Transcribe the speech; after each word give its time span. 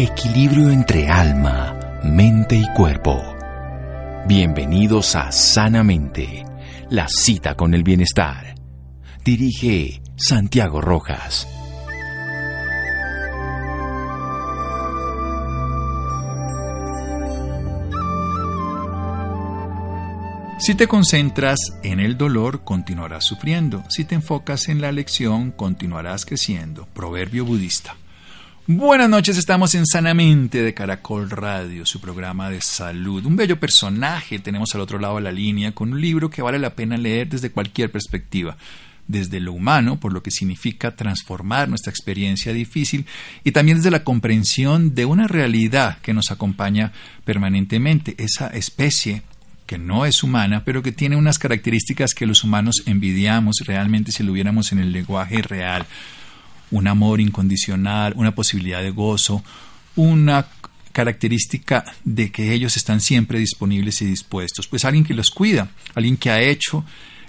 Equilibrio 0.00 0.70
entre 0.70 1.08
alma, 1.08 2.00
mente 2.04 2.54
y 2.54 2.64
cuerpo. 2.72 3.20
Bienvenidos 4.28 5.16
a 5.16 5.32
Sanamente, 5.32 6.44
la 6.88 7.08
cita 7.08 7.56
con 7.56 7.74
el 7.74 7.82
bienestar. 7.82 8.54
Dirige 9.24 10.00
Santiago 10.16 10.80
Rojas. 10.80 11.48
Si 20.60 20.76
te 20.76 20.86
concentras 20.86 21.58
en 21.82 21.98
el 21.98 22.16
dolor, 22.16 22.62
continuarás 22.62 23.24
sufriendo. 23.24 23.82
Si 23.88 24.04
te 24.04 24.14
enfocas 24.14 24.68
en 24.68 24.80
la 24.80 24.92
lección, 24.92 25.50
continuarás 25.50 26.24
creciendo. 26.24 26.86
Proverbio 26.94 27.44
budista. 27.44 27.96
Buenas 28.70 29.08
noches, 29.08 29.38
estamos 29.38 29.74
en 29.74 29.86
Sanamente 29.86 30.60
de 30.62 30.74
Caracol 30.74 31.30
Radio, 31.30 31.86
su 31.86 32.02
programa 32.02 32.50
de 32.50 32.60
salud. 32.60 33.24
Un 33.24 33.34
bello 33.34 33.58
personaje 33.58 34.40
tenemos 34.40 34.74
al 34.74 34.82
otro 34.82 34.98
lado 34.98 35.16
de 35.16 35.22
la 35.22 35.32
línea 35.32 35.72
con 35.72 35.94
un 35.94 36.02
libro 36.02 36.28
que 36.28 36.42
vale 36.42 36.58
la 36.58 36.74
pena 36.74 36.98
leer 36.98 37.30
desde 37.30 37.50
cualquier 37.50 37.90
perspectiva 37.90 38.58
desde 39.06 39.40
lo 39.40 39.54
humano, 39.54 39.98
por 39.98 40.12
lo 40.12 40.22
que 40.22 40.30
significa 40.30 40.94
transformar 40.94 41.70
nuestra 41.70 41.90
experiencia 41.90 42.52
difícil, 42.52 43.06
y 43.42 43.52
también 43.52 43.78
desde 43.78 43.90
la 43.90 44.04
comprensión 44.04 44.94
de 44.94 45.06
una 45.06 45.26
realidad 45.26 45.96
que 46.02 46.12
nos 46.12 46.30
acompaña 46.30 46.92
permanentemente, 47.24 48.16
esa 48.18 48.48
especie 48.48 49.22
que 49.64 49.78
no 49.78 50.04
es 50.04 50.22
humana, 50.22 50.62
pero 50.66 50.82
que 50.82 50.92
tiene 50.92 51.16
unas 51.16 51.38
características 51.38 52.12
que 52.12 52.26
los 52.26 52.44
humanos 52.44 52.82
envidiamos 52.84 53.62
realmente 53.64 54.12
si 54.12 54.24
lo 54.24 54.34
viéramos 54.34 54.72
en 54.72 54.80
el 54.80 54.92
lenguaje 54.92 55.40
real. 55.40 55.86
Un 56.70 56.88
amor 56.88 57.20
incondicional, 57.20 58.12
una 58.16 58.34
posibilidad 58.34 58.82
de 58.82 58.90
gozo, 58.90 59.42
una 59.96 60.46
característica 60.92 61.84
de 62.04 62.32
que 62.32 62.52
ellos 62.52 62.76
están 62.76 63.00
siempre 63.00 63.38
disponibles 63.38 64.02
y 64.02 64.06
dispuestos. 64.06 64.66
Pues 64.66 64.84
alguien 64.84 65.04
que 65.04 65.14
los 65.14 65.30
cuida, 65.30 65.70
alguien 65.94 66.16
que 66.16 66.30
ha 66.30 66.40
hecho 66.40 66.84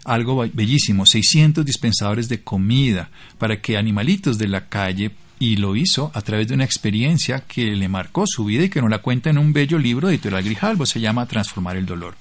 algo 0.05 0.45
bellísimo, 0.53 1.05
600 1.05 1.65
dispensadores 1.65 2.29
de 2.29 2.41
comida 2.41 3.09
para 3.37 3.61
que 3.61 3.77
animalitos 3.77 4.37
de 4.37 4.47
la 4.47 4.67
calle 4.67 5.11
y 5.39 5.55
lo 5.55 5.75
hizo 5.75 6.11
a 6.13 6.21
través 6.21 6.47
de 6.47 6.53
una 6.53 6.65
experiencia 6.65 7.43
que 7.47 7.75
le 7.75 7.87
marcó 7.87 8.25
su 8.27 8.45
vida 8.45 8.63
y 8.63 8.69
que 8.69 8.81
nos 8.81 8.89
la 8.89 8.99
cuenta 8.99 9.29
en 9.29 9.37
un 9.37 9.53
bello 9.53 9.77
libro 9.77 10.07
de 10.07 10.15
editorial 10.15 10.43
Grijalbo, 10.43 10.85
se 10.85 10.99
llama 10.99 11.25
Transformar 11.25 11.77
el 11.77 11.85
Dolor. 11.85 12.15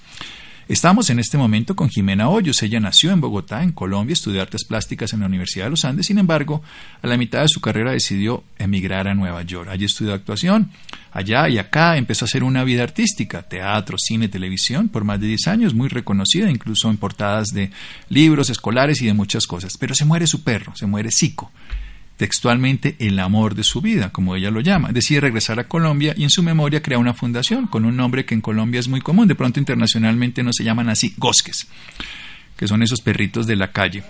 Estamos 0.69 1.09
en 1.09 1.17
este 1.17 1.35
momento 1.35 1.75
con 1.75 1.89
Jimena 1.89 2.29
Hoyos. 2.29 2.61
Ella 2.61 2.79
nació 2.79 3.09
en 3.09 3.19
Bogotá, 3.19 3.63
en 3.63 3.71
Colombia, 3.71 4.13
estudió 4.13 4.39
artes 4.39 4.65
plásticas 4.65 5.13
en 5.13 5.21
la 5.21 5.25
Universidad 5.25 5.65
de 5.65 5.71
los 5.71 5.83
Andes. 5.83 6.05
Sin 6.05 6.19
embargo, 6.19 6.61
a 7.01 7.07
la 7.07 7.17
mitad 7.17 7.41
de 7.41 7.47
su 7.47 7.59
carrera 7.59 7.91
decidió 7.91 8.43
emigrar 8.59 9.07
a 9.07 9.15
Nueva 9.15 9.41
York. 9.41 9.67
Allí 9.71 9.85
estudió 9.85 10.13
actuación. 10.13 10.69
Allá 11.11 11.49
y 11.49 11.57
acá 11.57 11.97
empezó 11.97 12.25
a 12.25 12.27
hacer 12.27 12.43
una 12.43 12.63
vida 12.63 12.83
artística, 12.83 13.41
teatro, 13.41 13.97
cine, 13.97 14.27
televisión, 14.27 14.89
por 14.89 15.05
más 15.05 15.19
de 15.19 15.25
10 15.25 15.47
años, 15.47 15.73
muy 15.73 15.89
reconocida, 15.89 16.51
incluso 16.51 16.91
en 16.91 16.97
portadas 16.97 17.47
de 17.47 17.71
libros 18.09 18.51
escolares 18.51 19.01
y 19.01 19.07
de 19.07 19.15
muchas 19.15 19.47
cosas. 19.47 19.75
Pero 19.75 19.95
se 19.95 20.05
muere 20.05 20.27
su 20.27 20.43
perro, 20.43 20.75
se 20.75 20.85
muere 20.85 21.09
Zico 21.09 21.51
textualmente 22.19 22.97
el 22.99 23.17
amor 23.17 23.55
de 23.55 23.63
su 23.63 23.79
vida, 23.79 24.09
como 24.09 24.35
ella 24.35 24.51
lo 24.51 24.59
llama. 24.59 24.91
Decide 24.91 25.21
regresar 25.21 25.57
a 25.57 25.69
Colombia 25.69 26.13
y 26.17 26.23
en 26.23 26.29
su 26.29 26.43
memoria 26.43 26.81
crea 26.81 26.97
una 26.97 27.13
fundación 27.13 27.65
con 27.65 27.85
un 27.85 27.95
nombre 27.95 28.25
que 28.25 28.35
en 28.35 28.41
Colombia 28.41 28.81
es 28.81 28.89
muy 28.89 28.99
común, 28.99 29.29
de 29.29 29.35
pronto 29.35 29.57
internacionalmente 29.57 30.43
no 30.43 30.51
se 30.51 30.65
llaman 30.65 30.89
así, 30.89 31.13
gosques, 31.15 31.67
que 32.57 32.67
son 32.67 32.83
esos 32.83 32.99
perritos 32.99 33.47
de 33.47 33.55
la 33.55 33.71
calle. 33.71 34.03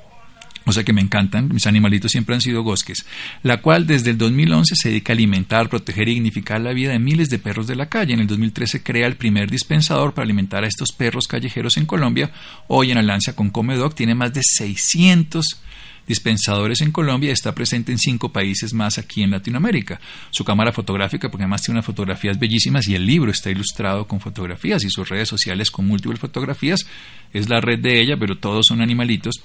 O 0.65 0.71
sea 0.71 0.83
que 0.83 0.91
me 0.91 1.01
encantan, 1.01 1.49
mis 1.53 1.67
animalitos 1.67 2.11
siempre 2.11 2.33
han 2.33 2.41
sido 2.41 2.63
gosques, 2.63 3.05
la 3.43 3.61
cual 3.61 3.85
desde 3.85 4.09
el 4.09 4.17
2011 4.17 4.75
se 4.75 4.89
dedica 4.89 5.13
a 5.13 5.15
alimentar, 5.15 5.69
proteger 5.69 6.09
y 6.09 6.15
dignificar 6.15 6.61
la 6.61 6.73
vida 6.73 6.93
de 6.93 6.99
miles 6.99 7.29
de 7.29 7.37
perros 7.37 7.67
de 7.67 7.75
la 7.75 7.89
calle. 7.89 8.15
En 8.15 8.21
el 8.21 8.27
2013 8.27 8.81
crea 8.81 9.05
el 9.05 9.17
primer 9.17 9.51
dispensador 9.51 10.15
para 10.15 10.23
alimentar 10.23 10.63
a 10.63 10.67
estos 10.67 10.91
perros 10.91 11.27
callejeros 11.27 11.77
en 11.77 11.85
Colombia. 11.85 12.31
Hoy 12.67 12.89
en 12.89 12.97
alianza 12.97 13.35
con 13.35 13.51
Comedoc 13.51 13.93
tiene 13.93 14.15
más 14.15 14.33
de 14.33 14.41
600 14.43 15.61
dispensadores 16.09 16.81
en 16.81 16.91
Colombia 16.91 17.29
y 17.29 17.33
está 17.33 17.53
presente 17.53 17.91
en 17.91 17.99
cinco 17.99 18.33
países 18.33 18.73
más 18.73 18.97
aquí 18.97 19.21
en 19.21 19.29
Latinoamérica. 19.29 20.01
Su 20.31 20.43
cámara 20.43 20.73
fotográfica, 20.73 21.29
porque 21.29 21.43
además 21.43 21.61
tiene 21.61 21.77
unas 21.77 21.85
fotografías 21.85 22.39
bellísimas 22.39 22.87
y 22.87 22.95
el 22.95 23.05
libro 23.05 23.29
está 23.29 23.51
ilustrado 23.51 24.07
con 24.07 24.19
fotografías 24.19 24.83
y 24.83 24.89
sus 24.89 25.07
redes 25.07 25.29
sociales 25.29 25.69
con 25.69 25.85
múltiples 25.87 26.19
fotografías, 26.19 26.87
es 27.31 27.47
la 27.47 27.61
red 27.61 27.77
de 27.77 28.01
ella, 28.01 28.17
pero 28.17 28.39
todos 28.39 28.65
son 28.65 28.81
animalitos. 28.81 29.35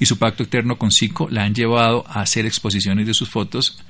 Y 0.00 0.06
su 0.06 0.18
pacto 0.18 0.44
eterno 0.44 0.78
con 0.78 0.90
Zico 0.90 1.28
la 1.28 1.44
han 1.44 1.54
llevado 1.54 2.06
a 2.08 2.22
hacer 2.22 2.46
exposiciones 2.46 3.06
de 3.06 3.12
sus 3.12 3.28
fotos 3.28 3.84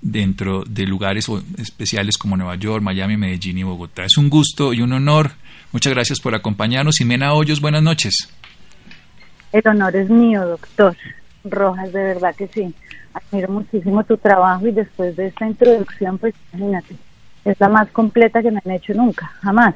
dentro 0.00 0.64
de 0.66 0.86
lugares 0.86 1.28
especiales 1.58 2.16
como 2.16 2.38
Nueva 2.38 2.56
York, 2.56 2.82
Miami, 2.82 3.18
Medellín 3.18 3.58
y 3.58 3.64
Bogotá. 3.64 4.06
Es 4.06 4.16
un 4.16 4.30
gusto 4.30 4.72
y 4.72 4.80
un 4.80 4.94
honor. 4.94 5.32
Muchas 5.72 5.92
gracias 5.92 6.20
por 6.20 6.34
acompañarnos. 6.34 6.96
Jimena 6.96 7.34
Hoyos, 7.34 7.60
buenas 7.60 7.82
noches. 7.82 8.30
El 9.52 9.62
honor 9.68 9.94
es 9.94 10.08
mío, 10.08 10.46
doctor. 10.46 10.96
Rojas, 11.50 11.92
de 11.92 12.02
verdad 12.02 12.34
que 12.34 12.48
sí. 12.48 12.74
Admiro 13.14 13.52
muchísimo 13.52 14.04
tu 14.04 14.16
trabajo 14.16 14.66
y 14.66 14.72
después 14.72 15.16
de 15.16 15.28
esta 15.28 15.46
introducción, 15.46 16.18
pues 16.18 16.34
imagínate, 16.52 16.96
es 17.44 17.58
la 17.60 17.68
más 17.68 17.88
completa 17.90 18.42
que 18.42 18.50
me 18.50 18.60
han 18.64 18.72
hecho 18.72 18.92
nunca, 18.94 19.26
jamás. 19.40 19.74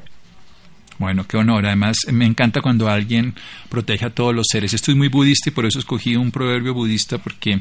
Bueno, 1.01 1.27
qué 1.27 1.39
honor. 1.39 1.65
Además, 1.65 1.97
me 2.13 2.27
encanta 2.27 2.61
cuando 2.61 2.87
alguien 2.87 3.35
protege 3.71 4.05
a 4.05 4.11
todos 4.11 4.35
los 4.35 4.47
seres. 4.51 4.75
Estoy 4.75 4.95
muy 4.95 5.09
budista 5.09 5.49
y 5.49 5.53
por 5.53 5.65
eso 5.65 5.79
escogí 5.79 6.15
un 6.15 6.31
proverbio 6.31 6.75
budista 6.75 7.17
porque 7.17 7.59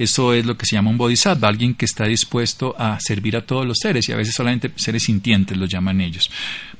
eso 0.00 0.34
es 0.34 0.44
lo 0.44 0.56
que 0.56 0.66
se 0.66 0.74
llama 0.74 0.90
un 0.90 0.98
bodhisattva, 0.98 1.46
alguien 1.46 1.74
que 1.74 1.84
está 1.84 2.06
dispuesto 2.06 2.74
a 2.76 2.98
servir 2.98 3.36
a 3.36 3.46
todos 3.46 3.64
los 3.64 3.78
seres 3.78 4.08
y 4.08 4.12
a 4.12 4.16
veces 4.16 4.34
solamente 4.34 4.72
seres 4.74 5.04
sintientes 5.04 5.56
los 5.56 5.68
llaman 5.68 6.00
ellos. 6.00 6.28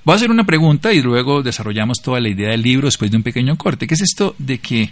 Voy 0.05 0.15
a 0.15 0.17
hacer 0.17 0.33
una 0.33 0.43
pregunta 0.43 0.93
y 0.93 1.01
luego 1.01 1.45
desarrollamos 1.45 1.99
toda 2.03 2.19
la 2.19 2.29
idea 2.29 2.51
del 2.51 2.63
libro 2.63 2.87
después 2.87 3.09
de 3.13 3.19
un 3.19 3.23
pequeño 3.23 3.57
corte. 3.57 3.87
¿Qué 3.87 3.95
es 3.95 4.01
esto 4.01 4.35
de 4.37 4.59
que 4.59 4.91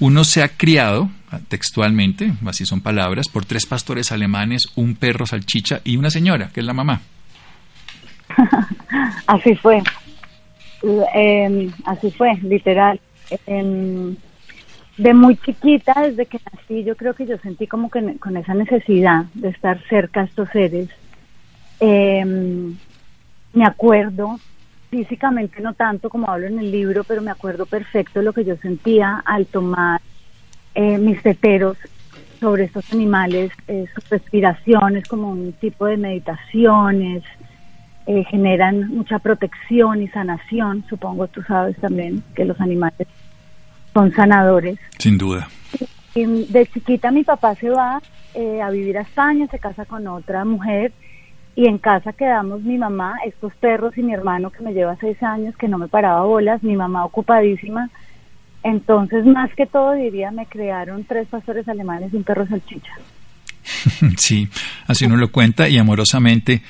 uno 0.00 0.22
se 0.22 0.42
ha 0.42 0.48
criado 0.48 1.08
textualmente, 1.48 2.32
así 2.44 2.66
son 2.66 2.82
palabras, 2.82 3.28
por 3.28 3.46
tres 3.46 3.64
pastores 3.64 4.12
alemanes, 4.12 4.64
un 4.76 4.96
perro 4.96 5.24
salchicha 5.24 5.80
y 5.82 5.96
una 5.96 6.10
señora, 6.10 6.50
que 6.52 6.60
es 6.60 6.66
la 6.66 6.74
mamá? 6.74 7.00
así 9.26 9.54
fue. 9.54 9.82
Em, 11.14 11.72
así 11.86 12.10
fue, 12.10 12.34
literal. 12.42 13.00
Em, 13.46 14.14
de 14.98 15.14
muy 15.14 15.38
chiquita, 15.38 16.02
desde 16.02 16.26
que 16.26 16.38
nací, 16.52 16.84
yo 16.84 16.96
creo 16.96 17.14
que 17.14 17.24
yo 17.24 17.38
sentí 17.38 17.66
como 17.66 17.90
que 17.90 18.18
con 18.18 18.36
esa 18.36 18.52
necesidad 18.52 19.24
de 19.32 19.48
estar 19.48 19.80
cerca 19.88 20.20
a 20.20 20.24
estos 20.24 20.50
seres. 20.50 20.90
Em, 21.80 22.76
me 23.54 23.64
acuerdo, 23.64 24.38
físicamente 24.90 25.60
no 25.60 25.74
tanto 25.74 26.10
como 26.10 26.28
hablo 26.28 26.46
en 26.46 26.58
el 26.58 26.70
libro, 26.70 27.04
pero 27.04 27.22
me 27.22 27.30
acuerdo 27.30 27.64
perfecto 27.66 28.22
lo 28.22 28.32
que 28.32 28.44
yo 28.44 28.56
sentía 28.56 29.22
al 29.24 29.46
tomar 29.46 30.00
eh, 30.74 30.98
mis 30.98 31.22
teteros 31.22 31.76
sobre 32.40 32.64
estos 32.64 32.92
animales, 32.92 33.52
eh, 33.68 33.86
sus 33.94 34.08
respiraciones 34.08 35.06
como 35.06 35.30
un 35.30 35.52
tipo 35.52 35.86
de 35.86 35.96
meditaciones, 35.96 37.22
eh, 38.06 38.24
generan 38.24 38.88
mucha 38.88 39.18
protección 39.18 40.02
y 40.02 40.08
sanación, 40.08 40.84
supongo 40.88 41.28
tú 41.28 41.42
sabes 41.42 41.76
también 41.76 42.24
que 42.34 42.44
los 42.44 42.60
animales 42.60 43.06
son 43.92 44.12
sanadores. 44.12 44.78
Sin 44.98 45.18
duda. 45.18 45.48
de 46.14 46.66
chiquita 46.72 47.10
mi 47.10 47.22
papá 47.22 47.54
se 47.54 47.70
va 47.70 48.00
eh, 48.34 48.62
a 48.62 48.70
vivir 48.70 48.98
a 48.98 49.02
España, 49.02 49.46
se 49.48 49.58
casa 49.58 49.84
con 49.84 50.06
otra 50.08 50.44
mujer 50.44 50.92
y 51.60 51.66
en 51.66 51.76
casa 51.76 52.14
quedamos 52.14 52.62
mi 52.62 52.78
mamá, 52.78 53.16
estos 53.26 53.52
perros 53.56 53.92
y 53.98 54.02
mi 54.02 54.14
hermano 54.14 54.48
que 54.48 54.62
me 54.62 54.72
lleva 54.72 54.96
seis 54.98 55.22
años, 55.22 55.54
que 55.58 55.68
no 55.68 55.76
me 55.76 55.88
paraba 55.88 56.24
bolas, 56.24 56.62
mi 56.62 56.74
mamá 56.74 57.04
ocupadísima. 57.04 57.90
Entonces, 58.62 59.26
más 59.26 59.54
que 59.54 59.66
todo, 59.66 59.92
diría, 59.92 60.30
me 60.30 60.46
crearon 60.46 61.04
tres 61.04 61.28
pastores 61.28 61.68
alemanes 61.68 62.14
y 62.14 62.16
un 62.16 62.24
perro 62.24 62.46
salchicha. 62.46 62.94
sí, 64.16 64.48
así 64.86 65.04
uno 65.04 65.18
lo 65.18 65.30
cuenta 65.30 65.68
y 65.68 65.76
amorosamente 65.76 66.62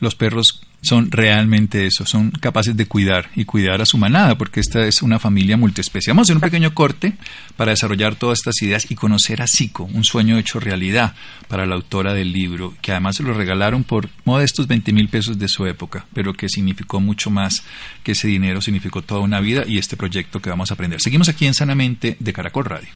los 0.00 0.14
perros 0.14 0.66
son 0.80 1.10
realmente 1.10 1.86
eso, 1.86 2.06
son 2.06 2.30
capaces 2.30 2.76
de 2.76 2.86
cuidar 2.86 3.30
y 3.34 3.44
cuidar 3.44 3.80
a 3.80 3.86
su 3.86 3.98
manada, 3.98 4.38
porque 4.38 4.60
esta 4.60 4.86
es 4.86 5.02
una 5.02 5.18
familia 5.18 5.56
multiespecie. 5.56 6.12
Vamos 6.12 6.22
a 6.22 6.26
hacer 6.26 6.36
un 6.36 6.42
pequeño 6.42 6.74
corte 6.74 7.14
para 7.56 7.72
desarrollar 7.72 8.14
todas 8.14 8.38
estas 8.38 8.62
ideas 8.62 8.90
y 8.90 8.94
conocer 8.94 9.42
a 9.42 9.48
Zico, 9.48 9.84
un 9.84 10.04
sueño 10.04 10.38
hecho 10.38 10.60
realidad 10.60 11.14
para 11.48 11.66
la 11.66 11.74
autora 11.74 12.14
del 12.14 12.32
libro, 12.32 12.74
que 12.80 12.92
además 12.92 13.16
se 13.16 13.22
lo 13.22 13.34
regalaron 13.34 13.84
por 13.84 14.08
modestos 14.24 14.66
20 14.66 14.92
mil 14.92 15.08
pesos 15.08 15.38
de 15.38 15.48
su 15.48 15.66
época, 15.66 16.06
pero 16.14 16.32
que 16.34 16.48
significó 16.48 17.00
mucho 17.00 17.30
más 17.30 17.64
que 18.02 18.12
ese 18.12 18.28
dinero, 18.28 18.60
significó 18.60 19.02
toda 19.02 19.20
una 19.20 19.40
vida 19.40 19.64
y 19.66 19.78
este 19.78 19.96
proyecto 19.96 20.40
que 20.40 20.50
vamos 20.50 20.70
a 20.70 20.74
aprender. 20.74 21.00
Seguimos 21.00 21.28
aquí 21.28 21.46
en 21.46 21.54
Sanamente 21.54 22.16
de 22.20 22.32
Caracol 22.32 22.64
Radio. 22.64 22.88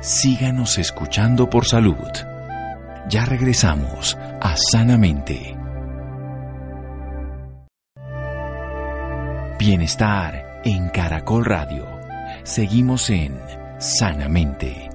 Síganos 0.00 0.78
escuchando 0.78 1.50
por 1.50 1.66
salud. 1.66 1.94
Ya 3.10 3.26
regresamos 3.26 4.16
a 4.40 4.56
Sanamente. 4.56 5.59
Bienestar 9.60 10.62
en 10.64 10.88
Caracol 10.88 11.44
Radio. 11.44 11.86
Seguimos 12.44 13.10
en 13.10 13.38
Sanamente. 13.78 14.88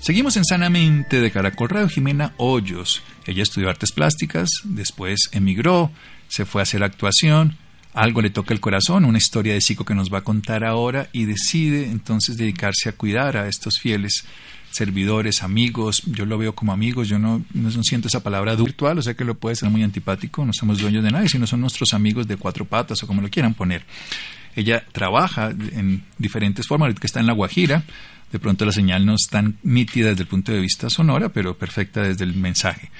Seguimos 0.00 0.38
en 0.38 0.46
Sanamente 0.46 1.20
de 1.20 1.30
Caracol 1.30 1.68
Radio 1.68 1.90
Jimena 1.90 2.32
Hoyos. 2.38 3.02
Ella 3.26 3.42
estudió 3.42 3.68
artes 3.68 3.92
plásticas, 3.92 4.48
después 4.64 5.28
emigró, 5.32 5.90
se 6.28 6.46
fue 6.46 6.62
a 6.62 6.64
hacer 6.64 6.82
actuación, 6.82 7.58
algo 7.92 8.22
le 8.22 8.30
toca 8.30 8.54
el 8.54 8.60
corazón, 8.60 9.04
una 9.04 9.18
historia 9.18 9.52
de 9.52 9.60
psico 9.60 9.84
que 9.84 9.94
nos 9.94 10.10
va 10.10 10.18
a 10.18 10.24
contar 10.24 10.64
ahora 10.64 11.10
y 11.12 11.26
decide 11.26 11.84
entonces 11.84 12.38
dedicarse 12.38 12.88
a 12.88 12.92
cuidar 12.92 13.36
a 13.36 13.46
estos 13.46 13.78
fieles 13.78 14.24
servidores, 14.70 15.42
amigos, 15.42 16.02
yo 16.06 16.26
lo 16.26 16.38
veo 16.38 16.54
como 16.54 16.72
amigos, 16.72 17.08
yo 17.08 17.18
no, 17.18 17.44
no 17.54 17.70
siento 17.82 18.08
esa 18.08 18.22
palabra 18.22 18.54
virtual, 18.54 18.98
o 18.98 19.02
sea 19.02 19.14
que 19.14 19.24
lo 19.24 19.34
puede 19.34 19.56
ser 19.56 19.70
muy 19.70 19.82
antipático, 19.82 20.44
no 20.44 20.52
somos 20.52 20.78
dueños 20.78 21.02
de 21.02 21.10
nadie, 21.10 21.28
sino 21.28 21.46
son 21.46 21.60
nuestros 21.60 21.92
amigos 21.92 22.26
de 22.26 22.36
cuatro 22.36 22.64
patas 22.64 23.02
o 23.02 23.06
como 23.06 23.22
lo 23.22 23.28
quieran 23.28 23.54
poner. 23.54 23.84
Ella 24.56 24.84
trabaja 24.92 25.50
en 25.50 26.02
diferentes 26.18 26.66
formas, 26.66 26.86
ahorita 26.86 27.00
que 27.00 27.06
está 27.06 27.20
en 27.20 27.26
La 27.26 27.32
Guajira, 27.32 27.84
de 28.32 28.38
pronto 28.38 28.64
la 28.64 28.72
señal 28.72 29.04
no 29.04 29.14
es 29.14 29.26
tan 29.28 29.58
nítida 29.62 30.10
desde 30.10 30.22
el 30.22 30.28
punto 30.28 30.52
de 30.52 30.60
vista 30.60 30.88
sonora, 30.88 31.30
pero 31.30 31.56
perfecta 31.56 32.02
desde 32.02 32.24
el 32.24 32.34
mensaje. 32.34 32.90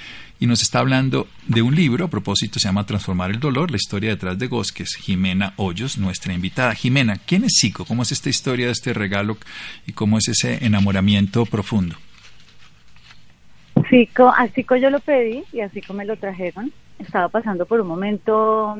Y 0.42 0.46
nos 0.46 0.62
está 0.62 0.78
hablando 0.78 1.26
de 1.46 1.60
un 1.60 1.74
libro, 1.74 2.06
a 2.06 2.08
propósito 2.08 2.58
se 2.58 2.66
llama 2.66 2.86
Transformar 2.86 3.30
el 3.30 3.40
Dolor, 3.40 3.70
la 3.70 3.76
historia 3.76 4.08
detrás 4.08 4.38
de 4.38 4.46
Gosques, 4.46 4.96
Jimena 4.96 5.52
Hoyos, 5.56 5.98
nuestra 5.98 6.32
invitada. 6.32 6.74
Jimena, 6.74 7.18
¿quién 7.26 7.44
es 7.44 7.58
Zico? 7.60 7.84
¿Cómo 7.84 8.04
es 8.04 8.12
esta 8.12 8.30
historia 8.30 8.64
de 8.64 8.72
este 8.72 8.94
regalo 8.94 9.36
y 9.86 9.92
cómo 9.92 10.16
es 10.16 10.28
ese 10.28 10.64
enamoramiento 10.64 11.44
profundo? 11.44 11.96
Zico, 13.90 14.28
a 14.28 14.48
Zico 14.48 14.76
yo 14.76 14.88
lo 14.88 15.00
pedí 15.00 15.44
y 15.52 15.60
así 15.60 15.82
como 15.82 15.98
me 15.98 16.06
lo 16.06 16.16
trajeron. 16.16 16.72
Estaba 16.98 17.28
pasando 17.28 17.66
por 17.66 17.82
un 17.82 17.88
momento 17.88 18.78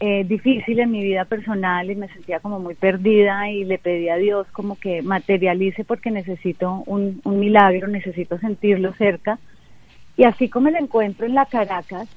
eh, 0.00 0.24
difícil 0.24 0.80
en 0.80 0.90
mi 0.90 1.02
vida 1.02 1.26
personal 1.26 1.90
y 1.90 1.96
me 1.96 2.08
sentía 2.08 2.40
como 2.40 2.58
muy 2.58 2.76
perdida 2.76 3.50
y 3.50 3.64
le 3.64 3.76
pedí 3.76 4.08
a 4.08 4.16
Dios 4.16 4.46
como 4.52 4.78
que 4.78 5.02
materialice 5.02 5.84
porque 5.84 6.10
necesito 6.10 6.82
un, 6.86 7.20
un 7.24 7.40
milagro, 7.40 7.88
necesito 7.88 8.38
sentirlo 8.38 8.94
cerca. 8.94 9.38
Y 10.16 10.24
así 10.24 10.48
como 10.48 10.70
lo 10.70 10.78
encuentro 10.78 11.26
en 11.26 11.34
la 11.34 11.46
Caracas, 11.46 12.08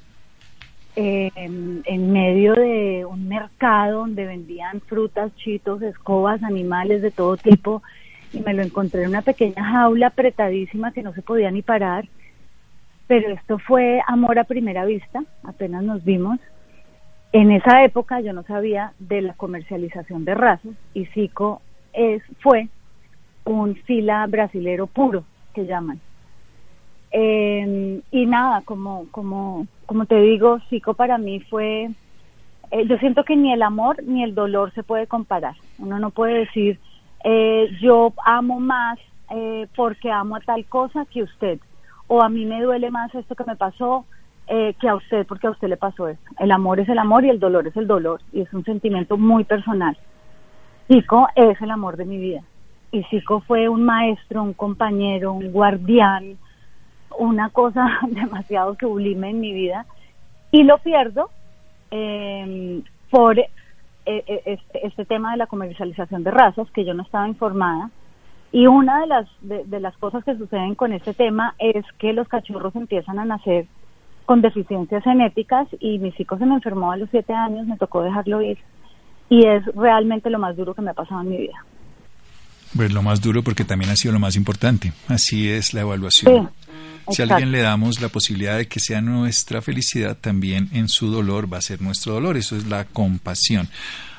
eh, 0.95 1.31
en, 1.36 2.12
medio 2.12 2.53
de 2.53 3.06
un 3.06 3.27
mercado 3.27 4.00
donde 4.00 4.25
vendían 4.25 4.81
frutas, 4.81 5.36
chitos, 5.36 5.81
escobas, 5.81 6.42
animales 6.44 7.01
de 7.01 7.12
todo 7.12 7.38
tipo, 7.38 7.83
y 8.31 8.39
me 8.39 8.53
lo 8.53 8.63
encontré 8.63 9.03
en 9.03 9.09
una 9.09 9.21
pequeña 9.21 9.63
jaula 9.63 10.07
apretadísima 10.07 10.92
que 10.92 11.03
no 11.03 11.13
se 11.13 11.21
podía 11.21 11.51
ni 11.51 11.62
parar. 11.62 12.07
Pero 13.07 13.30
esto 13.30 13.59
fue 13.59 14.01
amor 14.07 14.39
a 14.39 14.45
primera 14.45 14.86
vista, 14.86 15.24
apenas 15.44 15.83
nos 15.83 16.03
vimos 16.03 16.39
en 17.38 17.51
esa 17.51 17.83
época 17.83 18.21
yo 18.21 18.31
no 18.31 18.44
sabía 18.44 18.94
de 18.97 19.21
la 19.21 19.33
comercialización 19.33 20.24
de 20.24 20.36
razas 20.36 20.71
y 20.94 21.06
Zico 21.07 21.62
es, 21.92 22.24
fue 22.39 22.69
un 23.44 23.75
fila 23.75 24.25
brasilero 24.25 24.88
puro, 24.88 25.25
que 25.53 25.65
llaman. 25.65 26.00
Em, 27.17 28.01
y 28.12 28.25
nada, 28.25 28.62
como, 28.65 29.06
como, 29.12 29.67
como 29.85 30.06
te 30.06 30.19
digo, 30.19 30.59
Zico 30.69 30.95
para 30.95 31.17
mí 31.17 31.39
fue, 31.39 31.89
eh, 32.71 32.88
yo 32.88 32.97
siento 32.97 33.23
que 33.23 33.38
ni 33.38 33.53
el 33.53 33.62
amor 33.62 34.03
ni 34.03 34.21
el 34.21 34.35
dolor 34.35 34.73
se 34.73 34.83
puede 34.83 35.07
comparar. 35.07 35.56
Uno 35.77 35.97
no 35.97 36.09
puede 36.09 36.39
decir, 36.39 36.77
eh, 37.23 37.69
yo 37.79 38.12
amo 38.25 38.59
más 38.59 39.00
eh, 39.29 39.65
porque 39.77 40.12
amo 40.12 40.35
a 40.35 40.41
tal 40.41 40.65
cosa 40.65 41.06
que 41.06 41.23
usted, 41.23 41.62
o 42.07 42.21
a 42.21 42.27
mí 42.27 42.44
me 42.45 42.62
duele 42.62 42.91
más 42.91 43.15
esto 43.15 43.33
que 43.33 43.45
me 43.45 43.56
pasó 43.56 44.06
eh, 44.47 44.73
que 44.81 44.89
a 44.89 44.95
usted, 44.95 45.25
porque 45.25 45.47
a 45.47 45.51
usted 45.51 45.69
le 45.69 45.77
pasó 45.77 46.09
eso. 46.09 46.19
El 46.38 46.51
amor 46.51 46.81
es 46.81 46.89
el 46.89 47.00
amor 47.00 47.23
y 47.23 47.29
el 47.29 47.39
dolor 47.39 47.65
es 47.65 47.77
el 47.77 47.88
dolor, 47.88 48.19
y 48.33 48.41
es 48.41 48.53
un 48.53 48.65
sentimiento 48.65 49.18
muy 49.18 49.45
personal. 49.45 49.97
Zico 50.91 51.29
es 51.33 51.61
el 51.61 51.71
amor 51.71 51.95
de 51.95 52.03
mi 52.03 52.18
vida. 52.18 52.41
Y 52.91 53.03
Zico 53.03 53.39
fue 53.39 53.69
un 53.69 53.85
maestro, 53.85 54.44
un 54.44 54.53
compañero, 54.53 55.31
un 55.31 55.53
guardián, 55.53 56.38
una 57.17 57.50
cosa 57.50 58.00
demasiado 58.07 58.75
sublime 58.79 59.29
en 59.29 59.39
mi 59.39 59.53
vida. 59.53 59.85
Y 60.51 60.63
lo 60.63 60.77
pierdo 60.77 61.29
em, 61.91 62.83
por 63.09 63.38
eh, 63.38 63.45
eh, 64.06 64.41
este, 64.45 64.88
este, 64.88 65.06
tema 65.06 65.31
de 65.31 65.38
la 65.38 65.47
comercialización 65.47 66.23
de 66.23 66.31
razas, 66.31 66.69
que 66.71 66.85
yo 66.85 66.94
no 66.94 67.03
estaba 67.03 67.27
informada. 67.27 67.89
Y 68.51 68.67
una 68.67 69.01
de 69.01 69.07
las, 69.07 69.27
de 69.41 69.79
las 69.81 69.97
cosas 69.97 70.23
que 70.23 70.38
suceden 70.38 70.75
con 70.75 70.94
este 70.94 71.13
tema 71.13 71.56
es 71.59 71.83
que 71.97 72.13
los 72.13 72.27
cachorros 72.29 72.73
empiezan 72.75 73.19
a 73.19 73.25
nacer 73.25 73.65
con 74.25 74.41
deficiencias 74.41 75.03
genéticas 75.03 75.68
y 75.79 76.00
mi 76.00 76.13
hijo 76.18 76.38
se 76.38 76.45
me 76.45 76.56
enfermó 76.56 76.91
a 76.91 76.97
los 76.97 77.09
siete 77.09 77.33
años, 77.33 77.68
me 77.68 77.77
tocó 77.77 78.01
dejarlo 78.01 78.41
ir 78.41 78.57
y 79.29 79.45
es 79.45 79.65
realmente 79.75 80.29
lo 80.29 80.39
más 80.39 80.56
duro 80.56 80.73
que 80.73 80.81
me 80.81 80.91
ha 80.91 80.94
pasado 80.94 81.21
en 81.21 81.29
mi 81.29 81.38
vida. 81.38 81.65
Pues 82.75 82.91
lo 82.91 83.01
más 83.01 83.21
duro 83.21 83.41
porque 83.44 83.63
también 83.63 83.91
ha 83.91 83.95
sido 83.95 84.13
lo 84.13 84.19
más 84.19 84.35
importante. 84.35 84.91
Así 85.07 85.50
es 85.50 85.73
la 85.73 85.81
evaluación. 85.81 86.50
Si 87.12 87.22
a 87.22 87.25
alguien 87.25 87.52
le 87.52 87.62
damos 87.62 88.02
la 88.02 88.10
posibilidad 88.10 88.57
de 88.57 88.68
que 88.68 88.80
sea 88.80 89.02
nuestra 89.02 89.62
felicidad, 89.62 90.18
también 90.18 90.69
en 90.74 90.90
su 90.90 91.12
dolor 91.12 91.52
va 91.52 91.57
a 91.57 91.62
ser 91.62 91.81
nuestro 91.81 92.13
dolor. 92.13 92.38
Eso 92.38 92.56
es 92.56 92.68
la 92.68 92.86
compasión. 92.86 93.69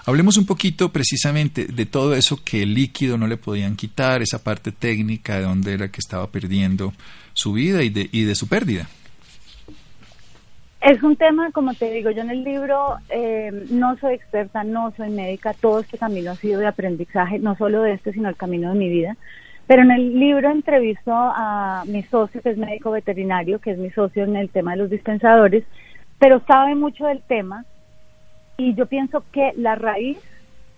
Hablemos 0.06 0.37
un 0.37 0.47
poquito 0.47 0.93
precisamente 0.93 1.67
de 1.67 1.85
todo 1.85 2.15
eso 2.15 2.38
que 2.44 2.62
el 2.62 2.75
líquido 2.75 3.19
no 3.19 3.27
le 3.27 3.37
podían 3.37 3.75
quitar, 3.75 4.23
esa 4.23 4.43
parte 4.43 4.71
técnica 4.71 5.37
de 5.37 5.43
dónde 5.43 5.73
era 5.73 5.88
que 5.88 5.99
estaba 5.99 6.31
perdiendo 6.31 6.93
su 7.33 7.53
vida 7.53 7.83
y 7.83 7.91
de, 7.91 8.09
y 8.12 8.23
de 8.23 8.35
su 8.37 8.47
pérdida. 8.47 8.88
Es 10.81 11.03
un 11.03 11.17
tema, 11.17 11.50
como 11.50 11.75
te 11.75 11.91
digo, 11.91 12.12
yo 12.12 12.23
en 12.23 12.31
el 12.31 12.44
libro 12.44 12.99
eh, 13.09 13.50
no 13.71 13.99
soy 13.99 14.15
experta, 14.15 14.62
no 14.62 14.94
soy 14.97 15.11
médica, 15.11 15.53
todo 15.55 15.81
este 15.81 15.99
camino 15.99 16.31
ha 16.31 16.37
sido 16.37 16.61
de 16.61 16.69
aprendizaje, 16.69 17.41
no 17.41 17.56
solo 17.56 17.83
de 17.83 17.94
este, 17.94 18.12
sino 18.12 18.29
el 18.29 18.37
camino 18.37 18.73
de 18.73 18.79
mi 18.79 18.88
vida. 18.88 19.17
Pero 19.66 19.82
en 19.82 19.90
el 19.90 20.18
libro 20.18 20.50
entrevisto 20.50 21.12
a 21.12 21.82
mi 21.86 22.02
socio, 22.04 22.40
que 22.40 22.50
es 22.50 22.58
médico 22.58 22.92
veterinario, 22.92 23.60
que 23.60 23.72
es 23.72 23.78
mi 23.78 23.90
socio 23.90 24.24
en 24.24 24.36
el 24.36 24.48
tema 24.48 24.72
de 24.72 24.78
los 24.78 24.90
dispensadores, 24.90 25.64
pero 26.18 26.40
sabe 26.46 26.74
mucho 26.74 27.06
del 27.06 27.22
tema 27.22 27.64
y 28.56 28.74
yo 28.74 28.86
pienso 28.86 29.24
que 29.32 29.52
la 29.56 29.74
raíz 29.74 30.18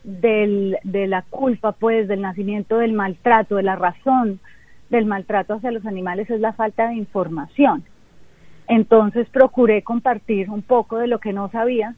del, 0.03 0.79
de 0.85 1.07
la 1.07 1.23
culpa, 1.23 1.73
pues, 1.73 2.09
del 2.09 2.23
nacimiento 2.23 2.79
del 2.79 2.93
maltrato, 2.93 3.57
de 3.57 3.63
la 3.63 3.77
razón 3.77 4.41
del 4.89 5.05
maltrato 5.05 5.55
hacia 5.55 5.71
los 5.71 5.85
animales 5.85 6.31
es 6.31 6.41
la 6.41 6.55
falta 6.55 6.89
de 6.89 6.95
información. 6.95 7.85
Entonces 8.69 9.29
procuré 9.29 9.83
compartir 9.83 10.51
un 10.51 10.63
poco 10.63 10.99
de 10.99 11.09
lo 11.09 11.19
que 11.21 11.33
no 11.33 11.51
sabía 11.51 11.95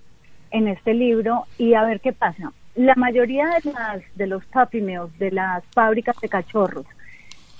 en 0.51 0.67
este 0.67 0.95
libro 0.95 1.45
y 1.57 1.75
a 1.75 1.85
ver 1.85 2.01
qué 2.01 2.13
pasa. 2.13 2.53
La 2.75 2.95
mayoría 2.95 3.47
de, 3.63 3.73
las, 3.73 4.03
de 4.15 4.27
los 4.27 4.45
puppy 4.47 4.81
de 4.81 5.31
las 5.31 5.65
fábricas 5.75 6.17
de 6.21 6.29
cachorros, 6.29 6.87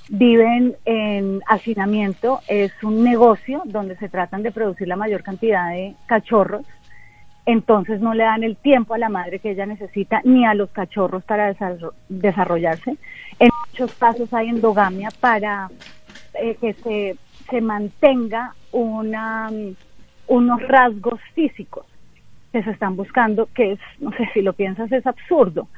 viven 0.09 0.77
en 0.85 1.43
hacinamiento. 1.47 2.41
Es 2.49 2.73
un 2.83 3.05
negocio 3.05 3.63
donde 3.65 3.97
se 3.97 4.09
tratan 4.09 4.43
de 4.43 4.53
producir 4.53 4.89
la 4.89 4.97
mayor 4.97 5.23
cantidad 5.23 5.71
de 5.71 5.95
cachorros. 6.07 6.65
Entonces 7.47 8.01
no 8.01 8.15
le 8.15 8.25
dan 8.25 8.45
el 8.45 8.57
tiempo 8.57 8.95
a 8.95 8.99
la 8.99 9.09
madre 9.09 9.39
que 9.41 9.51
ella 9.51 9.67
necesita 9.67 10.21
ni 10.25 10.47
a 10.47 10.55
los 10.55 10.71
cachorros 10.71 11.25
para 11.25 11.55
desarrollarse. 12.09 12.97
En 13.39 13.51
muchos 13.67 13.93
casos 13.95 14.33
hay 14.33 14.49
endogamia 14.49 15.09
para 15.21 15.71
eh, 16.35 16.57
que 16.61 16.75
se 16.75 17.17
se 17.51 17.61
mantenga 17.61 18.55
una, 18.73 19.51
unos 20.29 20.63
rasgos 20.69 21.21
físicos 21.35 21.85
que 22.53 22.63
se 22.63 22.71
están 22.71 22.97
buscando, 22.97 23.49
que 23.55 23.73
es, 23.73 23.79
no 23.99 24.11
sé 24.13 24.29
si 24.35 24.43
lo 24.43 24.53
piensas, 24.53 24.91
es 24.93 25.07
absurdo. 25.07 25.69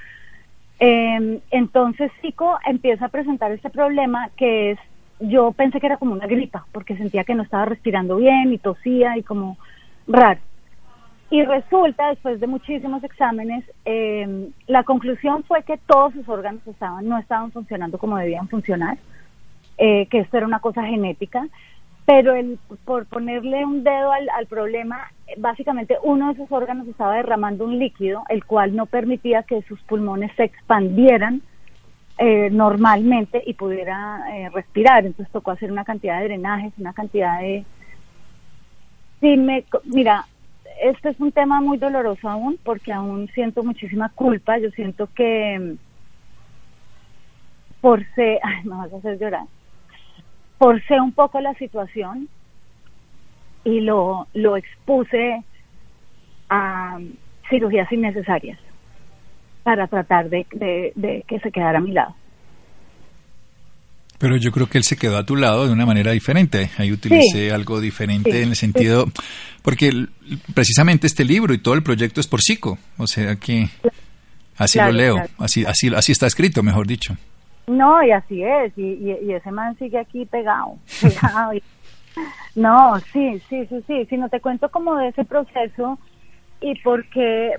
Em, 0.79 1.41
entonces 1.50 2.11
Zico 2.21 2.59
empieza 2.67 3.07
a 3.07 3.11
presentar 3.11 3.52
este 3.52 3.71
problema 3.71 4.31
que 4.37 4.73
es, 4.73 4.79
yo 5.21 5.52
pensé 5.52 5.79
que 5.79 5.87
era 5.87 5.97
como 5.97 6.12
una 6.12 6.26
gripa, 6.26 6.67
porque 6.73 6.97
sentía 6.97 7.25
que 7.25 7.35
no 7.35 7.45
estaba 7.45 7.67
respirando 7.67 8.17
bien 8.17 8.52
y 8.52 8.59
tosía 8.59 9.17
y 9.17 9.23
como 9.23 9.57
raro. 10.09 10.41
Y 11.31 11.43
resulta, 11.45 12.09
después 12.09 12.41
de 12.41 12.47
muchísimos 12.47 13.02
exámenes, 13.05 13.64
em, 13.85 14.49
la 14.67 14.83
conclusión 14.83 15.45
fue 15.45 15.62
que 15.62 15.79
todos 15.87 16.12
sus 16.12 16.29
órganos 16.29 16.67
estaban, 16.67 17.09
no 17.09 17.17
estaban 17.17 17.52
funcionando 17.52 17.97
como 17.97 18.19
debían 18.19 18.49
funcionar 18.49 18.99
eh, 19.79 20.07
que 20.07 20.19
esto 20.19 20.37
era 20.37 20.47
una 20.47 20.61
cosa 20.61 20.85
genética, 20.85 21.47
pero 22.04 22.35
el, 22.35 22.59
por 22.85 23.06
ponerle 23.06 23.64
un 23.64 23.85
dedo 23.85 24.11
al, 24.12 24.47
problema, 24.47 25.12
básicamente 25.37 25.97
uno 26.02 26.32
de 26.32 26.37
sus 26.37 26.50
órganos 26.50 26.88
estaba 26.88 27.16
derramando 27.16 27.64
un 27.64 27.78
líquido, 27.78 28.25
el 28.28 28.44
cual 28.44 28.75
no 28.75 28.87
permitía 28.87 29.44
que 29.44 29.62
sus 29.62 29.80
pulmones 29.82 30.32
se 30.37 30.44
expandieran 30.44 31.42
eh, 32.18 32.50
normalmente 32.50 33.42
y 33.47 33.54
pudiera 33.54 34.25
eh, 34.35 34.50
respirar. 34.50 35.06
Entonces 35.06 35.32
tocó 35.32 35.52
hacer 35.52 35.71
una 35.71 35.85
cantidad 35.85 36.18
de 36.18 36.25
drenajes, 36.25 36.73
una 36.76 36.92
cantidad 36.92 37.40
de... 37.40 37.64
Sí, 39.21 39.37
me, 39.37 39.64
mira, 39.85 40.26
este 40.82 41.11
es 41.11 41.21
un 41.21 41.30
tema 41.30 41.61
muy 41.61 41.78
doloroso 41.78 42.28
aún 42.28 42.59
porque 42.64 42.92
aún 42.92 43.28
siento 43.28 43.62
muchísima 43.62 44.09
culpa. 44.09 44.59
Yo 44.59 44.71
siento 44.71 45.09
que 45.14 45.76
por 47.80 48.04
ser... 48.16 48.40
Ay, 48.42 48.64
me 48.64 48.75
vas 48.75 48.92
a 48.92 48.97
hacer 48.97 49.21
llorar 49.21 49.47
forcé 50.62 51.00
un 51.00 51.11
poco 51.11 51.40
la 51.40 51.54
situación 51.54 52.28
y 53.64 53.81
lo, 53.81 54.28
lo 54.33 54.57
expuse 54.57 55.42
a 56.49 57.00
cirugías 57.50 57.90
innecesarias 57.90 58.61
para 59.64 59.88
tratar 59.88 60.31
de, 60.31 60.47
que 61.26 61.40
se 61.40 61.50
quedara 61.50 61.78
a 61.78 61.81
mi 61.81 61.90
lado. 61.90 62.14
Pero 64.19 64.37
yo 64.37 64.52
creo 64.52 64.69
que 64.69 64.78
él 64.78 64.85
se 64.85 64.97
quedó 64.97 65.19
a 65.19 65.26
tu 65.26 65.35
lado 65.35 65.66
de 65.66 65.73
una 65.73 65.85
manera 65.85 66.12
diferente. 66.12 66.71
Ahí 66.78 66.92
utilicé 66.92 67.50
algo 67.50 67.81
diferente 67.81 68.45
en 68.45 68.50
el 68.50 68.57
sentido, 68.57 69.07
porque 69.62 69.90
precisamente 70.54 71.09
este 71.09 71.25
libro 71.25 71.54
y 71.54 71.59
todo 71.59 71.75
el 71.75 71.83
proyecto 71.83 72.21
es 72.21 72.28
por 72.28 72.40
psico, 72.40 72.78
o 72.99 73.09
sea 73.09 73.35
que 73.35 73.69
así 74.57 74.78
lo 74.78 74.92
leo, 74.92 75.16
así, 75.38 75.64
así, 75.64 75.88
así 75.92 76.12
está 76.12 76.28
escrito, 76.28 76.62
mejor 76.62 76.87
dicho. 76.87 77.16
No, 77.66 78.02
y 78.02 78.11
así 78.11 78.42
es, 78.42 78.76
y, 78.76 79.16
y, 79.23 79.33
ese 79.33 79.50
man 79.50 79.76
sigue 79.78 79.99
aquí 79.99 80.26
pegado, 80.26 80.78
pegado. 81.00 81.52
no, 82.57 82.99
sí, 83.12 83.40
sí, 83.49 83.66
sí, 83.66 83.85
sí, 83.87 84.07
si 84.07 84.16
no 84.16 84.28
te 84.28 84.40
cuento 84.40 84.69
como 84.71 84.97
de 84.97 85.09
ese 85.09 85.25
proceso 85.25 85.99
y 86.61 86.75
por 86.81 87.04
qué, 87.09 87.54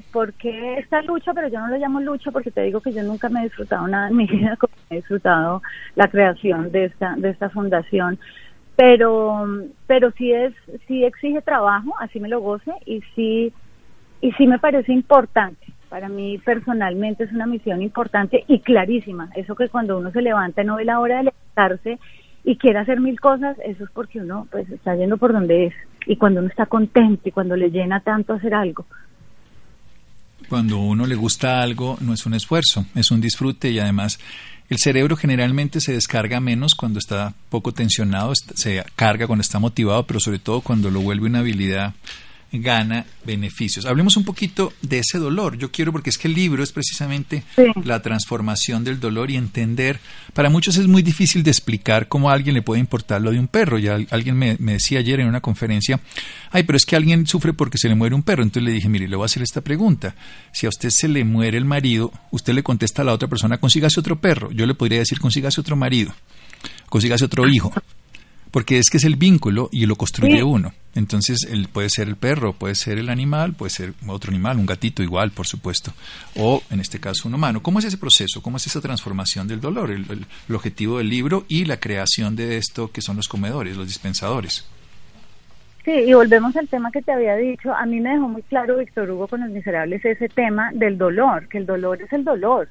esta 0.77 1.01
lucha, 1.01 1.33
pero 1.33 1.49
yo 1.49 1.59
no 1.59 1.67
lo 1.67 1.77
llamo 1.77 1.99
lucha 1.99 2.31
porque 2.31 2.51
te 2.51 2.63
digo 2.63 2.79
que 2.79 2.93
yo 2.93 3.03
nunca 3.03 3.27
me 3.29 3.41
he 3.41 3.43
disfrutado 3.43 3.87
nada 3.87 4.07
en 4.07 4.15
mi 4.15 4.25
vida 4.31 4.55
como 4.57 4.73
he 4.89 4.95
disfrutado 4.95 5.61
la 5.95 6.07
creación 6.07 6.71
de 6.71 6.85
esta, 6.85 7.15
de 7.17 7.29
esta 7.29 7.49
fundación, 7.49 8.17
pero, 8.75 9.45
pero 9.87 10.11
sí 10.11 10.31
es, 10.31 10.53
sí 10.87 11.03
exige 11.03 11.41
trabajo, 11.41 11.93
así 11.99 12.19
me 12.19 12.29
lo 12.29 12.39
goce 12.39 12.71
y 12.85 13.01
sí, 13.15 13.53
y 14.21 14.31
sí 14.33 14.47
me 14.47 14.59
parece 14.59 14.93
importante. 14.93 15.72
Para 15.93 16.09
mí 16.09 16.39
personalmente 16.39 17.23
es 17.23 17.31
una 17.33 17.45
misión 17.45 17.83
importante 17.83 18.45
y 18.47 18.61
clarísima. 18.61 19.29
Eso 19.35 19.53
que 19.53 19.69
cuando 19.69 19.99
uno 19.99 20.09
se 20.11 20.23
levanta 20.23 20.63
no 20.63 20.77
ve 20.77 20.85
la 20.85 20.99
hora 20.99 21.17
de 21.17 21.25
levantarse 21.25 21.99
y 22.43 22.55
quiere 22.55 22.79
hacer 22.79 22.99
mil 22.99 23.19
cosas, 23.19 23.55
eso 23.63 23.83
es 23.83 23.91
porque 23.91 24.17
uno 24.17 24.47
pues 24.49 24.67
está 24.71 24.95
yendo 24.95 25.17
por 25.17 25.33
donde 25.33 25.67
es 25.67 25.73
y 26.07 26.15
cuando 26.15 26.39
uno 26.39 26.49
está 26.49 26.65
contento 26.65 27.29
y 27.29 27.31
cuando 27.31 27.55
le 27.55 27.69
llena 27.69 27.99
tanto 27.99 28.33
hacer 28.33 28.55
algo. 28.55 28.87
Cuando 30.49 30.79
uno 30.79 31.05
le 31.05 31.13
gusta 31.13 31.61
algo 31.61 31.95
no 32.01 32.15
es 32.15 32.25
un 32.25 32.33
esfuerzo, 32.33 32.87
es 32.95 33.11
un 33.11 33.21
disfrute 33.21 33.69
y 33.69 33.77
además 33.77 34.19
el 34.69 34.79
cerebro 34.79 35.15
generalmente 35.15 35.79
se 35.79 35.93
descarga 35.93 36.39
menos 36.39 36.73
cuando 36.73 36.97
está 36.97 37.35
poco 37.51 37.71
tensionado, 37.71 38.33
se 38.55 38.83
carga 38.95 39.27
cuando 39.27 39.41
está 39.41 39.59
motivado, 39.59 40.07
pero 40.07 40.19
sobre 40.19 40.39
todo 40.39 40.61
cuando 40.61 40.89
lo 40.89 41.01
vuelve 41.01 41.27
una 41.27 41.41
habilidad 41.41 41.93
gana 42.61 43.05
beneficios. 43.25 43.85
Hablemos 43.85 44.17
un 44.17 44.23
poquito 44.23 44.73
de 44.81 44.99
ese 44.99 45.17
dolor. 45.17 45.57
Yo 45.57 45.71
quiero, 45.71 45.91
porque 45.91 46.09
es 46.09 46.17
que 46.17 46.27
el 46.27 46.35
libro 46.35 46.63
es 46.63 46.71
precisamente 46.71 47.43
la 47.83 48.01
transformación 48.01 48.83
del 48.83 48.99
dolor 48.99 49.31
y 49.31 49.37
entender. 49.37 49.99
Para 50.33 50.49
muchos 50.49 50.77
es 50.77 50.87
muy 50.87 51.01
difícil 51.01 51.43
de 51.43 51.51
explicar 51.51 52.07
cómo 52.07 52.29
a 52.29 52.33
alguien 52.33 52.55
le 52.55 52.61
puede 52.61 52.79
importar 52.79 53.21
lo 53.21 53.31
de 53.31 53.39
un 53.39 53.47
perro. 53.47 53.79
Ya 53.79 53.97
alguien 54.11 54.37
me, 54.37 54.55
decía 54.55 54.99
ayer 54.99 55.19
en 55.19 55.27
una 55.27 55.41
conferencia, 55.41 55.99
ay, 56.51 56.63
pero 56.63 56.77
es 56.77 56.85
que 56.85 56.95
alguien 56.95 57.25
sufre 57.25 57.53
porque 57.53 57.77
se 57.77 57.89
le 57.89 57.95
muere 57.95 58.15
un 58.15 58.23
perro. 58.23 58.43
Entonces 58.43 58.63
le 58.63 58.71
dije, 58.71 58.89
mire, 58.89 59.07
le 59.07 59.15
voy 59.15 59.23
a 59.23 59.25
hacer 59.25 59.43
esta 59.43 59.61
pregunta. 59.61 60.15
Si 60.51 60.65
a 60.65 60.69
usted 60.69 60.89
se 60.89 61.07
le 61.07 61.23
muere 61.23 61.57
el 61.57 61.65
marido, 61.65 62.11
usted 62.31 62.53
le 62.53 62.63
contesta 62.63 63.01
a 63.01 63.05
la 63.05 63.13
otra 63.13 63.27
persona, 63.27 63.57
consígase 63.57 63.99
otro 63.99 64.19
perro. 64.19 64.51
Yo 64.51 64.65
le 64.65 64.75
podría 64.75 64.99
decir, 64.99 65.19
consígase 65.19 65.59
otro 65.59 65.75
marido, 65.75 66.13
consígase 66.89 67.25
otro 67.25 67.47
hijo 67.47 67.73
porque 68.53 68.77
es 68.77 68.91
que 68.91 68.97
es 68.97 69.03
el 69.03 69.15
vínculo 69.15 69.67
y 69.71 69.87
lo 69.87 69.95
construye 69.95 70.43
uno. 70.43 70.73
Entonces, 70.95 71.47
él 71.49 71.67
puede 71.71 71.89
ser 71.89 72.07
el 72.07 72.15
perro, 72.15 72.53
puede 72.53 72.75
ser 72.75 72.99
el 72.99 73.09
animal, 73.09 73.53
puede 73.53 73.71
ser 73.71 73.93
otro 74.07 74.29
animal, 74.29 74.57
un 74.57 74.65
gatito 74.65 75.01
igual, 75.01 75.31
por 75.31 75.47
supuesto, 75.47 75.91
o 76.35 76.61
en 76.69 76.79
este 76.79 76.99
caso 76.99 77.27
un 77.27 77.33
humano. 77.33 77.63
¿Cómo 77.63 77.79
es 77.79 77.85
ese 77.85 77.97
proceso? 77.97 78.43
¿Cómo 78.43 78.57
es 78.57 78.67
esa 78.67 78.79
transformación 78.79 79.47
del 79.47 79.59
dolor? 79.59 79.89
El, 79.91 80.25
objetivo 80.53 80.99
del 80.99 81.09
libro 81.09 81.45
y 81.47 81.65
la 81.65 81.79
creación 81.79 82.35
de 82.35 82.57
esto 82.57 82.91
que 82.91 83.01
son 83.01 83.17
los 83.17 83.27
comedores, 83.27 83.75
los 83.75 83.87
dispensadores. 83.87 84.69
Sí, 85.83 85.91
y 85.91 86.13
volvemos 86.13 86.55
al 86.55 86.67
tema 86.67 86.91
que 86.91 87.01
te 87.01 87.11
había 87.11 87.35
dicho. 87.35 87.73
A 87.73 87.85
mí 87.85 87.99
me 87.99 88.11
dejó 88.11 88.29
muy 88.29 88.43
claro 88.43 88.77
Víctor 88.77 89.09
Hugo 89.09 89.27
con 89.27 89.41
los 89.41 89.49
miserables 89.49 90.05
ese 90.05 90.29
tema 90.29 90.71
del 90.73 90.97
dolor, 90.97 91.47
que 91.49 91.57
el 91.57 91.65
dolor 91.65 92.01
es 92.01 92.13
el 92.13 92.23
dolor. 92.23 92.69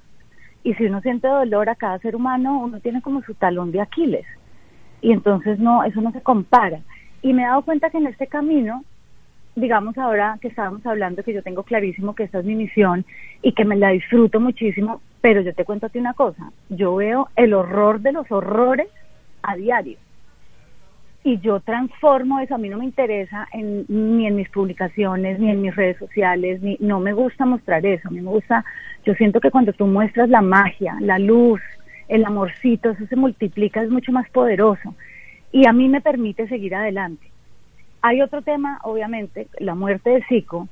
Y 0.64 0.74
si 0.74 0.84
uno 0.84 1.00
siente 1.02 1.26
dolor 1.26 1.68
a 1.68 1.74
cada 1.74 1.98
ser 1.98 2.14
humano, 2.14 2.60
uno 2.60 2.78
tiene 2.78 3.02
como 3.02 3.20
su 3.22 3.34
talón 3.34 3.72
de 3.72 3.80
Aquiles 3.80 4.26
y 5.02 5.10
entonces 5.10 5.58
no, 5.58 5.84
eso 5.84 6.00
no 6.00 6.12
se 6.12 6.22
compara. 6.22 6.80
Y 7.22 7.32
me 7.32 7.42
he 7.42 7.46
dado 7.46 7.62
cuenta 7.62 7.88
que 7.88 7.98
en 7.98 8.08
este 8.08 8.26
camino, 8.26 8.84
digamos 9.54 9.96
ahora 9.96 10.38
que 10.40 10.48
estábamos 10.48 10.84
hablando, 10.84 11.22
que 11.22 11.32
yo 11.32 11.42
tengo 11.42 11.62
clarísimo 11.62 12.16
que 12.16 12.24
esta 12.24 12.40
es 12.40 12.44
mi 12.44 12.56
misión 12.56 13.04
y 13.42 13.52
que 13.52 13.64
me 13.64 13.76
la 13.76 13.90
disfruto 13.90 14.40
muchísimo, 14.40 15.00
pero 15.20 15.40
yo 15.40 15.54
te 15.54 15.64
cuento 15.64 15.86
a 15.86 15.88
ti 15.88 16.00
una 16.00 16.14
cosa, 16.14 16.50
yo 16.68 16.96
veo 16.96 17.28
el 17.36 17.54
horror 17.54 18.00
de 18.00 18.12
los 18.12 18.30
horrores 18.30 18.88
a 19.42 19.54
diario. 19.56 19.96
Y 21.24 21.38
yo 21.38 21.60
transformo 21.60 22.40
eso, 22.40 22.56
a 22.56 22.58
mí 22.58 22.68
no 22.68 22.78
me 22.78 22.84
interesa 22.84 23.46
en, 23.52 23.84
ni 23.88 24.26
en 24.26 24.34
mis 24.34 24.48
publicaciones, 24.48 25.38
ni 25.38 25.50
en 25.50 25.62
mis 25.62 25.76
redes 25.76 25.96
sociales, 25.98 26.60
ni 26.60 26.76
no 26.80 26.98
me 26.98 27.12
gusta 27.12 27.46
mostrar 27.46 27.86
eso, 27.86 28.08
a 28.08 28.10
mí 28.10 28.20
me 28.20 28.30
gusta, 28.30 28.64
yo 29.04 29.14
siento 29.14 29.38
que 29.38 29.52
cuando 29.52 29.72
tú 29.72 29.86
muestras 29.86 30.28
la 30.28 30.42
magia, 30.42 30.96
la 31.00 31.20
luz, 31.20 31.60
el 32.08 32.24
amorcito, 32.24 32.90
eso 32.90 33.06
se 33.06 33.14
multiplica, 33.14 33.80
es 33.80 33.90
mucho 33.90 34.10
más 34.10 34.28
poderoso 34.30 34.96
y 35.52 35.66
a 35.66 35.72
mí 35.72 35.88
me 35.88 36.00
permite 36.00 36.48
seguir 36.48 36.74
adelante. 36.74 37.30
Hay 38.00 38.20
otro 38.22 38.42
tema, 38.42 38.80
obviamente, 38.82 39.48
la 39.58 39.74
muerte 39.74 40.10
de 40.10 40.24
Zico. 40.24 40.66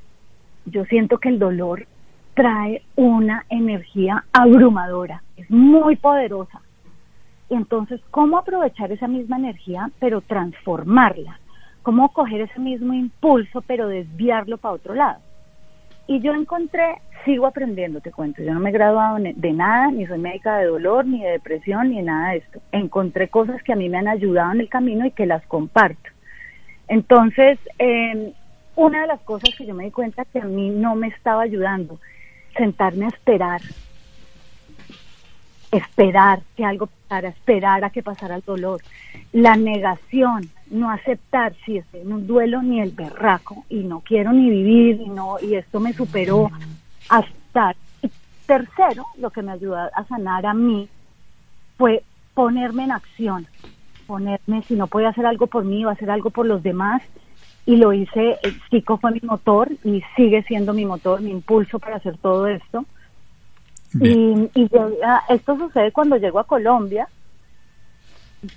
Yo 0.64 0.84
siento 0.86 1.18
que 1.18 1.28
el 1.28 1.38
dolor 1.38 1.86
trae 2.34 2.82
una 2.96 3.44
energía 3.50 4.24
abrumadora, 4.32 5.22
es 5.36 5.48
muy 5.50 5.96
poderosa. 5.96 6.60
Y 7.48 7.54
entonces, 7.54 8.00
¿cómo 8.10 8.38
aprovechar 8.38 8.90
esa 8.92 9.08
misma 9.08 9.36
energía, 9.36 9.90
pero 9.98 10.20
transformarla? 10.20 11.38
¿Cómo 11.82 12.12
coger 12.12 12.42
ese 12.42 12.60
mismo 12.60 12.94
impulso, 12.94 13.62
pero 13.62 13.88
desviarlo 13.88 14.58
para 14.58 14.74
otro 14.74 14.94
lado? 14.94 15.20
Y 16.10 16.18
yo 16.18 16.34
encontré, 16.34 16.96
sigo 17.24 17.46
aprendiendo, 17.46 18.00
te 18.00 18.10
cuento, 18.10 18.42
yo 18.42 18.52
no 18.52 18.58
me 18.58 18.70
he 18.70 18.72
graduado 18.72 19.18
de 19.20 19.52
nada, 19.52 19.92
ni 19.92 20.08
soy 20.08 20.18
médica 20.18 20.58
de 20.58 20.66
dolor, 20.66 21.06
ni 21.06 21.22
de 21.22 21.30
depresión, 21.30 21.90
ni 21.90 22.02
nada 22.02 22.32
de 22.32 22.38
esto. 22.38 22.60
Encontré 22.72 23.28
cosas 23.28 23.62
que 23.62 23.72
a 23.72 23.76
mí 23.76 23.88
me 23.88 23.98
han 23.98 24.08
ayudado 24.08 24.50
en 24.50 24.58
el 24.58 24.68
camino 24.68 25.06
y 25.06 25.12
que 25.12 25.24
las 25.24 25.46
comparto. 25.46 26.10
Entonces, 26.88 27.60
em, 27.78 28.32
una 28.74 29.02
de 29.02 29.06
las 29.06 29.20
cosas 29.20 29.54
que 29.56 29.64
yo 29.64 29.72
me 29.72 29.84
di 29.84 29.92
cuenta 29.92 30.24
que 30.24 30.40
a 30.40 30.46
mí 30.46 30.70
no 30.70 30.96
me 30.96 31.06
estaba 31.06 31.42
ayudando, 31.42 32.00
sentarme 32.56 33.04
a 33.04 33.10
esperar, 33.10 33.60
esperar 35.70 36.40
que 36.56 36.64
algo 36.64 36.86
pasara, 36.86 37.28
esperar 37.28 37.84
a 37.84 37.90
que 37.90 38.02
pasara 38.02 38.36
el 38.36 38.42
dolor, 38.42 38.80
la 39.32 39.56
negación, 39.56 40.50
no 40.70 40.90
aceptar 40.90 41.54
si 41.64 41.78
estoy 41.78 42.00
en 42.00 42.12
un 42.12 42.26
duelo 42.26 42.62
ni 42.62 42.80
el 42.80 42.92
berraco 42.92 43.64
y 43.68 43.80
no 43.80 44.00
quiero 44.00 44.32
ni 44.32 44.48
vivir 44.48 45.00
y 45.00 45.08
no 45.08 45.36
y 45.40 45.56
esto 45.56 45.80
me 45.80 45.92
superó 45.92 46.50
hasta 47.08 47.74
y 48.02 48.10
tercero 48.46 49.04
lo 49.18 49.30
que 49.30 49.42
me 49.42 49.52
ayudó 49.52 49.76
a 49.76 50.04
sanar 50.08 50.46
a 50.46 50.54
mí 50.54 50.88
fue 51.76 52.04
ponerme 52.34 52.84
en 52.84 52.92
acción 52.92 53.46
ponerme 54.06 54.62
si 54.62 54.74
no 54.74 54.86
podía 54.86 55.08
hacer 55.08 55.26
algo 55.26 55.48
por 55.48 55.64
mí 55.64 55.84
a 55.84 55.90
hacer 55.90 56.10
algo 56.10 56.30
por 56.30 56.46
los 56.46 56.62
demás 56.62 57.02
y 57.66 57.76
lo 57.76 57.92
hice 57.92 58.38
el 58.42 58.60
chico 58.70 58.98
fue 58.98 59.10
mi 59.10 59.20
motor 59.22 59.70
y 59.84 60.02
sigue 60.14 60.44
siendo 60.44 60.72
mi 60.72 60.84
motor 60.84 61.20
mi 61.20 61.30
impulso 61.30 61.80
para 61.80 61.96
hacer 61.96 62.16
todo 62.18 62.46
esto 62.46 62.84
y, 63.94 64.50
y 64.54 64.70
esto 65.28 65.56
sucede 65.56 65.92
cuando 65.92 66.16
llego 66.16 66.38
a 66.38 66.44
Colombia 66.44 67.08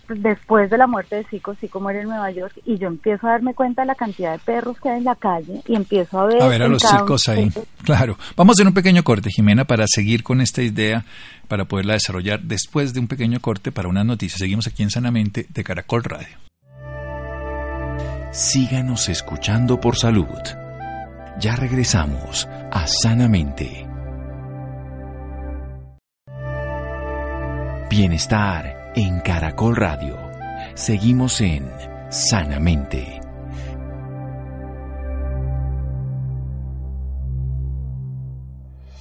después 0.08 0.70
de 0.70 0.78
la 0.78 0.88
muerte 0.88 1.18
de 1.18 1.24
Zico, 1.26 1.56
Zico 1.56 1.80
muere 1.80 2.02
en 2.02 2.08
Nueva 2.08 2.32
York 2.32 2.54
y 2.66 2.78
yo 2.78 2.88
empiezo 2.88 3.28
a 3.28 3.32
darme 3.32 3.54
cuenta 3.54 3.82
de 3.82 3.88
la 3.88 3.96
cantidad 3.96 4.32
de 4.34 4.40
perros 4.40 4.80
que 4.80 4.90
hay 4.90 5.00
en 5.00 5.04
la 5.04 5.16
calle 5.16 5.62
y 5.68 5.76
empiezo 5.76 6.20
a 6.20 6.26
ver... 6.26 6.42
A 6.42 6.48
ver 6.48 6.64
a 6.64 6.68
los 6.68 6.82
chicos 6.82 7.28
ahí, 7.28 7.52
claro. 7.84 8.18
Vamos 8.36 8.54
a 8.54 8.56
hacer 8.58 8.68
un 8.68 8.74
pequeño 8.74 9.04
corte, 9.04 9.30
Jimena, 9.30 9.66
para 9.66 9.86
seguir 9.88 10.24
con 10.24 10.42
esta 10.42 10.62
idea, 10.62 11.06
para 11.48 11.66
poderla 11.66 11.94
desarrollar 11.94 12.42
después 12.42 12.94
de 12.94 13.02
un 13.02 13.08
pequeño 13.08 13.40
corte 13.40 13.72
para 13.72 13.90
una 13.90 14.04
noticia. 14.04 14.38
Seguimos 14.38 14.68
aquí 14.68 14.84
en 14.84 14.90
Sanamente 14.90 15.48
de 15.50 15.64
Caracol 15.64 16.04
Radio. 16.04 16.38
Síganos 18.32 19.10
escuchando 19.10 19.80
por 19.80 19.98
salud. 19.98 20.28
Ya 21.40 21.56
regresamos 21.56 22.48
a 22.72 22.88
Sanamente. 22.88 23.93
Bienestar 27.96 28.92
en 28.96 29.20
Caracol 29.20 29.76
Radio. 29.76 30.18
Seguimos 30.74 31.40
en 31.42 31.70
Sanamente. 32.10 33.22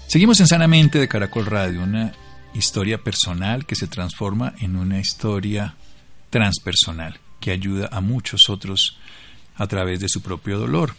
Seguimos 0.07 0.41
en 0.41 0.47
Sanamente 0.47 0.99
de 0.99 1.09
Caracol 1.09 1.47
Radio, 1.47 1.83
una 1.83 2.13
historia 2.53 2.99
personal 2.99 3.65
que 3.65 3.77
se 3.77 3.87
transforma 3.87 4.53
en 4.61 4.77
una 4.77 5.01
historia 5.01 5.75
transpersonal 6.29 7.19
que 7.41 7.51
ayuda 7.51 7.89
a 7.91 8.03
muchos 8.03 8.51
otros 8.51 8.99
a 9.57 9.67
través 9.69 10.01
de 10.01 10.11
su 10.11 10.21
propio 10.21 10.59
dolor. 10.59 10.95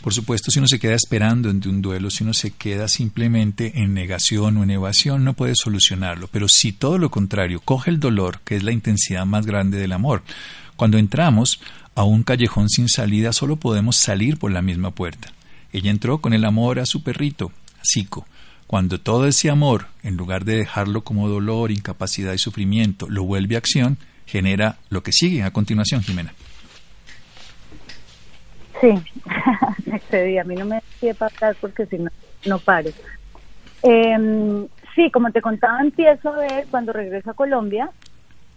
Por 0.00 0.14
supuesto, 0.14 0.50
si 0.50 0.58
uno 0.60 0.68
se 0.68 0.78
queda 0.78 0.94
esperando 0.94 1.50
ante 1.50 1.68
un 1.68 1.82
duelo, 1.82 2.08
si 2.10 2.22
uno 2.22 2.32
se 2.32 2.52
queda 2.52 2.86
simplemente 2.86 3.80
en 3.80 3.94
negación 3.94 4.56
o 4.56 4.62
en 4.62 4.70
evasión, 4.70 5.24
no 5.24 5.34
puede 5.34 5.54
solucionarlo. 5.56 6.28
Pero 6.28 6.48
si 6.48 6.72
todo 6.72 6.98
lo 6.98 7.10
contrario, 7.10 7.60
coge 7.60 7.90
el 7.90 7.98
dolor, 7.98 8.40
que 8.44 8.56
es 8.56 8.62
la 8.62 8.72
intensidad 8.72 9.26
más 9.26 9.44
grande 9.44 9.78
del 9.78 9.92
amor. 9.92 10.22
Cuando 10.76 10.98
entramos 10.98 11.60
a 11.96 12.04
un 12.04 12.22
callejón 12.22 12.68
sin 12.68 12.88
salida, 12.88 13.32
solo 13.32 13.56
podemos 13.56 13.96
salir 13.96 14.38
por 14.38 14.52
la 14.52 14.62
misma 14.62 14.92
puerta. 14.92 15.32
Ella 15.72 15.90
entró 15.90 16.18
con 16.18 16.32
el 16.32 16.44
amor 16.44 16.78
a 16.78 16.86
su 16.86 17.02
perrito, 17.02 17.50
a 17.80 17.82
Zico, 17.84 18.24
cuando 18.68 19.00
todo 19.00 19.26
ese 19.26 19.50
amor, 19.50 19.86
en 20.02 20.16
lugar 20.16 20.44
de 20.44 20.56
dejarlo 20.56 21.02
como 21.02 21.28
dolor, 21.28 21.72
incapacidad 21.72 22.34
y 22.34 22.38
sufrimiento, 22.38 23.08
lo 23.08 23.24
vuelve 23.24 23.56
acción, 23.56 23.98
genera 24.26 24.78
lo 24.90 25.02
que 25.02 25.12
sigue 25.12 25.42
a 25.42 25.50
continuación, 25.50 26.02
Jimena. 26.02 26.34
Sí, 28.80 28.88
me. 29.88 30.40
A 30.40 30.44
mí 30.44 30.54
no 30.54 30.64
me 30.64 30.76
decía 30.76 31.14
pasar 31.14 31.56
porque 31.60 31.86
si 31.86 31.98
no, 31.98 32.10
no 32.46 32.58
paro. 32.58 32.90
Em, 33.82 34.66
sí, 34.94 35.10
como 35.10 35.30
te 35.30 35.40
contaba, 35.40 35.80
empiezo 35.80 36.30
a 36.30 36.38
ver 36.38 36.66
cuando 36.70 36.92
regreso 36.92 37.30
a 37.30 37.34
Colombia 37.34 37.90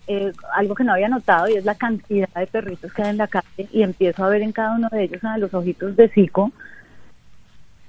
eh, 0.07 0.33
algo 0.55 0.75
que 0.75 0.83
no 0.83 0.93
había 0.93 1.09
notado 1.09 1.47
y 1.47 1.53
es 1.53 1.63
la 1.63 1.75
cantidad 1.75 2.27
de 2.35 2.47
perritos 2.47 2.91
que 2.91 3.03
hay 3.03 3.09
en 3.11 3.17
la 3.17 3.27
calle 3.27 3.69
y 3.71 3.83
empiezo 3.83 4.23
a 4.23 4.29
ver 4.29 4.41
en 4.41 4.51
cada 4.51 4.75
uno 4.75 4.89
de 4.91 5.03
ellos 5.03 5.23
a 5.23 5.37
los 5.37 5.53
ojitos 5.53 5.95
de 5.95 6.09
Zico 6.09 6.51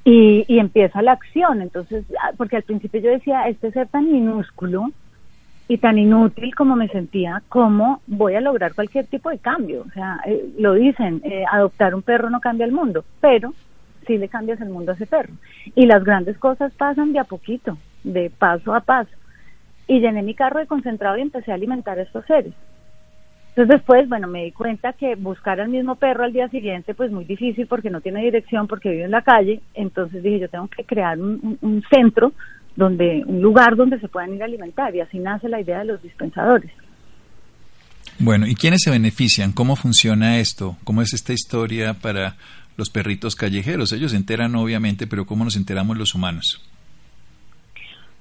y, 0.05 0.45
y 0.47 0.59
empieza 0.59 1.03
la 1.03 1.13
acción. 1.13 1.63
Entonces, 1.63 2.05
ah, 2.23 2.33
porque 2.37 2.57
al 2.57 2.63
principio 2.65 3.01
yo 3.01 3.11
decía, 3.11 3.49
este 3.49 3.73
ser 3.73 3.89
tan 3.89 4.13
minúsculo 4.13 4.91
y 5.69 5.79
tan 5.79 5.99
inútil 5.99 6.55
como 6.55 6.77
me 6.77 6.89
sentía, 6.89 7.43
¿cómo 7.49 8.03
voy 8.07 8.35
a 8.35 8.41
lograr 8.41 8.75
cualquier 8.75 9.07
tipo 9.07 9.31
de 9.31 9.39
cambio? 9.39 9.85
O 9.89 9.91
sea, 9.91 10.21
eh, 10.27 10.53
lo 10.59 10.75
dicen, 10.75 11.21
eh, 11.25 11.45
adoptar 11.51 11.95
un 11.95 12.03
perro 12.03 12.31
no 12.31 12.41
cambia 12.41 12.67
el 12.67 12.73
mundo, 12.73 13.05
pero 13.21 13.55
sí 14.07 14.19
le 14.19 14.29
cambias 14.29 14.61
el 14.61 14.71
mundo 14.71 14.93
a 14.93 14.95
ese 14.95 15.07
perro. 15.07 15.33
Y 15.75 15.87
las 15.87 16.05
grandes 16.05 16.37
cosas 16.39 16.73
pasan 16.75 17.13
de 17.13 17.21
a 17.21 17.25
poquito, 17.25 17.79
de 18.05 18.31
paso 18.31 18.75
a 18.75 18.81
paso. 18.81 19.13
Y 19.87 20.01
llené 20.01 20.23
mi 20.23 20.35
carro 20.35 20.59
de 20.59 20.67
concentrado 20.67 21.17
y 21.17 21.23
empecé 21.23 21.53
a 21.53 21.55
alimentar 21.55 21.99
a 21.99 22.03
estos 22.03 22.25
seres. 22.27 22.53
Entonces 23.51 23.77
después, 23.77 24.09
bueno, 24.09 24.29
me 24.29 24.45
di 24.45 24.53
cuenta 24.53 24.95
que 24.95 25.15
buscar 25.15 25.61
al 25.61 25.69
mismo 25.69 25.97
perro 25.97 26.25
al 26.25 26.33
día 26.33 26.49
siguiente, 26.49 26.95
pues 26.95 27.11
muy 27.13 27.25
difícil 27.25 27.67
porque 27.67 27.91
no 27.91 28.01
tiene 28.01 28.23
dirección, 28.23 28.67
porque 28.67 28.91
vive 28.91 29.05
en 29.05 29.11
la 29.11 29.23
calle. 29.23 29.61
Entonces 29.75 30.23
dije, 30.23 30.41
yo 30.41 30.49
tengo 30.49 30.69
que 30.69 30.85
crear 30.85 31.21
un, 31.21 31.59
un 31.61 31.83
centro 31.91 32.33
donde 32.77 33.23
un 33.27 33.41
lugar 33.41 33.77
donde 33.77 33.99
se 34.01 34.09
puedan 34.09 34.35
ir 34.35 34.43
a 34.43 34.47
alimentar 34.47 34.95
y 34.95 35.01
así 35.01 35.19
nace 35.19 35.49
la 35.49 35.61
idea 35.61 35.81
de 35.81 35.87
los 35.87 36.03
dispensadores. 36.03 36.71
Bueno, 38.19 38.47
¿y 38.47 38.55
quiénes 38.55 38.83
se 38.83 38.91
benefician? 38.91 39.53
¿Cómo 39.53 39.77
funciona 39.77 40.39
esto? 40.39 40.77
¿Cómo 40.85 41.03
es 41.03 41.13
esta 41.13 41.33
historia 41.33 41.95
para 41.95 42.37
los 42.77 42.91
perritos 42.91 43.35
callejeros? 43.37 43.93
Ellos 43.93 44.13
se 44.13 44.17
enteran 44.17 44.55
obviamente, 44.55 45.07
pero 45.07 45.27
¿cómo 45.27 45.45
nos 45.45 45.57
enteramos 45.57 45.97
los 45.97 46.15
humanos? 46.15 46.63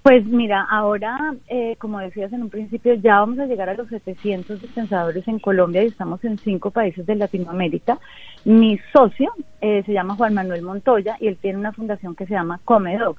Pues 0.02 0.26
mira, 0.26 0.66
ahora, 0.68 1.36
eh, 1.48 1.76
como 1.78 2.00
decías 2.00 2.34
en 2.34 2.42
un 2.42 2.50
principio, 2.50 2.96
ya 2.96 3.20
vamos 3.20 3.38
a 3.38 3.46
llegar 3.46 3.70
a 3.70 3.76
los 3.76 3.88
700 3.88 4.60
dispensadores 4.60 5.28
en 5.28 5.38
Colombia 5.38 5.84
y 5.84 5.88
estamos 5.88 6.24
en 6.24 6.40
cinco 6.40 6.72
países 6.72 7.06
de 7.06 7.16
Latinoamérica. 7.16 8.00
Mi 8.44 8.80
socio 8.92 9.32
eh, 9.62 9.84
se 9.86 9.94
llama 9.94 10.16
Juan 10.16 10.34
Manuel 10.34 10.64
Montoya 10.64 11.18
y 11.20 11.28
él 11.28 11.38
tiene 11.40 11.60
una 11.60 11.72
fundación 11.72 12.16
que 12.16 12.26
se 12.26 12.34
llama 12.34 12.60
Comedog. 12.66 13.18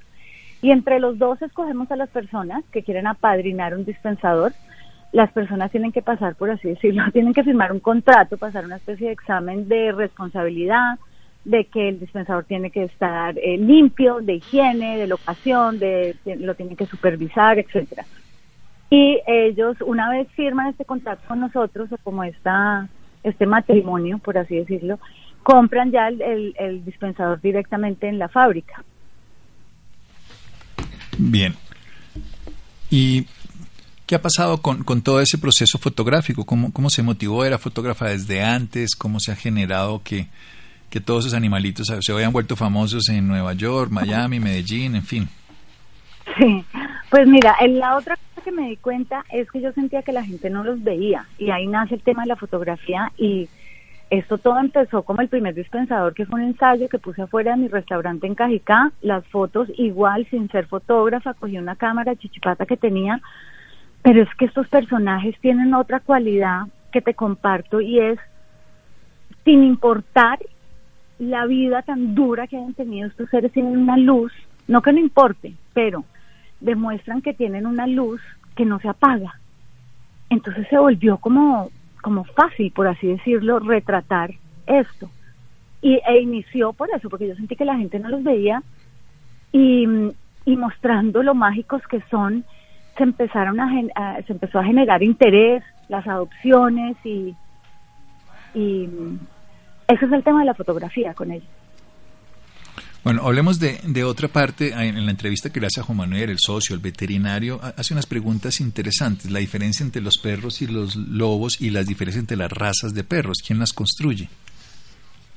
Y 0.63 0.71
entre 0.71 1.01
los 1.01 1.19
dos 1.19 1.43
escogemos 1.43 1.91
a 1.91 1.97
las 1.97 2.09
personas 2.09 2.65
que 2.71 2.85
quieren 2.85 3.09
apadrinar 3.09 3.75
un 3.75 3.85
dispensador. 3.85 4.53
Las 5.11 5.31
personas 5.33 5.73
tienen 5.73 5.91
que 5.91 6.03
pasar, 6.03 6.37
por 6.37 6.51
así 6.51 6.69
decirlo, 6.69 7.03
tienen 7.13 7.35
que 7.35 7.43
firmar 7.43 7.73
un 7.73 7.81
contrato, 7.81 8.39
pasar 8.39 8.65
una 8.65 8.77
especie 8.77 9.09
de 9.09 9.13
examen 9.13 9.69
de 9.69 9.91
responsabilidad, 9.91 11.01
de 11.45 11.65
que 11.65 11.89
el 11.89 11.99
dispensador 11.99 12.45
tiene 12.45 12.71
que 12.71 12.85
estar 12.85 13.37
eh, 13.37 13.59
limpio, 13.59 14.21
de 14.21 14.35
higiene, 14.35 14.97
de 14.97 15.09
locación, 15.09 15.81
de, 15.81 16.17
lo 16.25 16.55
tienen 16.55 16.77
que 16.77 16.87
supervisar, 16.87 17.59
etcétera. 17.59 18.05
Y 18.89 19.21
ellos, 19.27 19.77
una 19.85 20.11
vez 20.11 20.29
firman 20.37 20.69
este 20.69 20.85
contrato 20.85 21.23
con 21.27 21.41
nosotros, 21.41 21.91
o 21.91 21.97
como 22.05 22.23
esta, 22.23 22.89
este 23.25 23.47
matrimonio, 23.47 24.19
por 24.19 24.39
así 24.39 24.55
decirlo, 24.55 25.01
compran 25.43 25.91
ya 25.91 26.07
el 26.07 26.85
dispensador 26.85 27.41
directamente 27.41 28.07
en 28.07 28.21
la 28.21 28.29
fábrica. 28.29 28.85
Bien. 31.31 31.55
¿Y 32.91 33.27
qué 34.07 34.17
ha 34.17 34.23
pasado 34.23 34.61
con, 34.61 34.83
con 34.83 35.03
todo 35.03 35.21
ese 35.21 35.39
proceso 35.39 35.79
fotográfico? 35.79 36.45
¿Cómo, 36.45 36.73
¿Cómo 36.73 36.91
se 36.91 37.03
motivó? 37.03 37.45
¿Era 37.45 37.59
fotógrafa 37.59 38.09
desde 38.09 38.43
antes? 38.43 38.97
¿Cómo 38.97 39.21
se 39.21 39.31
ha 39.31 39.37
generado 39.37 40.03
que, 40.03 40.27
que 40.91 41.01
todos 41.01 41.25
esos 41.25 41.37
animalitos 41.37 41.87
se 41.87 42.13
hayan 42.13 42.33
vuelto 42.33 42.57
famosos 42.57 43.09
en 43.09 43.29
Nueva 43.29 43.53
York, 43.53 43.91
Miami, 43.91 44.41
Medellín, 44.41 44.97
en 44.97 45.05
fin? 45.05 45.29
Sí, 46.37 46.65
pues 47.09 47.27
mira, 47.27 47.57
la 47.69 47.97
otra 47.97 48.17
cosa 48.17 48.45
que 48.45 48.53
me 48.53 48.69
di 48.69 48.77
cuenta 48.77 49.25
es 49.31 49.51
que 49.51 49.61
yo 49.61 49.73
sentía 49.73 50.03
que 50.03 50.13
la 50.13 50.25
gente 50.25 50.51
no 50.51 50.65
los 50.65 50.83
veía 50.83 51.27
y 51.39 51.51
ahí 51.51 51.67
nace 51.67 51.95
el 51.95 52.03
tema 52.03 52.23
de 52.23 52.29
la 52.29 52.37
fotografía 52.37 53.13
y 53.17 53.49
esto 54.13 54.37
todo 54.37 54.59
empezó 54.59 55.05
como 55.05 55.23
el 55.23 55.29
primer 55.29 55.55
dispensador, 55.55 56.13
que 56.13 56.27
fue 56.27 56.39
un 56.39 56.49
ensayo 56.49 56.87
que 56.91 56.99
puse 56.99 57.23
afuera 57.23 57.53
de 57.53 57.63
mi 57.63 57.69
restaurante 57.69 58.27
en 58.27 58.35
Cajicá. 58.35 58.93
Las 59.01 59.27
fotos, 59.29 59.71
igual, 59.79 60.27
sin 60.29 60.51
ser 60.51 60.67
fotógrafa, 60.67 61.33
cogí 61.33 61.57
una 61.57 61.77
cámara 61.77 62.15
chichipata 62.15 62.67
que 62.67 62.77
tenía. 62.77 63.23
Pero 64.03 64.23
es 64.23 64.29
que 64.35 64.45
estos 64.45 64.69
personajes 64.69 65.35
tienen 65.41 65.73
otra 65.73 66.01
cualidad 66.01 66.65
que 66.93 67.01
te 67.01 67.15
comparto 67.15 67.81
y 67.81 68.01
es, 68.01 68.19
sin 69.47 69.65
importar 69.65 70.39
la 71.19 71.47
vida 71.47 71.81
tan 71.81 72.15
dura 72.15 72.47
que 72.47 72.59
hayan 72.59 72.75
tenido 72.75 73.09
estos 73.09 73.31
seres, 73.31 73.51
tienen 73.51 73.79
una 73.79 73.97
luz, 73.97 74.31
no 74.69 74.83
que 74.83 74.93
no 74.93 74.99
importe, 74.99 75.55
pero 75.73 76.05
demuestran 76.61 77.23
que 77.23 77.33
tienen 77.33 77.65
una 77.65 77.87
luz 77.87 78.21
que 78.57 78.67
no 78.67 78.79
se 78.79 78.89
apaga. 78.89 79.41
Entonces 80.29 80.67
se 80.69 80.77
volvió 80.77 81.17
como 81.17 81.71
como 82.03 82.25
fácil, 82.25 82.71
por 82.73 82.87
así 82.87 83.07
decirlo, 83.07 83.59
retratar 83.61 84.33
esto. 84.67 85.09
Y, 85.81 86.01
e 86.07 86.21
inició 86.21 86.73
por 86.73 86.91
eso, 86.95 87.09
porque 87.09 87.29
yo 87.29 87.35
sentí 87.35 87.57
que 87.57 87.65
la 87.65 87.77
gente 87.77 87.99
no 87.99 88.11
los 88.11 88.23
veía 88.23 88.63
y, 89.53 89.87
mostrando 90.47 91.23
lo 91.23 91.35
mágicos 91.35 91.83
que 91.89 92.03
son, 92.11 92.45
se 92.99 93.05
empezaron 93.05 93.59
a, 93.61 94.23
se 94.27 94.33
empezó 94.33 94.59
a 94.59 94.65
generar 94.65 95.03
interés, 95.03 95.63
las 95.89 96.07
adopciones 96.07 96.97
y, 97.05 97.35
y 98.55 98.89
ese 99.89 100.05
es 100.05 100.13
el 100.13 100.23
tema 100.23 100.41
de 100.41 100.47
la 100.47 100.55
fotografía 100.55 101.15
con 101.15 101.33
ellos. 101.33 101.49
Bueno, 103.05 103.23
hablemos 103.27 103.59
de, 103.59 103.81
de, 103.85 104.05
otra 104.05 104.29
parte. 104.29 104.73
En 104.73 105.05
la 105.05 105.11
entrevista 105.11 105.51
que 105.51 105.59
le 105.59 105.67
hace 105.67 105.81
a 105.81 105.83
Juan 105.83 105.99
Manuel, 105.99 106.31
el 106.31 106.39
socio, 106.39 106.77
el 106.77 106.81
veterinario, 106.81 107.61
hace 107.77 107.95
unas 107.95 108.07
preguntas 108.07 108.61
interesantes. 108.61 109.29
La 109.31 109.41
diferencia 109.41 109.83
entre 109.83 110.01
los 110.01 110.19
perros 110.19 110.63
y 110.63 110.69
los 110.69 110.95
lobos 110.95 111.61
y 111.61 111.71
las 111.71 111.87
diferencias 111.87 112.23
entre 112.23 112.37
las 112.37 112.53
razas 112.53 112.95
de 112.95 113.03
perros. 113.03 113.39
¿Quién 113.45 113.59
las 113.59 113.73
construye? 113.73 114.29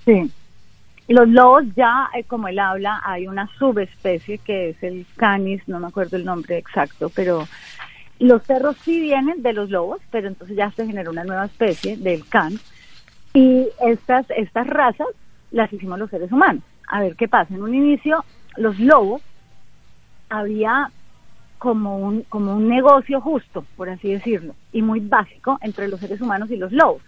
Sí. 0.05 0.29
Los 1.07 1.27
lobos 1.27 1.63
ya, 1.75 2.09
eh, 2.15 2.23
como 2.25 2.47
él 2.47 2.59
habla, 2.59 3.01
hay 3.03 3.27
una 3.27 3.49
subespecie 3.57 4.37
que 4.39 4.69
es 4.69 4.83
el 4.83 5.05
canis, 5.15 5.61
no 5.67 5.79
me 5.79 5.87
acuerdo 5.87 6.17
el 6.17 6.25
nombre 6.25 6.57
exacto, 6.57 7.11
pero 7.13 7.47
los 8.19 8.43
perros 8.43 8.75
sí 8.83 8.99
vienen 8.99 9.41
de 9.41 9.53
los 9.53 9.71
lobos, 9.71 10.01
pero 10.11 10.27
entonces 10.27 10.55
ya 10.55 10.71
se 10.71 10.85
genera 10.85 11.09
una 11.09 11.23
nueva 11.23 11.45
especie 11.45 11.97
del 11.97 12.27
can. 12.27 12.59
Y 13.33 13.67
estas, 13.81 14.27
estas 14.37 14.67
razas 14.67 15.07
las 15.51 15.71
hicimos 15.73 15.97
los 15.97 16.09
seres 16.11 16.31
humanos 16.31 16.63
a 16.87 17.01
ver 17.01 17.15
qué 17.15 17.27
pasa. 17.27 17.53
En 17.53 17.63
un 17.63 17.73
inicio, 17.73 18.23
los 18.57 18.79
lobos 18.79 19.21
había 20.29 20.91
como 21.57 21.97
un, 21.97 22.23
como 22.23 22.55
un 22.55 22.67
negocio 22.67 23.21
justo, 23.21 23.65
por 23.75 23.89
así 23.89 24.11
decirlo, 24.11 24.55
y 24.71 24.81
muy 24.81 24.99
básico 24.99 25.57
entre 25.61 25.87
los 25.87 25.99
seres 25.99 26.21
humanos 26.21 26.51
y 26.51 26.57
los 26.57 26.71
lobos. 26.71 27.01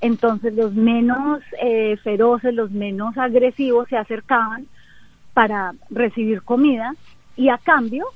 Entonces 0.00 0.54
los 0.54 0.74
menos 0.74 1.40
eh, 1.62 1.96
feroces, 2.02 2.54
los 2.54 2.70
menos 2.70 3.16
agresivos 3.16 3.88
se 3.88 3.96
acercaban 3.96 4.66
para 5.32 5.74
recibir 5.90 6.42
comida 6.42 6.94
y 7.36 7.48
a 7.48 7.58
cambio 7.58 8.06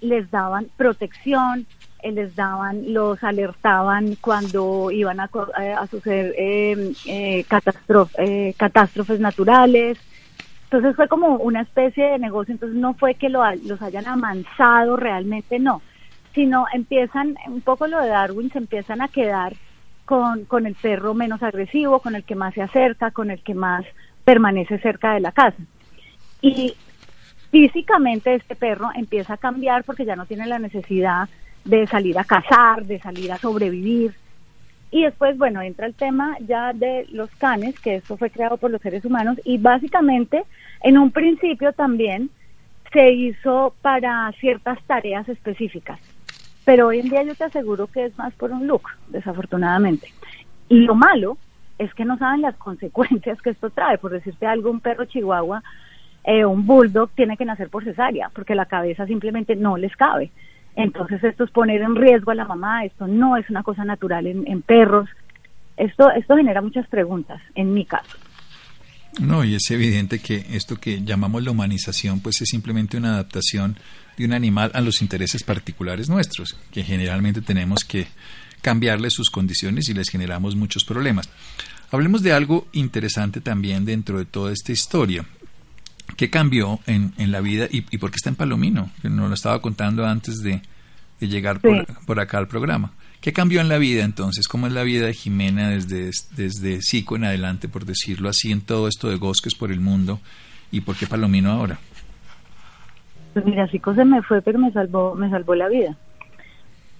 les 0.00 0.30
daban 0.30 0.66
protección, 0.76 1.66
eh, 2.02 2.12
les 2.12 2.36
daban, 2.36 2.92
los 2.92 3.22
alertaban 3.24 4.16
cuando 4.20 4.90
iban 4.90 5.20
a, 5.20 5.30
eh, 5.60 5.74
suceder 5.90 6.78
eh, 7.06 7.44
catástrofes 7.48 9.20
naturales, 9.20 9.98
entonces 10.64 10.96
fue 10.96 11.08
como 11.08 11.36
una 11.36 11.62
especie 11.62 12.04
de 12.04 12.18
negocio, 12.18 12.52
entonces 12.52 12.76
no 12.76 12.94
fue 12.94 13.14
que 13.14 13.28
lo, 13.28 13.42
los 13.66 13.80
hayan 13.82 14.06
amansado 14.06 14.96
realmente, 14.96 15.58
no, 15.58 15.82
sino 16.34 16.66
empiezan, 16.72 17.36
un 17.46 17.60
poco 17.60 17.86
lo 17.86 18.00
de 18.00 18.08
Darwin, 18.08 18.50
se 18.50 18.58
empiezan 18.58 19.00
a 19.00 19.08
quedar 19.08 19.54
con, 20.04 20.44
con 20.44 20.66
el 20.66 20.74
perro 20.74 21.14
menos 21.14 21.42
agresivo, 21.42 22.00
con 22.00 22.14
el 22.16 22.24
que 22.24 22.34
más 22.34 22.54
se 22.54 22.62
acerca, 22.62 23.10
con 23.12 23.30
el 23.30 23.42
que 23.42 23.54
más 23.54 23.84
permanece 24.24 24.78
cerca 24.78 25.14
de 25.14 25.20
la 25.20 25.32
casa. 25.32 25.62
Y 26.40 26.74
físicamente 27.50 28.34
este 28.34 28.56
perro 28.56 28.90
empieza 28.94 29.34
a 29.34 29.38
cambiar 29.38 29.84
porque 29.84 30.04
ya 30.04 30.16
no 30.16 30.26
tiene 30.26 30.46
la 30.46 30.58
necesidad 30.58 31.28
de 31.64 31.86
salir 31.86 32.18
a 32.18 32.24
cazar, 32.24 32.84
de 32.84 32.98
salir 32.98 33.32
a 33.32 33.38
sobrevivir, 33.38 34.14
y 34.94 35.02
después, 35.02 35.36
bueno, 35.36 35.60
entra 35.60 35.86
el 35.86 35.94
tema 35.94 36.36
ya 36.46 36.72
de 36.72 37.04
los 37.10 37.28
canes, 37.34 37.76
que 37.80 37.96
esto 37.96 38.16
fue 38.16 38.30
creado 38.30 38.58
por 38.58 38.70
los 38.70 38.80
seres 38.80 39.04
humanos 39.04 39.40
y 39.44 39.58
básicamente 39.58 40.44
en 40.84 40.98
un 40.98 41.10
principio 41.10 41.72
también 41.72 42.30
se 42.92 43.10
hizo 43.10 43.74
para 43.82 44.30
ciertas 44.38 44.78
tareas 44.84 45.28
específicas. 45.28 45.98
Pero 46.64 46.86
hoy 46.86 47.00
en 47.00 47.10
día 47.10 47.24
yo 47.24 47.34
te 47.34 47.42
aseguro 47.42 47.88
que 47.88 48.04
es 48.04 48.16
más 48.16 48.32
por 48.34 48.52
un 48.52 48.68
look, 48.68 48.84
desafortunadamente. 49.08 50.12
Y 50.68 50.82
lo 50.82 50.94
malo 50.94 51.38
es 51.76 51.92
que 51.94 52.04
no 52.04 52.16
saben 52.16 52.42
las 52.42 52.54
consecuencias 52.58 53.42
que 53.42 53.50
esto 53.50 53.70
trae. 53.70 53.98
Por 53.98 54.12
decirte 54.12 54.46
algo, 54.46 54.70
un 54.70 54.78
perro 54.78 55.06
chihuahua 55.06 55.60
eh, 56.22 56.44
un 56.44 56.66
bulldog 56.66 57.10
tiene 57.16 57.36
que 57.36 57.44
nacer 57.44 57.68
por 57.68 57.82
cesárea, 57.82 58.30
porque 58.32 58.54
la 58.54 58.66
cabeza 58.66 59.06
simplemente 59.06 59.56
no 59.56 59.76
les 59.76 59.96
cabe. 59.96 60.30
Entonces 60.76 61.22
esto 61.22 61.44
es 61.44 61.50
poner 61.50 61.82
en 61.82 61.94
riesgo 61.94 62.32
a 62.32 62.34
la 62.34 62.44
mamá, 62.44 62.84
esto 62.84 63.06
no 63.06 63.36
es 63.36 63.48
una 63.48 63.62
cosa 63.62 63.84
natural 63.84 64.26
en, 64.26 64.62
perros. 64.62 65.08
Esto, 65.76 66.10
esto 66.10 66.36
genera 66.36 66.60
muchas 66.60 66.86
preguntas, 66.88 67.40
en 67.54 67.74
mi 67.74 67.84
caso. 67.84 68.16
No, 69.20 69.44
y 69.44 69.54
es 69.54 69.70
evidente 69.70 70.18
que 70.18 70.44
esto 70.50 70.76
que 70.76 71.04
llamamos 71.04 71.44
la 71.44 71.52
humanización, 71.52 72.20
pues 72.20 72.40
es 72.42 72.48
simplemente 72.48 72.96
una 72.96 73.14
adaptación 73.14 73.76
de 74.16 74.24
un 74.24 74.32
animal 74.32 74.72
a 74.74 74.80
los 74.80 75.02
intereses 75.02 75.44
particulares 75.44 76.08
nuestros, 76.08 76.58
que 76.72 76.82
generalmente 76.82 77.40
tenemos 77.40 77.84
que 77.84 78.08
cambiarle 78.60 79.10
sus 79.10 79.30
condiciones 79.30 79.88
y 79.88 79.94
les 79.94 80.08
generamos 80.08 80.56
muchos 80.56 80.84
problemas. 80.84 81.28
Hablemos 81.92 82.22
de 82.22 82.32
algo 82.32 82.66
interesante 82.72 83.40
también 83.40 83.84
dentro 83.84 84.18
de 84.18 84.24
toda 84.24 84.52
esta 84.52 84.72
historia. 84.72 85.24
¿Qué 86.16 86.30
cambió 86.30 86.80
en, 86.86 87.12
en 87.18 87.32
la 87.32 87.40
vida 87.40 87.66
y, 87.70 87.84
y, 87.90 87.98
por 87.98 88.10
qué 88.10 88.16
está 88.16 88.28
en 88.30 88.36
Palomino? 88.36 88.90
Que 89.02 89.08
nos 89.08 89.28
lo 89.28 89.34
estaba 89.34 89.60
contando 89.60 90.06
antes 90.06 90.36
de, 90.42 90.60
de 91.20 91.28
llegar 91.28 91.56
Sí. 91.56 91.68
por, 91.68 91.86
por 92.06 92.20
acá 92.20 92.38
al 92.38 92.46
programa. 92.48 92.92
¿Qué 93.20 93.32
cambió 93.32 93.60
en 93.62 93.68
la 93.70 93.78
vida 93.78 94.04
entonces? 94.04 94.46
¿Cómo 94.46 94.66
es 94.66 94.72
la 94.74 94.82
vida 94.82 95.06
de 95.06 95.14
Jimena 95.14 95.70
desde, 95.70 96.10
desde 96.36 96.82
Sico 96.82 97.16
en 97.16 97.24
adelante, 97.24 97.68
por 97.68 97.86
decirlo 97.86 98.28
así, 98.28 98.52
en 98.52 98.60
todo 98.60 98.86
esto 98.86 99.08
de 99.08 99.16
Bosques 99.16 99.54
por 99.54 99.72
el 99.72 99.80
mundo? 99.80 100.20
¿Y 100.70 100.82
por 100.82 100.94
qué 100.94 101.06
Palomino 101.06 101.50
ahora? 101.50 101.78
Pues 103.32 103.44
mira, 103.46 103.66
Chico 103.68 103.94
se 103.94 104.04
me 104.04 104.22
fue, 104.22 104.42
pero 104.42 104.58
me 104.58 104.70
salvó, 104.72 105.14
me 105.14 105.30
salvó 105.30 105.54
la 105.54 105.68
vida. 105.68 105.96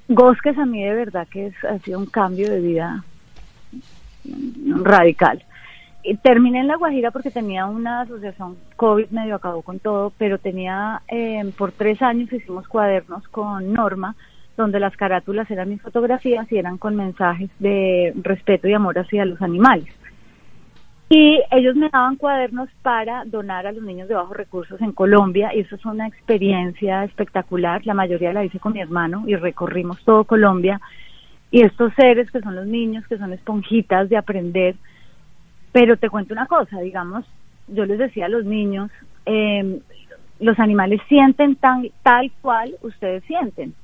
Bosques 0.09 0.57
a 0.59 0.65
mí 0.67 0.83
de 0.83 0.95
verdad 0.95 1.29
que 1.31 1.47
es, 1.49 1.55
ha 1.65 1.79
sido 1.81 1.99
un 1.99 2.07
cambio 2.07 2.51
de 2.51 2.61
vida 2.61 3.05
radical. 4.83 5.45
Terminé 6.23 6.61
en 6.61 6.69
La 6.69 6.77
Guajira 6.77 7.11
porque 7.11 7.31
tenía 7.31 7.65
una 7.65 8.03
asociación 8.03 8.57
COVID, 8.77 9.09
medio 9.11 9.37
acabó 9.37 9.63
con 9.63 9.79
todo, 9.79 10.13
pero 10.19 10.39
tenía, 10.39 11.01
eh, 11.09 11.43
por 11.57 11.73
tres 11.73 12.03
años 12.03 12.31
hicimos 12.31 12.69
cuadernos 12.69 13.27
con 13.29 13.73
Norma, 13.73 14.15
donde 14.57 14.81
las 14.81 14.97
carátulas 14.97 15.51
eran 15.51 15.71
mis 15.71 15.81
fotografías 15.81 16.51
y 16.53 16.59
eran 16.59 16.77
con 16.77 16.95
mensajes 16.95 17.51
de 17.59 18.13
respeto 18.23 18.69
y 18.69 18.75
amor 18.75 18.99
hacia 18.99 19.25
los 19.25 19.41
animales. 19.41 19.89
Y 21.09 21.43
ellos 21.51 21.77
me 21.77 21.91
daban 21.91 22.17
cuadernos 22.17 22.69
para 22.83 23.25
donar 23.25 23.67
a 23.67 23.73
los 23.73 23.83
niños 23.83 24.09
de 24.09 24.15
bajos 24.15 24.37
recursos 24.37 24.81
en 24.81 24.93
Colombia 24.93 25.55
y 25.55 25.61
eso 25.61 25.77
es 25.77 25.85
una 25.85 26.07
experiencia 26.07 27.05
espectacular. 27.05 27.85
La 27.87 27.95
mayoría 27.95 28.33
la 28.33 28.45
hice 28.45 28.59
con 28.59 28.73
mi 28.73 28.81
hermano 28.81 29.25
y 29.27 29.37
recorrimos 29.37 30.03
todo 30.05 30.25
Colombia. 30.25 30.81
Y 31.51 31.63
estos 31.63 31.93
seres 31.95 32.31
que 32.31 32.41
son 32.41 32.57
los 32.57 32.67
niños, 32.67 33.07
que 33.07 33.19
son 33.19 33.33
esponjitas 33.33 34.09
de 34.09 34.17
aprender. 34.17 34.77
Pero 35.75 35.97
te 35.97 36.09
cuento 36.09 36.33
una 36.33 36.47
cosa, 36.47 36.79
digamos, 36.79 37.25
yo 37.67 37.85
les 37.85 37.99
decía 37.99 38.27
a 38.27 38.29
los 38.29 38.45
niños, 38.45 38.93
eh, 39.27 39.81
los 40.39 40.57
animales 40.61 41.01
sienten 41.09 41.57
tan, 41.57 41.89
tal 42.05 42.31
cual 42.41 42.77
ustedes 42.83 43.25
sienten. 43.25 43.75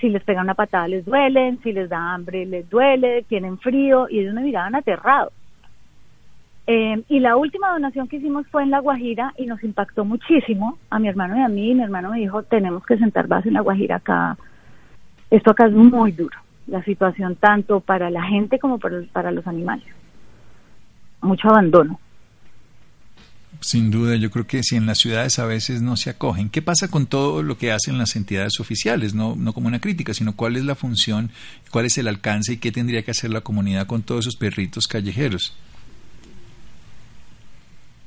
Si 0.00 0.10
les 0.10 0.22
pega 0.22 0.42
una 0.42 0.54
patada 0.54 0.86
les 0.86 1.04
duelen, 1.04 1.60
si 1.64 1.72
les 1.72 1.88
da 1.88 2.14
hambre 2.14 2.46
les 2.46 2.70
duele, 2.70 3.24
tienen 3.24 3.58
frío 3.58 4.06
y 4.08 4.20
ellos 4.20 4.32
me 4.32 4.42
miraban 4.42 4.76
aterrados. 4.76 5.32
Eh, 6.68 7.02
y 7.08 7.18
la 7.18 7.36
última 7.36 7.72
donación 7.72 8.06
que 8.06 8.18
hicimos 8.18 8.46
fue 8.46 8.62
en 8.62 8.70
La 8.70 8.78
Guajira 8.78 9.34
y 9.36 9.46
nos 9.46 9.64
impactó 9.64 10.04
muchísimo 10.04 10.78
a 10.88 11.00
mi 11.00 11.08
hermano 11.08 11.36
y 11.36 11.40
a 11.40 11.48
mí. 11.48 11.74
Mi 11.74 11.82
hermano 11.82 12.10
me 12.10 12.20
dijo, 12.20 12.44
tenemos 12.44 12.86
que 12.86 12.96
sentar 12.96 13.26
base 13.26 13.48
en 13.48 13.54
La 13.54 13.60
Guajira 13.62 13.96
acá. 13.96 14.36
Esto 15.32 15.50
acá 15.50 15.66
es 15.66 15.72
muy 15.72 16.12
duro, 16.12 16.38
la 16.68 16.84
situación 16.84 17.34
tanto 17.34 17.80
para 17.80 18.08
la 18.08 18.22
gente 18.22 18.60
como 18.60 18.78
para 18.78 19.32
los 19.32 19.46
animales. 19.48 20.03
Mucho 21.24 21.48
abandono. 21.48 21.98
Sin 23.60 23.90
duda, 23.90 24.14
yo 24.16 24.30
creo 24.30 24.46
que 24.46 24.62
si 24.62 24.76
en 24.76 24.84
las 24.84 24.98
ciudades 24.98 25.38
a 25.38 25.46
veces 25.46 25.80
no 25.80 25.96
se 25.96 26.10
acogen, 26.10 26.50
¿qué 26.50 26.60
pasa 26.60 26.88
con 26.88 27.06
todo 27.06 27.42
lo 27.42 27.56
que 27.56 27.72
hacen 27.72 27.96
las 27.96 28.14
entidades 28.14 28.60
oficiales? 28.60 29.14
No, 29.14 29.34
no 29.36 29.54
como 29.54 29.68
una 29.68 29.80
crítica, 29.80 30.12
sino 30.12 30.36
cuál 30.36 30.56
es 30.56 30.66
la 30.66 30.74
función, 30.74 31.30
cuál 31.70 31.86
es 31.86 31.96
el 31.96 32.08
alcance 32.08 32.52
y 32.52 32.56
qué 32.58 32.72
tendría 32.72 33.02
que 33.02 33.12
hacer 33.12 33.30
la 33.30 33.40
comunidad 33.40 33.86
con 33.86 34.02
todos 34.02 34.26
esos 34.26 34.36
perritos 34.36 34.86
callejeros. 34.86 35.56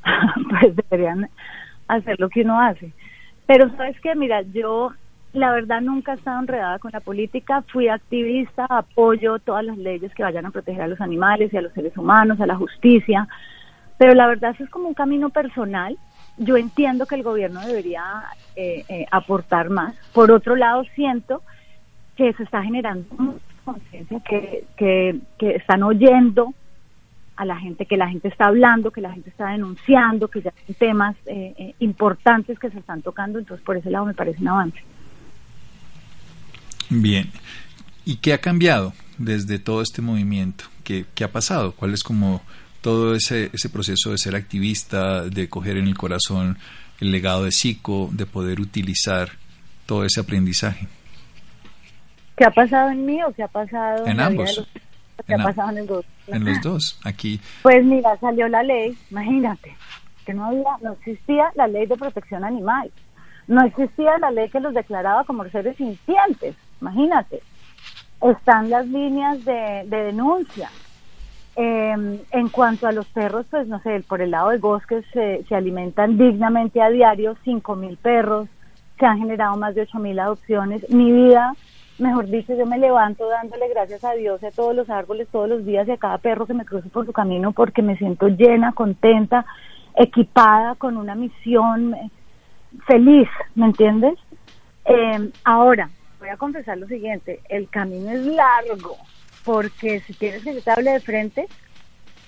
pues 0.50 0.76
deberían 0.76 1.28
hacer 1.88 2.20
lo 2.20 2.30
que 2.30 2.42
uno 2.42 2.62
hace. 2.62 2.94
Pero 3.48 3.76
sabes 3.78 4.00
que, 4.02 4.14
mira, 4.14 4.44
yo 4.54 4.92
la 5.34 5.52
verdad 5.52 5.82
nunca 5.82 6.14
he 6.14 6.16
estado 6.16 6.40
enredada 6.40 6.80
con 6.80 6.92
la 6.92 7.00
política, 7.00 7.64
fui 7.72 7.90
activista, 7.90 8.66
apoyo 8.70 9.40
todas 9.40 9.66
las 9.66 9.78
leyes 9.78 10.14
que 10.14 10.24
vayan 10.24 10.46
a 10.46 10.52
proteger 10.52 10.82
a 10.82 10.88
los 10.88 11.02
animales 11.02 11.54
y 11.54 11.58
a 11.58 11.62
los 11.62 11.74
seres 11.74 11.96
humanos, 11.98 12.40
a 12.40 12.46
la 12.46 12.56
justicia, 12.56 13.28
pero 13.98 14.14
la 14.14 14.28
verdad 14.28 14.52
eso 14.52 14.64
es 14.64 14.70
como 14.70 14.88
un 14.88 14.94
camino 14.94 15.30
personal. 15.30 15.98
Yo 16.38 16.56
entiendo 16.56 17.08
que 17.08 17.16
el 17.16 17.24
gobierno 17.24 17.62
debería 17.62 18.04
eh, 18.56 18.86
eh, 18.90 19.06
aportar 19.10 19.70
más. 19.72 19.96
Por 20.14 20.32
otro 20.32 20.56
lado, 20.56 20.84
siento 20.96 21.42
que 22.16 22.32
se 22.34 22.44
está 22.44 22.62
generando 22.64 23.08
conciencia, 23.66 24.20
que, 24.22 24.66
que, 24.78 25.20
que 25.38 25.56
están 25.56 25.84
oyendo 25.84 26.54
a 27.38 27.46
la 27.46 27.58
gente, 27.58 27.86
que 27.86 27.98
la 27.98 28.10
gente 28.10 28.28
está 28.28 28.48
hablando, 28.48 28.92
que 28.92 29.00
la 29.02 29.14
gente 29.14 29.30
está 29.30 29.50
denunciando, 29.50 30.28
que 30.28 30.42
ya 30.42 30.52
son 30.66 30.76
temas 30.76 31.16
eh, 31.28 31.54
eh, 31.58 31.76
importantes 31.80 32.58
que 32.60 32.72
se 32.72 32.80
están 32.80 33.04
tocando, 33.04 33.38
entonces 33.40 33.64
por 33.64 33.78
ese 33.78 33.92
lado 33.92 34.06
me 34.06 34.16
parece 34.16 34.42
un 34.42 34.48
avance. 34.48 34.80
Bien. 36.90 37.32
¿Y 38.06 38.18
qué 38.18 38.34
ha 38.34 38.38
cambiado 38.40 38.94
desde 39.18 39.60
todo 39.60 39.82
este 39.82 40.02
movimiento? 40.02 40.66
¿Qué, 40.84 41.06
qué 41.14 41.24
ha 41.24 41.32
pasado? 41.32 41.74
¿Cuál 41.74 41.94
es 41.94 42.04
como 42.04 42.42
todo 42.82 43.16
ese, 43.16 43.50
ese 43.54 43.70
proceso 43.70 44.12
de 44.12 44.18
ser 44.18 44.36
activista, 44.36 45.24
de 45.24 45.50
coger 45.50 45.78
en 45.78 45.88
el 45.88 45.98
corazón 45.98 46.58
el 47.00 47.12
legado 47.12 47.44
de 47.44 47.52
Sico, 47.52 48.10
de 48.12 48.26
poder 48.26 48.60
utilizar 48.60 49.30
todo 49.86 50.06
ese 50.06 50.22
aprendizaje? 50.22 50.88
¿Qué 52.36 52.46
ha 52.46 52.52
pasado 52.52 52.92
en 52.92 53.06
mí 53.06 53.22
o 53.24 53.34
qué 53.34 53.44
ha 53.44 53.48
pasado 53.48 54.06
en, 54.06 54.12
en 54.12 54.20
ambos? 54.20 54.58
Los, 54.58 54.68
¿Qué 55.26 55.34
en 55.34 55.42
ha 55.42 55.44
pasado 55.44 55.72
en 55.72 55.78
el 55.80 55.88
dos? 55.88 56.06
En 56.28 56.46
los 56.46 56.62
dos, 56.62 57.00
aquí. 57.04 57.42
Pues 57.64 57.84
mira, 57.84 58.18
salió 58.20 58.48
la 58.48 58.64
ley, 58.64 58.96
imagínate, 59.10 59.76
que 60.26 60.34
no 60.34 60.46
había, 60.46 60.78
no 60.82 60.94
existía 60.94 61.52
la 61.56 61.68
ley 61.68 61.88
de 61.88 61.98
protección 61.98 62.44
animal, 62.44 62.92
no 63.48 63.66
existía 63.66 64.18
la 64.20 64.30
ley 64.30 64.50
que 64.50 64.60
los 64.60 64.74
declaraba 64.74 65.24
como 65.24 65.50
seres 65.50 65.76
sintientes, 65.78 66.56
imagínate. 66.82 67.42
Están 68.22 68.70
las 68.70 68.88
líneas 68.88 69.44
de, 69.46 69.84
de 69.86 70.04
denuncia. 70.04 70.70
Eh, 71.60 72.22
en 72.32 72.50
cuanto 72.50 72.88
a 72.88 72.92
los 72.92 73.08
perros, 73.08 73.48
pues 73.50 73.68
no 73.68 73.80
sé, 73.82 74.04
por 74.08 74.22
el 74.22 74.30
lado 74.30 74.50
del 74.50 74.60
bosque 74.60 75.02
se, 75.12 75.44
se 75.46 75.56
alimentan 75.56 76.16
dignamente 76.16 76.82
a 76.82 76.90
diario 76.90 77.36
cinco 77.44 77.76
mil 77.76 77.98
perros, 77.98 78.48
se 79.00 79.06
han 79.08 79.18
generado 79.18 79.58
más 79.58 79.74
de 79.74 79.82
ocho 79.82 79.98
mil 79.98 80.20
adopciones. 80.20 80.88
Mi 80.90 81.12
vida, 81.12 81.56
mejor 81.98 82.28
dicho, 82.28 82.56
yo 82.56 82.68
me 82.68 82.78
levanto 82.78 83.28
dándole 83.28 83.70
gracias 83.70 84.04
a 84.04 84.14
Dios 84.14 84.44
a 84.44 84.52
todos 84.52 84.76
los 84.76 84.88
árboles 84.92 85.30
todos 85.30 85.50
los 85.50 85.66
días 85.66 85.88
y 85.88 85.92
a 85.92 85.98
cada 85.98 86.20
perro 86.20 86.46
que 86.46 86.54
me 86.54 86.66
cruce 86.66 86.90
por 86.90 87.08
su 87.08 87.12
camino 87.12 87.52
porque 87.54 87.82
me 87.82 87.98
siento 87.98 88.28
llena, 88.28 88.74
contenta, 88.74 89.44
equipada, 89.96 90.76
con 90.76 90.96
una 90.96 91.16
misión, 91.16 91.96
feliz, 92.86 93.30
¿me 93.56 93.66
entiendes? 93.66 94.14
Eh, 94.86 95.32
ahora, 95.44 95.90
voy 96.20 96.30
a 96.30 96.38
confesar 96.38 96.78
lo 96.78 96.88
siguiente, 96.88 97.40
el 97.50 97.70
camino 97.70 98.12
es 98.12 98.26
largo 98.26 98.98
porque 99.48 100.02
si 100.02 100.14
quieres 100.14 100.44
que 100.44 100.56
yo 100.56 100.62
te 100.62 100.72
hable 100.72 100.92
de 100.92 101.00
frente, 101.00 101.48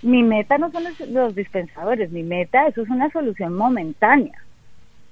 mi 0.02 0.24
meta 0.24 0.58
no 0.58 0.72
son 0.72 0.84
los, 1.10 1.36
dispensadores, 1.36 2.12
mi 2.12 2.24
meta 2.24 2.66
eso 2.68 2.82
es 2.82 2.90
una 2.90 3.12
solución 3.12 3.54
momentánea. 3.56 4.42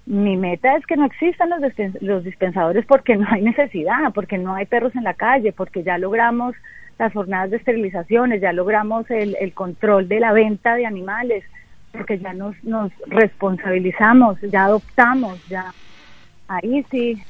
Mi 0.06 0.38
meta 0.38 0.78
es 0.78 0.86
que 0.86 0.96
no 0.96 1.06
existan 1.06 1.50
los, 1.50 1.60
los 2.02 2.24
dispensadores 2.24 2.86
porque 2.86 3.18
no 3.18 3.28
hay 3.30 3.42
necesidad, 3.42 4.14
porque 4.14 4.38
no 4.38 4.56
hay 4.56 4.66
perros 4.66 4.96
en 4.96 5.04
la 5.04 5.16
calle, 5.16 5.52
porque 5.52 5.84
ya 5.84 5.98
logramos 5.98 6.56
las 6.98 7.12
jornadas 7.12 7.52
de 7.52 7.58
esterilizaciones, 7.58 8.40
ya 8.40 8.54
logramos 8.54 9.12
el, 9.12 9.36
el 9.42 9.54
control 9.54 10.08
de 10.08 10.22
la 10.22 10.32
venta 10.32 10.76
de 10.76 10.86
animales, 10.86 11.44
porque 11.92 12.20
ya 12.20 12.32
nos, 12.32 12.56
nos 12.64 12.94
responsabilizamos, 13.08 14.40
ya 14.42 14.64
adoptamos, 14.64 15.46
ya 15.50 15.74
ahí 16.48 16.86
sí 16.90 17.22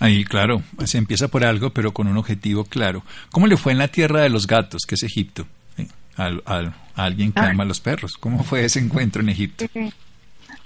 Ahí, 0.00 0.24
claro, 0.24 0.62
se 0.84 0.98
empieza 0.98 1.28
por 1.28 1.44
algo, 1.44 1.70
pero 1.70 1.92
con 1.92 2.06
un 2.06 2.16
objetivo 2.16 2.64
claro. 2.64 3.02
¿Cómo 3.32 3.46
le 3.46 3.56
fue 3.56 3.72
en 3.72 3.78
la 3.78 3.88
tierra 3.88 4.20
de 4.20 4.28
los 4.28 4.46
gatos, 4.46 4.82
que 4.86 4.94
es 4.94 5.02
Egipto? 5.02 5.46
¿Sí? 5.76 5.88
Al, 6.16 6.42
al, 6.46 6.68
a 6.94 7.04
alguien 7.04 7.32
que 7.32 7.40
ah. 7.40 7.50
ama 7.50 7.64
a 7.64 7.66
los 7.66 7.80
perros. 7.80 8.16
¿Cómo 8.16 8.44
fue 8.44 8.64
ese 8.64 8.78
encuentro 8.78 9.22
en 9.22 9.30
Egipto? 9.30 9.64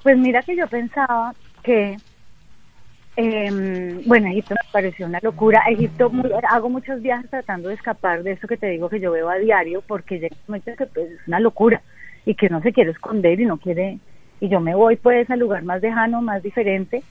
Pues 0.03 0.19
mira 0.19 0.43
que 0.43 0.55
yo 0.55 0.67
pensaba 0.67 1.35
que, 1.63 1.97
eh, 3.17 4.03
bueno, 4.05 4.29
Egipto 4.29 4.55
me 4.55 4.71
pareció 4.71 5.07
una 5.07 5.21
locura. 5.23 5.63
Egipto, 5.71 6.11
muy, 6.11 6.31
hago 6.51 6.69
muchos 6.69 7.01
viajes 7.01 7.31
tratando 7.31 7.69
de 7.69 7.75
escapar 7.75 8.23
de 8.23 8.33
eso 8.33 8.47
que 8.47 8.59
te 8.59 8.69
digo 8.69 8.91
que 8.91 9.01
yo 9.01 9.13
veo 9.13 9.31
a 9.31 9.37
diario, 9.37 9.83
porque 9.87 10.17
llega 10.19 10.37
un 10.37 10.43
momento 10.49 10.73
que 10.77 10.87
pues, 10.87 11.11
es 11.11 11.27
una 11.27 11.41
locura 11.41 11.81
y 12.27 12.35
que 12.35 12.51
no 12.51 12.61
se 12.61 12.73
quiere 12.73 12.91
esconder 12.91 13.41
y 13.41 13.47
no 13.47 13.57
quiere, 13.57 13.99
y 14.41 14.49
yo 14.49 14.61
me 14.61 14.75
voy 14.75 14.97
pues 14.97 15.29
al 15.31 15.41
lugar 15.41 15.65
más 15.65 15.81
lejano, 15.81 16.21
más 16.21 16.43
diferente 16.43 17.03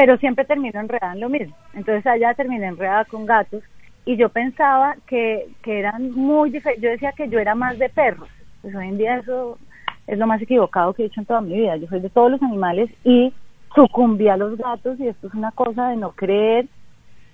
pero 0.00 0.16
siempre 0.16 0.46
termino 0.46 0.80
enredada 0.80 1.12
en 1.12 1.20
lo 1.20 1.28
mismo. 1.28 1.54
Entonces 1.74 2.06
allá 2.06 2.32
terminé 2.32 2.68
enredada 2.68 3.04
con 3.04 3.26
gatos 3.26 3.62
y 4.06 4.16
yo 4.16 4.30
pensaba 4.30 4.96
que, 5.06 5.48
que 5.62 5.78
eran 5.78 6.12
muy 6.12 6.48
diferentes. 6.48 6.82
Yo 6.82 6.88
decía 6.88 7.12
que 7.12 7.28
yo 7.28 7.38
era 7.38 7.54
más 7.54 7.78
de 7.78 7.90
perros. 7.90 8.30
Pues 8.62 8.74
hoy 8.74 8.88
en 8.88 8.96
día 8.96 9.18
eso 9.18 9.58
es 10.06 10.18
lo 10.18 10.26
más 10.26 10.40
equivocado 10.40 10.94
que 10.94 11.02
he 11.02 11.06
hecho 11.06 11.20
en 11.20 11.26
toda 11.26 11.42
mi 11.42 11.52
vida. 11.52 11.76
Yo 11.76 11.86
soy 11.86 12.00
de 12.00 12.08
todos 12.08 12.30
los 12.30 12.42
animales 12.42 12.88
y 13.04 13.34
sucumbí 13.74 14.28
a 14.28 14.38
los 14.38 14.56
gatos 14.56 14.98
y 14.98 15.06
esto 15.06 15.26
es 15.26 15.34
una 15.34 15.52
cosa 15.52 15.90
de 15.90 15.96
no 15.96 16.12
creer. 16.12 16.66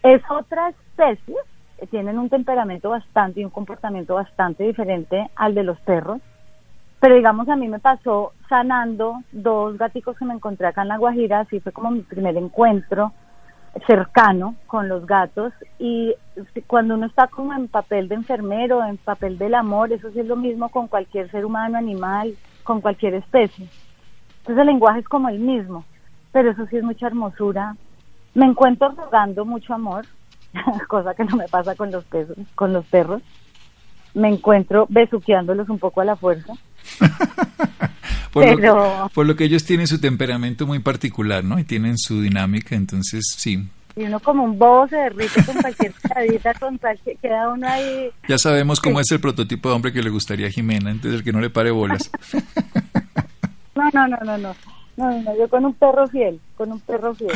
Es 0.03 0.21
otra 0.29 0.71
especie, 0.71 1.37
tienen 1.93 2.19
un 2.19 2.29
temperamento 2.29 2.91
bastante 2.91 3.43
y 3.43 3.45
un 3.45 3.51
comportamiento 3.51 4.17
bastante 4.17 4.65
diferente 4.65 5.31
al 5.37 5.55
de 5.55 5.63
los 5.63 5.79
perros. 5.83 6.21
Pero 7.07 7.15
digamos, 7.15 7.49
a 7.49 7.55
mí 7.55 7.69
me 7.69 7.79
pasó 7.79 8.33
sanando 8.49 9.23
dos 9.31 9.79
gaticos 9.79 10.19
que 10.19 10.25
me 10.25 10.35
encontré 10.35 10.67
acá 10.67 10.83
en 10.83 10.89
La 10.89 10.99
Guajira, 10.99 11.39
así 11.39 11.61
fue 11.61 11.71
como 11.71 11.93
mi 11.93 12.01
primer 12.01 12.37
encuentro 12.37 13.13
cercano 13.87 14.57
con 14.67 14.89
los 14.89 15.07
gatos 15.07 15.53
y 15.79 16.17
cuando 16.67 16.95
uno 16.95 17.07
está 17.07 17.29
como 17.29 17.53
en 17.53 17.69
papel 17.69 18.09
de 18.09 18.17
enfermero, 18.17 18.85
en 18.85 18.97
papel 18.97 19.39
del 19.39 19.55
amor, 19.55 19.93
eso 19.93 20.11
sí 20.11 20.19
es 20.19 20.27
lo 20.27 20.35
mismo 20.35 20.69
con 20.71 20.89
cualquier 20.89 21.31
ser 21.31 21.45
humano, 21.45 21.79
animal, 21.79 22.35
con 22.65 22.81
cualquier 22.81 23.15
especie. 23.15 23.69
Entonces 24.39 24.59
el 24.63 24.67
lenguaje 24.67 24.99
es 24.99 25.09
como 25.09 25.29
el 25.29 25.39
mismo, 25.39 25.85
pero 26.33 26.51
eso 26.51 26.67
sí 26.67 26.77
es 26.77 26.83
mucha 26.83 27.07
hermosura. 27.07 27.77
Me 28.35 28.47
encuentro 28.47 28.89
rogando 28.89 29.45
mucho 29.45 29.75
amor, 29.75 30.07
cosa 30.89 31.15
que 31.15 31.25
no 31.25 31.37
me 31.37 31.47
pasa 31.47 31.77
con 31.77 31.93
los 31.93 32.05
con 32.57 32.73
los 32.73 32.85
perros. 32.87 33.23
Me 34.13 34.29
encuentro 34.29 34.87
besuqueándolos 34.89 35.69
un 35.69 35.79
poco 35.79 36.01
a 36.01 36.05
la 36.05 36.17
fuerza. 36.17 36.55
por, 38.33 38.61
lo, 38.61 39.11
por, 39.15 39.27
lo, 39.27 39.37
que 39.37 39.45
ellos 39.45 39.65
tienen 39.65 39.87
su 39.87 40.01
temperamento 40.01 40.67
muy 40.67 40.79
particular, 40.79 41.45
¿no? 41.45 41.59
Y 41.59 41.65
tienen 41.65 41.99
su 41.99 42.21
dinámica, 42.21 42.75
entonces 42.75 43.25
sí. 43.37 43.67
Y 43.97 44.03
uno 44.03 44.21
como 44.21 44.45
un 44.45 44.59
bobo 44.59 44.87
se 44.89 44.97
derrite 44.97 45.43
con 45.45 45.57
cualquier 45.57 45.95
cadita, 45.95 46.55
con 46.55 46.77
cualquier, 46.77 47.17
queda 47.17 47.49
uno 47.49 47.67
ahí. 47.67 48.11
Ya 48.29 48.37
sabemos 48.37 48.79
cómo 48.79 49.01
es 49.01 49.11
el 49.11 49.21
prototipo 49.21 49.71
de 49.71 49.75
hombre 49.75 49.93
que 49.93 50.03
le 50.03 50.11
gustaría 50.11 50.49
a 50.49 50.51
Jimena, 50.51 50.91
entonces 50.91 51.21
el 51.21 51.25
que 51.25 51.33
no 51.33 51.41
le 51.41 51.49
pare 51.49 51.71
bolas. 51.71 52.11
no, 53.75 53.91
no, 53.95 54.07
no, 54.07 54.19
no, 54.23 54.39
no, 54.39 54.57
no, 54.99 55.23
no, 55.23 55.39
yo 55.39 55.49
con 55.49 55.65
un 55.65 55.73
perro 55.73 56.07
fiel, 56.09 56.39
con 56.57 56.73
un 56.73 56.81
perro 56.81 57.15
fiel. 57.15 57.33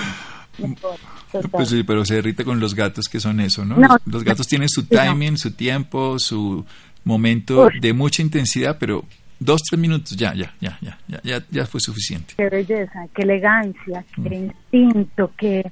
Pues 1.50 1.68
sí, 1.68 1.82
pero 1.82 2.04
se 2.04 2.16
derrite 2.16 2.44
con 2.44 2.60
los 2.60 2.74
gatos 2.74 3.06
que 3.06 3.20
son 3.20 3.40
eso, 3.40 3.64
¿no? 3.64 3.76
los, 4.04 4.24
gatos 4.24 4.46
tienen 4.46 4.68
su 4.68 4.84
timing, 4.84 5.38
su 5.38 5.52
tiempo, 5.52 6.18
su 6.18 6.66
momento 7.04 7.68
de 7.80 7.92
mucha 7.92 8.20
intensidad, 8.20 8.76
pero 8.78 9.04
dos, 9.40 9.62
tres 9.62 9.80
minutos, 9.80 10.16
ya, 10.16 10.34
ya, 10.34 10.52
ya, 10.60 10.78
ya, 10.80 11.20
ya, 11.24 11.42
ya, 11.50 11.66
fue 11.66 11.80
suficiente. 11.80 12.34
Qué 12.36 12.48
belleza, 12.48 13.06
qué 13.14 13.22
elegancia, 13.22 14.04
qué 14.14 14.30
mm. 14.30 14.34
instinto, 14.34 15.32
qué 15.36 15.70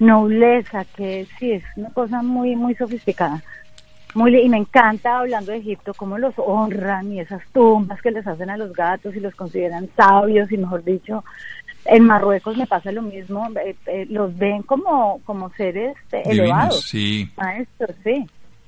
nobleza, 0.00 0.84
que 0.84 1.26
sí, 1.38 1.52
es 1.52 1.64
una 1.76 1.90
cosa 1.90 2.22
muy, 2.22 2.56
muy 2.56 2.74
sofisticada. 2.74 3.42
Muy, 4.14 4.36
y 4.36 4.48
me 4.48 4.58
encanta, 4.58 5.18
hablando 5.18 5.50
de 5.50 5.58
Egipto, 5.58 5.92
cómo 5.94 6.18
los 6.18 6.34
honran 6.36 7.12
y 7.12 7.20
esas 7.20 7.42
tumbas 7.52 8.00
que 8.00 8.12
les 8.12 8.26
hacen 8.26 8.50
a 8.50 8.56
los 8.56 8.72
gatos 8.72 9.16
y 9.16 9.20
los 9.20 9.34
consideran 9.34 9.88
sabios 9.96 10.52
y, 10.52 10.56
mejor 10.56 10.84
dicho, 10.84 11.24
en 11.86 12.04
Marruecos 12.04 12.56
me 12.56 12.66
pasa 12.66 12.92
lo 12.92 13.02
mismo, 13.02 13.48
eh, 13.64 13.76
eh, 13.86 14.06
los 14.08 14.36
ven 14.36 14.62
como, 14.62 15.20
como 15.24 15.50
seres 15.54 15.96
elevados. 16.12 16.82
Sí. 16.82 17.28
Maestros, 17.36 17.96
sí. 18.04 18.24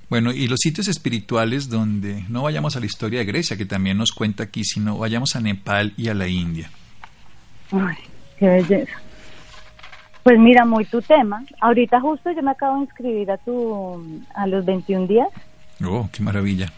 Bueno, 0.09 0.31
y 0.31 0.47
los 0.47 0.61
sitios 0.61 0.87
espirituales 0.87 1.69
donde 1.69 2.25
no 2.29 2.43
vayamos 2.43 2.77
a 2.77 2.81
la 2.81 2.87
historia 2.87 3.19
de 3.19 3.25
Grecia, 3.25 3.57
que 3.57 3.67
también 3.67 3.99
nos 3.99 4.13
cuenta 4.13 4.45
aquí, 4.45 4.63
sino 4.63 4.99
vayamos 4.99 5.35
a 5.35 5.41
Nepal 5.41 5.95
y 5.97 6.09
a 6.09 6.15
la 6.15 6.29
India. 6.29 6.71
Ay, 7.73 7.97
qué 8.39 8.47
belleza. 8.47 8.93
Pues 10.23 10.39
mira, 10.39 10.65
muy 10.65 10.85
tu 10.85 11.03
tema. 11.03 11.45
Ahorita 11.61 12.01
justo 12.01 12.31
yo 12.31 12.43
me 12.43 12.51
acabo 12.53 12.77
de 12.77 12.83
inscribir 12.83 13.31
a 13.31 13.39
tu 13.39 14.23
a 14.35 14.47
los 14.47 14.65
21 14.65 15.07
días. 15.07 15.29
Oh, 15.85 16.09
qué 16.13 16.23
maravilla. 16.23 16.73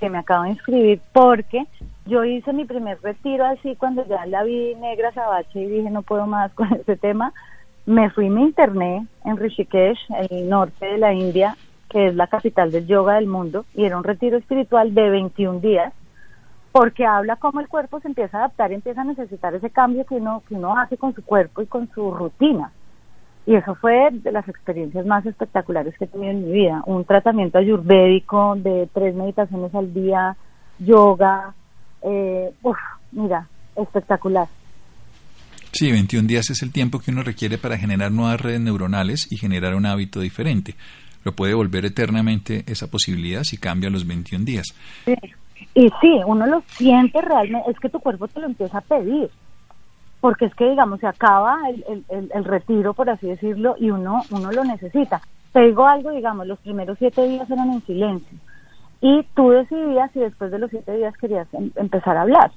Que 0.00 0.10
me 0.10 0.18
acabo 0.18 0.44
de 0.44 0.50
inscribir 0.50 1.00
porque 1.12 1.66
yo 2.06 2.24
hice 2.24 2.52
mi 2.52 2.64
primer 2.64 3.00
retiro 3.02 3.46
así 3.46 3.76
cuando 3.76 4.06
ya 4.06 4.26
la 4.26 4.44
vi 4.44 4.74
negra 4.76 5.12
sabache 5.12 5.62
y 5.62 5.66
dije 5.66 5.90
no 5.90 6.02
puedo 6.02 6.26
más 6.26 6.52
con 6.54 6.72
este 6.74 6.96
tema. 6.96 7.32
Me 7.86 8.10
fui, 8.10 8.30
me 8.30 8.42
interné 8.42 9.06
en 9.24 9.36
Rishikesh, 9.36 9.98
el 10.30 10.48
norte 10.48 10.86
de 10.86 10.98
la 10.98 11.12
India, 11.12 11.56
que 11.88 12.08
es 12.08 12.14
la 12.14 12.26
capital 12.26 12.70
del 12.70 12.86
yoga 12.86 13.14
del 13.14 13.26
mundo, 13.26 13.64
y 13.74 13.84
era 13.84 13.96
un 13.96 14.04
retiro 14.04 14.36
espiritual 14.36 14.94
de 14.94 15.10
21 15.10 15.60
días, 15.60 15.92
porque 16.72 17.06
habla 17.06 17.36
cómo 17.36 17.60
el 17.60 17.68
cuerpo 17.68 18.00
se 18.00 18.08
empieza 18.08 18.38
a 18.38 18.40
adaptar 18.40 18.72
y 18.72 18.74
empieza 18.74 19.02
a 19.02 19.04
necesitar 19.04 19.54
ese 19.54 19.70
cambio 19.70 20.04
que 20.04 20.16
uno, 20.16 20.42
que 20.48 20.54
uno 20.54 20.76
hace 20.76 20.96
con 20.96 21.14
su 21.14 21.22
cuerpo 21.24 21.62
y 21.62 21.66
con 21.66 21.88
su 21.94 22.10
rutina. 22.10 22.72
Y 23.46 23.54
eso 23.54 23.74
fue 23.74 24.08
de 24.10 24.32
las 24.32 24.48
experiencias 24.48 25.04
más 25.06 25.24
espectaculares 25.26 25.94
que 25.98 26.06
he 26.06 26.08
tenido 26.08 26.32
en 26.32 26.46
mi 26.46 26.52
vida. 26.52 26.82
Un 26.86 27.04
tratamiento 27.04 27.58
ayurvédico 27.58 28.56
de 28.56 28.88
tres 28.92 29.14
meditaciones 29.14 29.74
al 29.74 29.92
día, 29.92 30.36
yoga, 30.78 31.54
eh, 32.02 32.52
mira, 33.12 33.46
espectacular. 33.76 34.48
Sí, 35.72 35.90
21 35.90 36.28
días 36.28 36.50
es 36.50 36.62
el 36.62 36.70
tiempo 36.70 37.00
que 37.00 37.10
uno 37.10 37.22
requiere 37.22 37.58
para 37.58 37.76
generar 37.76 38.12
nuevas 38.12 38.40
redes 38.40 38.60
neuronales 38.60 39.26
y 39.30 39.36
generar 39.36 39.74
un 39.74 39.86
hábito 39.86 40.20
diferente. 40.20 40.76
Lo 41.24 41.32
puede 41.32 41.54
volver 41.54 41.86
eternamente 41.86 42.64
esa 42.66 42.90
posibilidad 42.90 43.42
si 43.42 43.56
cambia 43.58 43.90
los 43.90 44.06
21 44.06 44.44
días. 44.44 44.74
Y 45.74 45.88
sí, 46.00 46.20
uno 46.26 46.46
lo 46.46 46.62
siente 46.66 47.20
realmente, 47.20 47.70
es 47.70 47.78
que 47.80 47.88
tu 47.88 47.98
cuerpo 47.98 48.28
te 48.28 48.40
lo 48.40 48.46
empieza 48.46 48.78
a 48.78 48.82
pedir, 48.82 49.30
porque 50.20 50.44
es 50.46 50.54
que, 50.54 50.68
digamos, 50.68 51.00
se 51.00 51.06
acaba 51.06 51.58
el, 51.68 52.04
el, 52.08 52.30
el, 52.32 52.44
retiro, 52.44 52.94
por 52.94 53.10
así 53.10 53.26
decirlo, 53.26 53.74
y 53.78 53.90
uno, 53.90 54.22
uno 54.30 54.52
lo 54.52 54.64
necesita. 54.64 55.20
Te 55.52 55.62
digo 55.62 55.86
algo, 55.86 56.10
digamos, 56.10 56.46
los 56.46 56.58
primeros 56.60 56.98
siete 56.98 57.26
días 57.26 57.50
eran 57.50 57.72
en 57.72 57.82
silencio, 57.86 58.38
y 59.00 59.22
tú 59.34 59.50
decidías 59.50 60.10
si 60.12 60.20
después 60.20 60.50
de 60.50 60.58
los 60.58 60.70
siete 60.70 60.96
días 60.96 61.16
querías 61.16 61.46
em, 61.54 61.70
empezar 61.76 62.16
a 62.16 62.22
hablar. 62.22 62.52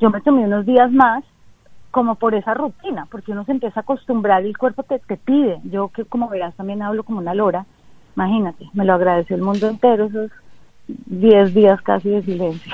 Yo 0.00 0.10
me 0.10 0.20
tomé 0.20 0.44
unos 0.44 0.66
días 0.66 0.90
más 0.90 1.24
como 1.90 2.16
por 2.16 2.34
esa 2.34 2.54
rutina, 2.54 3.06
porque 3.10 3.32
uno 3.32 3.44
se 3.44 3.52
empieza 3.52 3.80
a 3.80 3.82
acostumbrar 3.82 4.44
y 4.44 4.48
el 4.48 4.58
cuerpo 4.58 4.82
te, 4.82 4.98
te 4.98 5.16
pide. 5.16 5.60
Yo 5.64 5.88
que 5.88 6.04
como 6.04 6.28
verás 6.28 6.54
también 6.56 6.82
hablo 6.82 7.04
como 7.04 7.20
una 7.20 7.34
lora, 7.34 7.66
imagínate, 8.16 8.68
me 8.72 8.84
lo 8.84 8.94
agradeció 8.94 9.36
el 9.36 9.42
mundo 9.42 9.68
entero 9.68 10.06
esos 10.06 10.30
10 10.86 11.54
días 11.54 11.80
casi 11.82 12.10
de 12.10 12.22
silencio. 12.22 12.72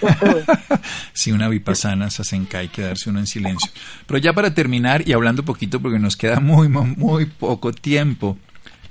sí, 1.12 1.32
una 1.32 1.48
vipassana, 1.48 2.10
Sasenka, 2.10 2.58
hay 2.58 2.68
que 2.68 2.82
quedarse 2.82 3.10
uno 3.10 3.18
en 3.18 3.26
silencio. 3.26 3.70
Pero 4.06 4.18
ya 4.18 4.32
para 4.32 4.52
terminar 4.54 5.06
y 5.06 5.12
hablando 5.12 5.42
poquito 5.42 5.80
porque 5.80 5.98
nos 5.98 6.16
queda 6.16 6.40
muy, 6.40 6.68
muy 6.68 7.26
poco 7.26 7.72
tiempo, 7.72 8.36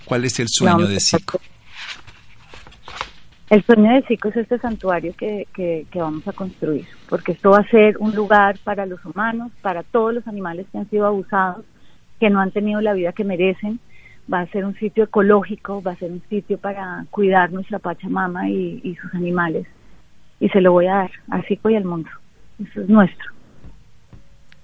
¿cuál 0.05 0.25
es 0.25 0.39
el 0.39 0.47
sueño 0.49 0.87
de 0.87 0.99
Sico? 0.99 1.39
El 3.49 3.63
sueño 3.63 3.93
de 3.93 4.01
Sico 4.07 4.29
es 4.29 4.37
este 4.37 4.57
santuario 4.57 5.13
que, 5.15 5.47
que, 5.53 5.85
que 5.91 5.99
vamos 5.99 6.27
a 6.27 6.33
construir, 6.33 6.87
porque 7.07 7.33
esto 7.33 7.51
va 7.51 7.59
a 7.59 7.69
ser 7.69 7.97
un 7.99 8.15
lugar 8.15 8.57
para 8.63 8.87
los 8.87 9.03
humanos, 9.05 9.51
para 9.61 9.83
todos 9.83 10.15
los 10.15 10.27
animales 10.27 10.65
que 10.71 10.79
han 10.79 10.89
sido 10.89 11.05
abusados, 11.05 11.63
que 12.19 12.31
no 12.31 12.39
han 12.39 12.49
tenido 12.49 12.81
la 12.81 12.93
vida 12.93 13.13
que 13.13 13.23
merecen, 13.23 13.79
va 14.31 14.41
a 14.41 14.47
ser 14.47 14.65
un 14.65 14.75
sitio 14.75 15.03
ecológico, 15.03 15.81
va 15.81 15.91
a 15.91 15.97
ser 15.97 16.11
un 16.11 16.21
sitio 16.29 16.57
para 16.57 17.05
cuidar 17.11 17.51
nuestra 17.51 17.79
Pachamama 17.79 18.49
y, 18.49 18.95
sus 19.01 19.13
animales. 19.13 19.67
Y 20.39 20.49
se 20.49 20.61
lo 20.61 20.71
voy 20.71 20.87
a 20.87 20.95
dar 20.95 21.11
así 21.29 21.47
Sico 21.49 21.69
y 21.69 21.75
al 21.75 21.85
mundo. 21.85 22.09
Eso 22.59 22.81
es 22.81 22.89
nuestro. 22.89 23.31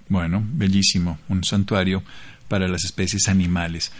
Bueno, 0.08 0.42
bellísimo. 0.44 1.18
Un 1.28 1.44
santuario 1.44 2.02
para 2.48 2.68
las 2.68 2.84
especies 2.84 3.28
animales. 3.28 3.92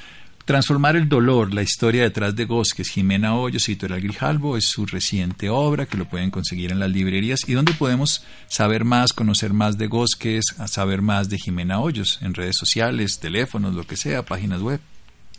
Transformar 0.44 0.96
el 0.96 1.08
dolor, 1.08 1.54
la 1.54 1.62
historia 1.62 2.02
detrás 2.02 2.34
de 2.34 2.46
Gosques, 2.46 2.90
Jimena 2.90 3.36
Hoyos 3.36 3.68
y 3.68 3.76
Toral 3.76 4.00
Grijalvo 4.00 4.56
es 4.56 4.64
su 4.64 4.86
reciente 4.86 5.48
obra 5.48 5.86
que 5.86 5.96
lo 5.96 6.06
pueden 6.06 6.32
conseguir 6.32 6.72
en 6.72 6.80
las 6.80 6.90
librerías 6.90 7.48
y 7.48 7.52
donde 7.52 7.72
podemos 7.74 8.24
saber 8.48 8.84
más, 8.84 9.12
conocer 9.12 9.52
más 9.52 9.78
de 9.78 9.86
Gosques, 9.86 10.44
saber 10.66 11.00
más 11.00 11.28
de 11.28 11.38
Jimena 11.38 11.78
Hoyos 11.78 12.18
en 12.22 12.34
redes 12.34 12.56
sociales, 12.58 13.20
teléfonos, 13.20 13.74
lo 13.74 13.84
que 13.84 13.96
sea, 13.96 14.24
páginas 14.24 14.60
web. 14.60 14.80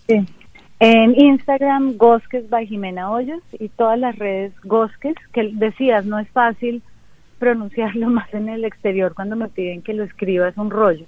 Sí. 0.08 0.26
En 0.80 1.18
Instagram, 1.18 1.98
Gosques 1.98 2.50
by 2.50 2.68
Jimena 2.68 3.10
Hoyos 3.10 3.42
y 3.54 3.70
todas 3.70 3.98
las 3.98 4.18
redes 4.18 4.52
Gosques, 4.64 5.16
que 5.32 5.52
decías, 5.54 6.06
no 6.06 6.20
es 6.20 6.28
fácil 6.30 6.82
pronunciarlo 7.40 8.10
más 8.10 8.34
en 8.34 8.50
el 8.50 8.66
exterior 8.66 9.14
cuando 9.14 9.36
me 9.36 9.48
piden 9.48 9.82
que 9.82 9.94
lo 9.94 10.04
escriba, 10.04 10.50
es 10.50 10.58
un 10.58 10.70
rollo. 10.70 11.06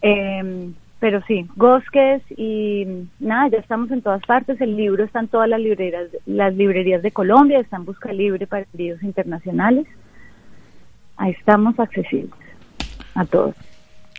Em, 0.00 0.74
pero 1.00 1.22
sí, 1.26 1.46
Gosques 1.56 2.22
y 2.36 3.06
nada, 3.20 3.48
ya 3.48 3.58
estamos 3.58 3.90
en 3.90 4.02
todas 4.02 4.22
partes. 4.22 4.60
El 4.60 4.76
libro 4.76 5.04
está 5.04 5.20
en 5.20 5.28
todas 5.28 5.48
las 5.48 5.60
librerías, 5.60 6.08
las 6.26 6.54
librerías 6.54 7.02
de 7.02 7.12
Colombia, 7.12 7.60
está 7.60 7.76
en 7.76 7.84
busca 7.84 8.12
libre 8.12 8.46
para 8.46 8.66
envíos 8.72 9.02
internacionales. 9.02 9.86
Ahí 11.16 11.32
estamos 11.32 11.78
accesibles 11.78 12.32
a 13.14 13.24
todos. 13.26 13.54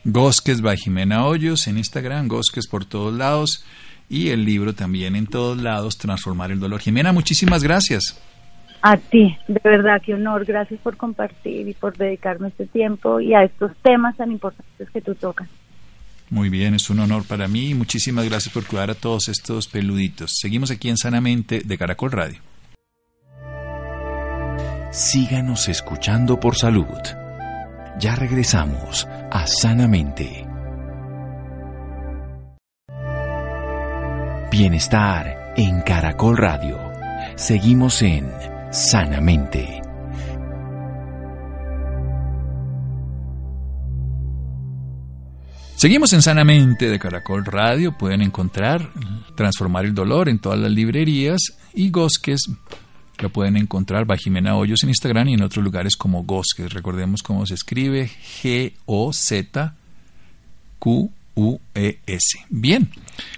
Gosques 0.06 0.62
by 0.62 0.78
Jimena 0.78 1.26
Hoyos 1.26 1.68
en 1.68 1.78
Instagram, 1.78 2.28
Gosques 2.28 2.68
por 2.68 2.86
todos 2.86 3.14
lados 3.14 3.66
y 4.08 4.30
el 4.30 4.46
libro 4.46 4.74
también 4.74 5.16
en 5.16 5.28
todos 5.28 5.62
lados, 5.62 5.98
Transformar 5.98 6.52
el 6.52 6.60
Dolor. 6.60 6.80
Jimena, 6.80 7.12
muchísimas 7.12 7.64
gracias. 7.64 8.20
A 8.82 8.98
ti, 8.98 9.38
de 9.48 9.60
verdad, 9.64 10.02
qué 10.04 10.14
honor. 10.14 10.46
Gracias 10.46 10.80
por 10.80 10.96
compartir 10.96 11.68
y 11.68 11.74
por 11.74 11.98
dedicarme 11.98 12.48
este 12.48 12.66
tiempo 12.66 13.20
y 13.20 13.34
a 13.34 13.44
estos 13.44 13.72
temas 13.84 14.16
tan 14.16 14.32
importantes 14.32 14.90
que 14.90 15.02
tú 15.02 15.16
tocas. 15.16 15.50
Muy 16.30 16.50
bien, 16.50 16.76
es 16.76 16.90
un 16.90 17.00
honor 17.00 17.26
para 17.26 17.48
mí 17.48 17.70
y 17.70 17.74
muchísimas 17.74 18.26
gracias 18.30 18.54
por 18.54 18.66
cuidar 18.66 18.90
a 18.92 18.96
todos 18.96 19.28
estos 19.30 19.68
peluditos. 19.68 20.38
Seguimos 20.40 20.72
aquí 20.72 20.88
en 20.88 20.98
Sanamente 20.98 21.62
de 21.66 21.78
Caracol 21.78 22.12
Radio. 22.12 22.40
Síganos 24.92 25.68
escuchando 25.68 26.40
por 26.40 26.56
salud. 26.56 26.88
Ya 28.00 28.16
regresamos 28.16 29.06
a 29.30 29.46
Sanamente. 29.46 30.48
Bienestar 34.50 35.54
en 35.58 35.82
Caracol 35.82 36.38
Radio. 36.38 36.80
Seguimos 37.36 38.02
en 38.02 38.32
Sanamente. 38.72 39.82
Seguimos 45.76 46.14
en 46.14 46.22
Sanamente 46.22 46.90
de 46.90 47.00
Caracol 47.00 47.44
Radio. 47.44 47.98
Pueden 47.98 48.22
encontrar 48.22 48.92
Transformar 49.36 49.84
el 49.84 49.94
Dolor 49.94 50.30
en 50.30 50.40
todas 50.40 50.60
las 50.60 50.72
librerías 50.72 51.42
y 51.74 51.92
Gosques 51.92 52.50
lo 53.22 53.30
pueden 53.30 53.58
encontrar 53.58 54.06
bajo 54.06 54.22
Jimena 54.24 54.56
Hoyos 54.56 54.84
en 54.84 54.90
Instagram 54.90 55.30
y 55.30 55.34
en 55.34 55.44
otros 55.44 55.64
lugares 55.64 55.96
como 55.96 56.24
Gosques. 56.24 56.74
Recordemos 56.74 57.22
cómo 57.22 57.46
se 57.46 57.54
escribe 57.54 58.10
G-O-Z-Q-U-E-S. 58.42 58.86
Bien, 62.50 62.90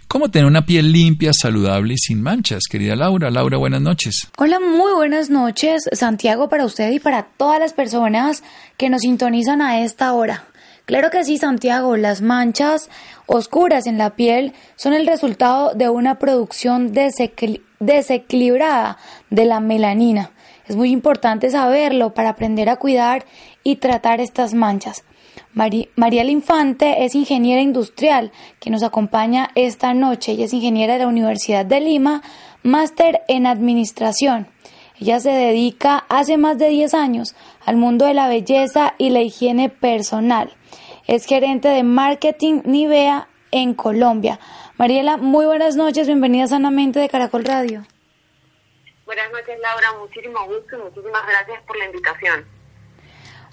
¿cómo 0.08 0.30
tener 0.30 0.48
una 0.48 0.66
piel 0.66 0.92
limpia, 0.92 1.32
saludable 1.34 1.96
y 1.96 1.98
sin 1.98 2.22
manchas? 2.22 2.64
Querida 2.70 2.96
Laura, 2.96 3.32
Laura, 3.32 3.58
buenas 3.58 3.82
noches. 3.82 4.28
Hola, 4.38 4.60
muy 4.60 4.94
buenas 4.94 5.30
noches, 5.30 5.90
Santiago, 5.94 6.50
para 6.50 6.66
usted 6.66 6.92
y 6.92 7.00
para 7.00 7.24
todas 7.24 7.60
las 7.60 7.74
personas 7.74 8.44
que 8.78 8.90
nos 8.90 9.02
sintonizan 9.02 9.62
a 9.62 9.84
esta 9.84 10.14
hora. 10.14 10.46
Claro 10.86 11.10
que 11.10 11.24
sí, 11.24 11.38
Santiago, 11.38 11.96
las 11.96 12.22
manchas 12.22 12.90
oscuras 13.32 13.88
en 13.88 13.98
la 13.98 14.12
piel 14.12 14.54
son 14.76 14.94
el 14.94 15.08
resultado 15.08 15.74
de 15.74 15.90
una 15.90 16.20
producción 16.20 16.92
desequilibrada 16.92 18.98
de 19.30 19.46
la 19.46 19.62
melanina. 19.62 20.32
Es 20.68 20.76
muy 20.76 20.92
importante 20.92 21.50
saberlo 21.50 22.14
para 22.14 22.30
aprender 22.30 22.70
a 22.70 22.76
cuidar 22.76 23.26
y 23.64 23.78
tratar 23.78 24.20
estas 24.20 24.54
manchas. 24.54 25.06
María 25.54 26.24
Infante 26.26 27.06
es 27.06 27.16
ingeniera 27.16 27.62
industrial 27.62 28.32
que 28.60 28.70
nos 28.70 28.84
acompaña 28.84 29.50
esta 29.56 29.94
noche. 29.94 30.34
Ella 30.34 30.46
es 30.46 30.54
ingeniera 30.54 30.94
de 30.94 31.00
la 31.00 31.08
Universidad 31.08 31.66
de 31.66 31.80
Lima, 31.80 32.22
máster 32.64 33.22
en 33.30 33.48
administración. 33.48 34.48
Ella 35.00 35.20
se 35.20 35.32
dedica 35.32 36.06
hace 36.10 36.38
más 36.38 36.58
de 36.58 36.68
10 36.68 36.94
años 36.94 37.34
al 37.66 37.78
mundo 37.78 38.06
de 38.06 38.14
la 38.14 38.28
belleza 38.28 38.94
y 38.98 39.10
la 39.10 39.22
higiene 39.22 39.70
personal. 39.70 40.52
Es 41.08 41.26
gerente 41.26 41.68
de 41.68 41.84
marketing 41.84 42.62
Nivea 42.66 43.28
en 43.52 43.74
Colombia. 43.74 44.40
Mariela, 44.78 45.18
muy 45.18 45.46
buenas 45.46 45.76
noches, 45.76 46.08
bienvenida 46.08 46.48
Sanamente 46.48 47.00
de 47.00 47.10
Caracol 47.10 47.44
Radio. 47.44 47.86
Buenas 49.06 49.32
noches, 49.32 49.60
Laura, 49.60 50.00
muchísimo 50.00 50.46
gusto 50.46 50.78
y 50.78 50.84
muchísimas 50.84 51.26
gracias 51.28 51.62
por 51.68 51.78
la 51.78 51.86
invitación. 51.86 52.46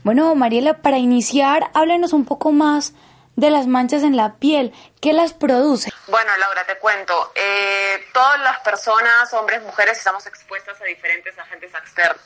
Bueno, 0.04 0.34
Mariela, 0.34 0.82
para 0.82 0.98
iniciar, 0.98 1.70
háblenos 1.74 2.12
un 2.12 2.24
poco 2.24 2.52
más 2.52 2.94
de 3.38 3.50
las 3.50 3.68
manchas 3.68 4.02
en 4.02 4.16
la 4.16 4.34
piel. 4.34 4.74
¿Qué 5.00 5.12
las 5.12 5.32
produce? 5.32 5.92
Bueno, 6.08 6.36
Laura, 6.38 6.64
te 6.66 6.76
cuento. 6.78 7.30
Eh, 7.36 8.04
todas 8.12 8.40
las 8.40 8.58
personas, 8.60 9.32
hombres, 9.32 9.62
mujeres, 9.62 9.96
estamos 9.96 10.26
expuestas 10.26 10.80
a 10.80 10.84
diferentes 10.84 11.38
agentes 11.38 11.70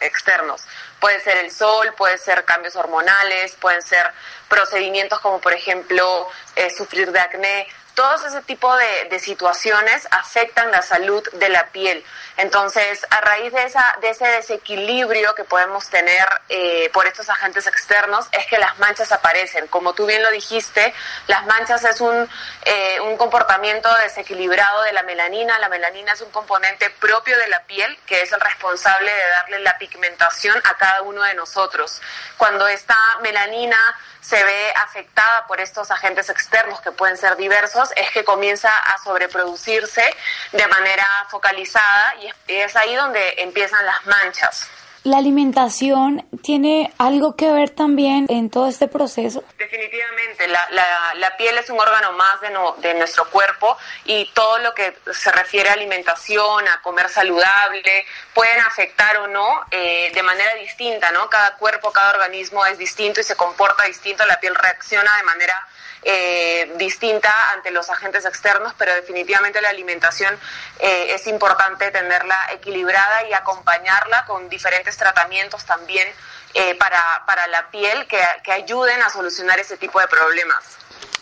externos. 0.01 0.65
Puede 1.01 1.21
ser 1.21 1.37
el 1.37 1.51
sol, 1.51 1.93
puede 1.99 2.17
ser 2.17 2.47
cambios 2.47 2.77
hormonales, 2.77 3.55
pueden 3.61 3.83
ser 3.83 4.11
procedimientos 4.49 5.21
como, 5.21 5.39
por 5.39 5.53
ejemplo, 5.53 6.29
eh, 6.57 6.71
sufrir 6.71 7.13
de 7.13 7.21
acné 7.21 7.69
todos 7.95 8.25
ese 8.25 8.43
tipo 8.43 8.75
de, 8.77 9.19
situaciones 9.19 10.09
afectan 10.11 10.71
la 10.71 10.83
salud 10.83 11.23
de 11.35 11.49
la 11.49 11.67
piel. 11.69 12.05
Entonces, 12.37 13.07
a 13.11 13.21
raíz 13.21 13.53
de, 13.53 13.71
ese 14.09 14.27
desequilibrio 14.27 15.35
que 15.35 15.45
podemos 15.45 15.89
tener 15.89 16.27
eh, 16.49 16.91
por 16.93 17.07
estos 17.07 17.29
agentes 17.29 17.67
externos, 17.67 18.27
es 18.33 18.47
que 18.47 18.59
las 18.59 18.79
manchas 18.79 19.13
aparecen. 19.13 19.69
Como 19.69 19.93
tú 19.93 20.07
bien 20.07 20.23
lo 20.23 20.31
dijiste, 20.31 20.93
las 21.27 21.45
manchas 21.47 21.85
es 21.85 22.01
un, 22.01 22.29
eh, 22.65 23.01
un 23.01 23.17
comportamiento 23.17 23.93
desequilibrado 23.97 24.83
de 24.83 24.93
la 24.93 25.03
melanina. 25.03 25.59
La 25.59 25.69
melanina 25.69 26.13
es 26.13 26.21
un 26.23 26.31
componente 26.31 26.91
propio 26.91 27.39
de 27.39 27.49
la 27.49 27.63
piel 27.65 27.97
que 28.07 28.23
es 28.23 28.33
el 28.33 28.41
responsable 28.41 29.13
de 29.13 29.29
darle 29.37 29.59
la 29.61 29.79
pigmentación 29.79 30.59
a 30.65 30.77
cada 30.77 31.03
uno 31.03 31.23
de 31.23 31.35
nosotros. 31.35 32.01
Cuando 32.39 32.67
esta 32.67 32.97
melanina 33.23 33.79
se 34.23 34.43
ve 34.43 34.73
afectada 34.77 35.47
por 35.47 35.61
estos 35.61 35.91
agentes 35.91 36.31
externos 36.31 36.81
que 36.81 36.93
pueden 36.93 37.17
ser 37.17 37.37
diversos, 37.37 37.82
es 37.97 38.11
que 38.11 38.25
comienza 38.25 38.71
a 38.77 38.99
sobreproducirse 39.03 40.05
de 40.53 40.67
manera 40.67 41.07
focalizada 41.31 42.15
y 42.21 42.31
es 42.53 42.77
ahí 42.77 42.95
donde 42.95 43.35
empiezan 43.39 43.85
las 43.85 44.05
manchas. 44.07 44.69
¿La 45.05 45.19
alimentación 45.19 46.25
tiene 46.43 46.93
algo 46.97 47.35
que 47.35 47.51
ver 47.51 47.71
también 47.71 48.27
en 48.29 48.51
todo 48.51 48.69
este 48.69 48.87
proceso? 48.87 49.43
Definitivamente, 49.59 50.47
la, 50.47 51.15
la, 51.17 51.37
piel 51.37 51.59
es 51.59 51.69
un 51.71 51.81
órgano 51.81 52.13
más 52.13 52.41
de, 52.41 52.89
de, 52.89 52.95
nuestro 52.95 53.29
cuerpo 53.29 53.77
y 54.05 54.31
todo 54.33 54.59
lo 54.59 54.73
que 54.75 54.97
se 55.13 55.33
refiere 55.33 55.71
a 55.71 55.73
alimentación, 55.73 56.69
a 56.69 56.81
comer 56.83 57.09
saludable, 57.09 58.07
pueden 58.33 58.61
afectar 58.61 59.17
o 59.17 59.27
no 59.27 59.63
eh, 59.73 60.13
de 60.15 60.23
manera 60.23 60.55
distinta, 60.55 61.11
¿no? 61.11 61.29
Cada 61.29 61.57
cuerpo, 61.57 61.91
cada 61.91 62.13
organismo 62.13 62.65
es 62.67 62.79
distinto 62.79 63.21
y 63.21 63.25
se 63.25 63.35
comporta 63.35 63.83
distinto, 63.83 64.25
la 64.27 64.39
piel 64.39 64.55
reacciona 64.55 65.17
de 65.17 65.23
manera 65.25 65.69
eh, 66.05 66.73
distinta 66.79 67.33
ante 67.53 67.71
los 67.71 67.89
agentes 67.89 68.25
externos, 68.25 68.75
pero 68.77 68.93
definitivamente 68.93 69.61
la 69.61 69.69
alimentación 69.69 70.37
eh, 70.81 71.15
es 71.15 71.29
importante 71.29 71.93
tenerla 71.93 72.37
equilibrada 72.53 73.29
y 73.29 73.33
acompañarla 73.33 74.25
con 74.27 74.49
diferentes 74.49 74.92
tratamientos 74.97 75.65
también 75.65 76.07
eh, 76.55 76.75
para, 76.77 77.01
para, 77.27 77.47
la 77.49 77.71
piel 77.71 78.07
que, 78.07 78.19
que 78.45 78.53
ayuden 78.53 79.01
a 79.03 79.11
solucionar 79.11 79.59
ese 79.59 79.77
tipo 79.77 80.01
de 80.01 80.07
problemas. 80.07 80.77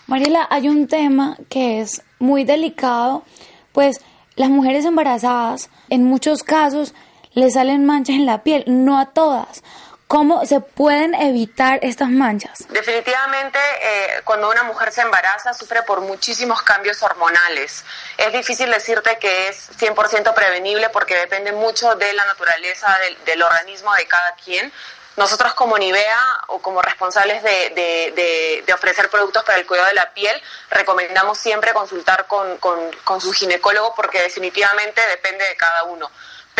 Mariela, 0.07 0.47
hay 0.51 0.69
un 0.69 0.89
tema 0.89 1.37
que 1.49 1.81
es 1.81 2.03
muy 2.19 2.45
delicado, 2.45 3.25
pues 3.73 4.01
las 4.35 4.51
mujeres 4.51 4.85
embarazadas 4.85 5.71
en 5.89 6.05
muchos 6.05 6.43
casos 6.43 6.95
le 7.35 7.51
salen 7.51 7.85
manchas 7.87 8.17
en 8.17 8.27
la 8.27 8.43
piel, 8.43 8.65
no 8.67 8.99
a 8.99 9.07
todas. 9.07 9.63
¿Cómo 10.11 10.45
se 10.45 10.59
pueden 10.59 11.15
evitar 11.15 11.79
estas 11.83 12.09
manchas? 12.09 12.67
Definitivamente, 12.69 13.61
eh, 13.81 14.23
cuando 14.25 14.51
una 14.51 14.65
mujer 14.65 14.91
se 14.91 15.03
embaraza, 15.03 15.55
sufre 15.55 15.85
por 15.85 16.01
muchísimos 16.01 16.63
cambios 16.63 17.01
hormonales. 17.05 17.85
Es 18.19 18.33
difícil 18.33 18.69
decirte 18.73 19.19
que 19.21 19.47
es 19.47 19.71
100% 19.79 20.35
prevenible 20.35 20.89
porque 20.89 21.17
depende 21.17 21.53
mucho 21.53 21.95
de 21.95 22.13
la 22.13 22.25
naturaleza 22.25 22.89
del, 23.25 23.41
organismo 23.41 23.95
de 23.95 24.09
cada 24.09 24.35
quien. 24.35 24.73
Nosotros 25.17 25.55
como 25.55 25.79
Nivea 25.79 26.41
o 26.49 26.61
como 26.61 26.83
responsables 26.83 27.45
de, 27.45 28.65
ofrecer 28.75 29.11
productos 29.11 29.45
para 29.45 29.59
el 29.59 29.67
cuidado 29.67 29.91
de 29.91 29.95
la 29.95 30.13
piel, 30.13 30.43
recomendamos 30.71 31.39
siempre 31.39 31.73
consultar 31.73 32.27
con, 32.27 32.57
con 32.59 33.21
su 33.21 33.31
ginecólogo 33.31 33.95
porque 33.95 34.21
definitivamente 34.21 35.01
depende 35.07 35.45
de 35.47 35.55
cada 35.55 35.85
uno 35.85 36.11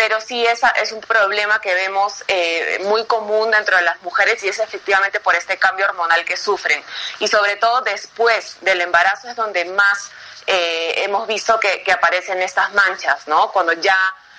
pero 0.01 0.19
sí 0.19 0.43
esa 0.43 0.69
es 0.69 0.91
un 0.91 0.99
problema 0.99 1.61
que 1.61 1.75
vemos 1.75 2.23
eh, 2.27 2.79
muy 2.85 3.05
común 3.05 3.51
dentro 3.51 3.77
de 3.77 3.83
las 3.83 4.01
mujeres 4.01 4.43
y 4.43 4.47
es 4.47 4.57
efectivamente 4.57 5.19
por 5.19 5.35
este 5.35 5.57
cambio 5.57 5.85
hormonal 5.85 6.25
que 6.25 6.35
sufren. 6.37 6.81
Y 7.19 7.27
sobre 7.27 7.55
todo 7.57 7.81
después 7.81 8.57
del 8.61 8.81
embarazo 8.81 9.29
es 9.29 9.35
donde 9.35 9.63
más 9.65 10.11
eh, 10.47 11.03
hemos 11.03 11.27
visto 11.27 11.59
que, 11.59 11.83
que, 11.83 11.91
aparecen 11.91 12.41
estas 12.41 12.73
manchas, 12.73 13.27
¿no? 13.27 13.51
Cuando 13.51 13.73
ya 13.73 13.95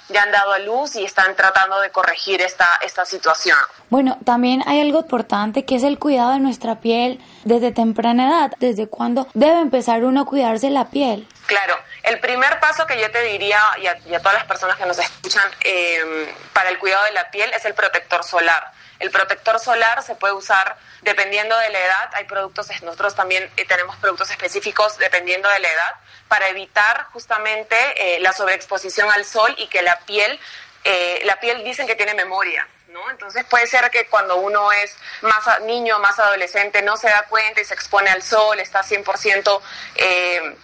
ya 0.09 0.23
han 0.23 0.33
dado 0.33 0.53
a 0.53 0.59
luz 0.59 0.97
y 0.97 1.05
están 1.05 1.35
tratando 1.37 1.81
de 1.81 1.91
corregir 1.91 2.43
esta, 2.43 2.67
esta 2.85 3.05
situación. 3.05 3.57
Bueno, 3.89 4.19
también 4.25 4.63
hay 4.67 4.81
algo 4.81 5.01
importante 5.01 5.65
que 5.65 5.77
es 5.77 5.83
el 5.83 5.99
cuidado 5.99 6.33
de 6.33 6.41
nuestra 6.41 6.81
piel 6.81 7.21
desde 7.45 7.73
temprana 7.73 8.29
edad. 8.29 8.53
¿Desde 8.59 8.89
cuándo 8.89 9.29
debe 9.35 9.61
empezar 9.61 10.05
uno 10.05 10.23
a 10.23 10.25
cuidarse 10.27 10.71
la 10.71 10.91
piel? 10.91 11.27
Claro, 11.53 11.79
el 12.05 12.19
primer 12.19 12.61
paso 12.61 12.87
que 12.87 12.99
yo 12.99 13.11
te 13.11 13.21
diría 13.25 13.61
y 13.77 13.87
a, 13.87 14.19
todas 14.21 14.33
las 14.33 14.47
personas 14.47 14.79
que 14.79 14.87
nos 14.87 14.99
escuchan 14.99 15.45
em, 15.61 16.27
para 16.55 16.71
el 16.71 16.79
cuidado 16.79 17.05
de 17.05 17.11
la 17.13 17.31
piel 17.31 17.53
es 17.53 17.67
el 17.67 17.75
protector 17.75 18.25
solar. 18.25 18.73
El 18.99 19.11
protector 19.11 19.61
solar 19.61 20.03
se 20.03 20.15
puede 20.15 20.33
usar 20.33 20.79
dependiendo 21.03 21.55
de 21.59 21.69
la 21.69 21.79
edad. 21.79 22.11
Hay 22.15 22.25
productos, 22.25 22.69
nosotros 22.81 23.15
también 23.15 23.51
eh, 23.59 23.67
tenemos 23.67 23.97
productos 23.97 24.31
específicos 24.31 24.97
dependiendo 24.97 25.47
de 25.51 25.59
la 25.59 25.69
edad 25.69 25.95
para 26.27 26.49
evitar 26.49 27.09
justamente 27.13 27.77
eh, 27.97 28.21
la 28.21 28.33
sobreexposición 28.33 29.11
al 29.11 29.27
sol 29.27 29.55
y 29.59 29.67
que 29.67 29.83
la 29.83 29.99
piel, 30.07 30.41
eh, 30.85 31.21
la 31.27 31.39
piel 31.39 31.63
dicen 31.65 31.87
que 31.87 31.97
tiene 31.97 32.15
memoria. 32.15 32.67
¿No? 32.89 33.11
Entonces 33.11 33.45
puede 33.45 33.67
ser 33.67 33.91
que 33.91 34.07
cuando 34.07 34.37
uno 34.37 34.71
es 34.73 34.95
más 35.23 35.61
niño, 35.63 35.99
más 35.99 36.19
adolescente, 36.19 36.83
no 36.83 36.97
se 36.99 37.09
da 37.09 37.25
cuenta 37.29 37.61
y 37.61 37.65
se 37.65 37.73
expone 37.73 38.11
al 38.11 38.23
sol, 38.23 38.61
está 38.61 38.83
100% 38.83 39.61
eh, 39.95 40.57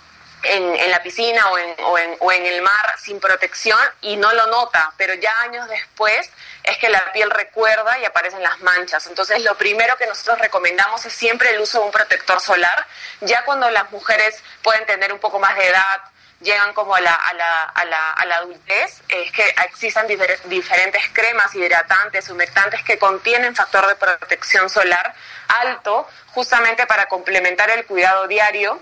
en, 0.42 0.90
la 0.90 1.02
piscina 1.02 1.50
o 1.50 1.58
en, 1.58 1.74
o, 1.84 1.98
en, 1.98 2.16
o 2.20 2.32
en 2.32 2.46
el 2.46 2.62
mar 2.62 2.94
sin 2.98 3.20
protección 3.20 3.78
y 4.00 4.16
no 4.16 4.32
lo 4.32 4.46
nota, 4.46 4.92
pero 4.96 5.14
ya 5.14 5.32
años 5.40 5.68
después 5.68 6.30
es 6.62 6.78
que 6.78 6.88
la 6.88 7.12
piel 7.12 7.30
recuerda 7.30 7.98
y 7.98 8.04
aparecen 8.04 8.42
las 8.42 8.60
manchas. 8.60 9.06
Entonces 9.06 9.42
lo 9.42 9.56
primero 9.56 9.96
que 9.96 10.06
nosotros 10.06 10.38
recomendamos 10.38 11.04
es 11.06 11.12
siempre 11.12 11.50
el 11.50 11.60
uso 11.60 11.80
de 11.80 11.86
un 11.86 11.90
protector 11.90 12.40
solar, 12.40 12.86
ya 13.20 13.44
cuando 13.44 13.70
las 13.70 13.90
mujeres 13.90 14.42
pueden 14.62 14.86
tener 14.86 15.12
un 15.12 15.18
poco 15.18 15.38
más 15.38 15.56
de 15.56 15.68
edad, 15.68 16.00
llegan 16.40 16.72
como 16.72 16.94
a 16.94 17.00
la, 17.00 17.14
a 17.14 17.32
la, 17.34 17.62
a 17.64 17.84
la, 17.84 18.10
a 18.12 18.26
la 18.26 18.36
adultez, 18.36 19.02
es 19.08 19.32
que 19.32 19.54
existan 19.64 20.06
diferentes 20.06 21.02
cremas 21.12 21.52
hidratantes, 21.54 22.28
humectantes 22.30 22.82
que 22.84 22.98
contienen 22.98 23.56
factor 23.56 23.86
de 23.88 23.96
protección 23.96 24.70
solar 24.70 25.14
alto, 25.48 26.08
justamente 26.28 26.86
para 26.86 27.06
complementar 27.06 27.70
el 27.70 27.86
cuidado 27.86 28.28
diario 28.28 28.80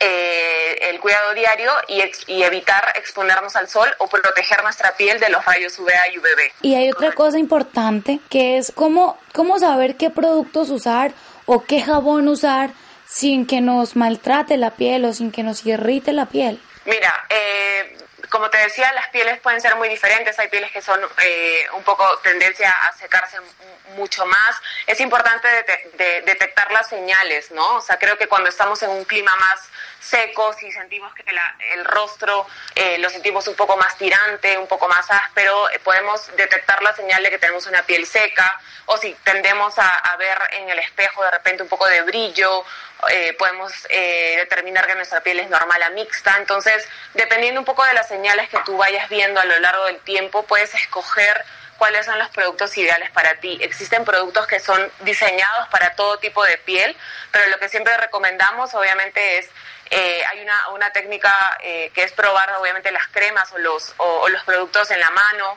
eh, 0.00 0.90
el 0.90 1.00
cuidado 1.00 1.32
diario 1.34 1.70
y, 1.88 2.02
y, 2.26 2.42
evitar 2.42 2.92
exponernos 2.96 3.56
al 3.56 3.68
sol 3.68 3.88
o 3.98 4.08
proteger 4.08 4.62
nuestra 4.62 4.94
piel 4.96 5.18
de 5.20 5.30
los 5.30 5.44
rayos 5.44 5.78
UVA 5.78 6.08
y 6.12 6.18
UVB. 6.18 6.52
Y 6.62 6.74
hay 6.74 6.90
otra 6.90 7.12
cosa 7.12 7.38
importante 7.38 8.20
que 8.28 8.58
es 8.58 8.72
cómo, 8.74 9.18
cómo 9.32 9.58
saber 9.58 9.96
qué 9.96 10.10
productos 10.10 10.70
usar 10.70 11.12
o 11.46 11.64
qué 11.64 11.80
jabón 11.80 12.28
usar 12.28 12.70
sin 13.06 13.46
que 13.46 13.60
nos 13.60 13.96
maltrate 13.96 14.56
la 14.56 14.72
piel 14.72 15.04
o 15.06 15.12
sin 15.14 15.30
que 15.32 15.42
nos 15.42 15.64
irrite 15.64 16.12
la 16.12 16.26
piel. 16.26 16.60
Mira, 16.84 17.14
eh, 17.30 17.96
como 18.30 18.50
te 18.50 18.58
decía, 18.58 18.92
las 18.92 19.08
pieles 19.08 19.38
pueden 19.40 19.60
ser 19.60 19.76
muy 19.76 19.88
diferentes. 19.88 20.38
Hay 20.38 20.48
pieles 20.48 20.70
que 20.72 20.82
son 20.82 21.00
eh, 21.22 21.66
un 21.74 21.82
poco 21.82 22.06
tendencia 22.18 22.70
a 22.70 22.92
secarse 22.96 23.38
mucho 23.96 24.26
más. 24.26 24.56
Es 24.86 25.00
importante 25.00 25.48
detectar 26.24 26.70
las 26.72 26.88
señales, 26.88 27.50
¿no? 27.50 27.76
O 27.76 27.80
sea, 27.80 27.98
creo 27.98 28.16
que 28.18 28.28
cuando 28.28 28.48
estamos 28.48 28.82
en 28.82 28.90
un 28.90 29.04
clima 29.04 29.34
más 29.36 29.68
seco, 30.06 30.52
si 30.54 30.70
sentimos 30.70 31.12
que 31.14 31.24
el 31.74 31.84
rostro 31.84 32.46
eh, 32.74 32.98
lo 32.98 33.10
sentimos 33.10 33.46
un 33.48 33.54
poco 33.54 33.76
más 33.76 33.96
tirante, 33.98 34.56
un 34.56 34.66
poco 34.66 34.88
más 34.88 35.10
áspero, 35.10 35.68
eh, 35.70 35.78
podemos 35.80 36.34
detectar 36.36 36.82
la 36.82 36.94
señal 36.94 37.22
de 37.22 37.30
que 37.30 37.38
tenemos 37.38 37.66
una 37.66 37.82
piel 37.82 38.06
seca. 38.06 38.60
O 38.86 38.96
si 38.98 39.12
tendemos 39.24 39.78
a, 39.78 39.88
a 39.88 40.16
ver 40.16 40.38
en 40.52 40.70
el 40.70 40.78
espejo 40.78 41.24
de 41.24 41.30
repente 41.32 41.62
un 41.62 41.68
poco 41.68 41.86
de 41.86 42.02
brillo 42.02 42.64
eh, 43.10 43.34
podemos 43.38 43.72
eh, 43.90 44.36
determinar 44.38 44.86
que 44.86 44.94
nuestra 44.94 45.20
piel 45.20 45.40
es 45.40 45.50
normal 45.50 45.82
a 45.82 45.90
mixta. 45.90 46.36
Entonces, 46.38 46.88
dependiendo 47.14 47.60
un 47.60 47.66
poco 47.66 47.84
de 47.84 47.92
las 47.92 48.08
señales 48.08 48.48
que 48.48 48.58
tú 48.64 48.76
vayas 48.76 49.08
viendo 49.08 49.38
a 49.38 49.44
lo 49.44 49.58
largo 49.58 49.84
del 49.84 49.98
tiempo, 50.00 50.44
puedes 50.44 50.74
escoger 50.74 51.44
cuáles 51.76 52.06
son 52.06 52.18
los 52.18 52.30
productos 52.30 52.76
ideales 52.78 53.10
para 53.10 53.34
ti. 53.34 53.58
Existen 53.60 54.04
productos 54.04 54.46
que 54.46 54.60
son 54.60 54.90
diseñados 55.00 55.68
para 55.68 55.94
todo 55.94 56.18
tipo 56.18 56.42
de 56.44 56.56
piel, 56.58 56.96
pero 57.30 57.46
lo 57.48 57.58
que 57.58 57.68
siempre 57.68 57.94
recomendamos 57.98 58.74
obviamente 58.74 59.38
es, 59.38 59.50
eh, 59.90 60.22
hay 60.30 60.40
una, 60.40 60.68
una 60.70 60.92
técnica 60.92 61.58
que 61.60 62.02
es 62.02 62.12
probar 62.12 62.52
obviamente 62.56 62.90
las 62.90 63.06
cremas 63.08 63.52
o 63.52 63.58
los, 63.58 63.94
o, 63.98 64.28
los 64.28 64.42
productos 64.44 64.90
en 64.90 65.00
la 65.00 65.10
mano 65.10 65.56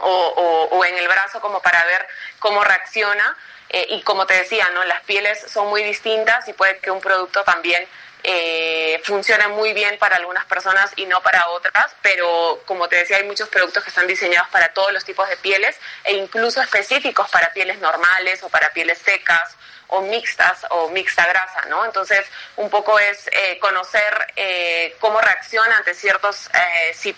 o, 0.00 0.68
o, 0.70 0.84
en 0.84 0.96
el 0.96 1.08
brazo 1.08 1.40
como 1.40 1.60
para 1.60 1.84
ver 1.84 2.06
cómo 2.38 2.64
reacciona 2.64 3.36
eh, 3.68 3.86
y 3.90 4.02
como 4.02 4.26
te 4.26 4.34
decía, 4.34 4.68
¿no? 4.70 4.84
las 4.84 5.02
pieles 5.02 5.40
son 5.48 5.68
muy 5.68 5.82
distintas 5.82 6.46
y 6.48 6.52
puede 6.52 6.78
que 6.78 6.90
un 6.90 7.00
producto 7.00 7.42
también 7.42 7.86
eh, 8.22 9.00
funcione 9.04 9.48
muy 9.48 9.72
bien 9.72 9.98
para 9.98 10.16
algunas 10.16 10.44
personas 10.44 10.92
y 10.96 11.06
no 11.06 11.20
para 11.22 11.48
otras, 11.48 11.94
pero 12.02 12.62
como 12.66 12.88
te 12.88 12.96
decía, 12.96 13.16
hay 13.16 13.24
muchos 13.24 13.48
productos 13.48 13.82
que 13.82 13.88
están 13.88 14.06
diseñados 14.06 14.48
para 14.50 14.72
todos 14.72 14.92
los 14.92 15.04
tipos 15.04 15.28
de 15.28 15.36
pieles 15.38 15.76
e 16.04 16.12
incluso 16.12 16.60
específicos 16.60 17.28
para 17.30 17.52
pieles 17.52 17.78
normales 17.78 18.42
o 18.42 18.48
para 18.48 18.70
pieles 18.72 18.98
secas 18.98 19.56
o 19.92 20.00
mixtas 20.02 20.66
o 20.70 20.88
mixta 20.88 21.26
grasa, 21.26 21.68
¿no? 21.68 21.84
Entonces, 21.84 22.24
un 22.56 22.68
poco 22.70 22.98
es 22.98 23.28
eh, 23.28 23.58
conocer 23.60 24.12
eh, 24.36 24.96
cómo 24.98 25.20
reacciona 25.20 25.76
ante, 25.76 25.94
ciertos, 25.94 26.48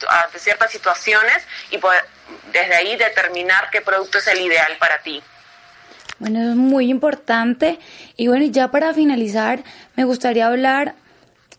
ante 0.08 0.38
ciertas 0.38 0.72
situaciones 0.72 1.42
y 1.70 1.78
poder 1.78 2.04
desde 2.52 2.74
ahí 2.74 2.96
determinar 2.96 3.70
qué 3.70 3.80
producto 3.80 4.18
es 4.18 4.26
el 4.26 4.40
ideal 4.40 4.76
para 4.78 4.98
ti. 5.02 5.22
Bueno, 6.18 6.50
es 6.50 6.56
muy 6.56 6.90
importante. 6.90 7.78
Y 8.16 8.28
bueno, 8.28 8.46
ya 8.46 8.68
para 8.68 8.92
finalizar, 8.92 9.62
me 9.94 10.04
gustaría 10.04 10.46
hablar 10.46 10.94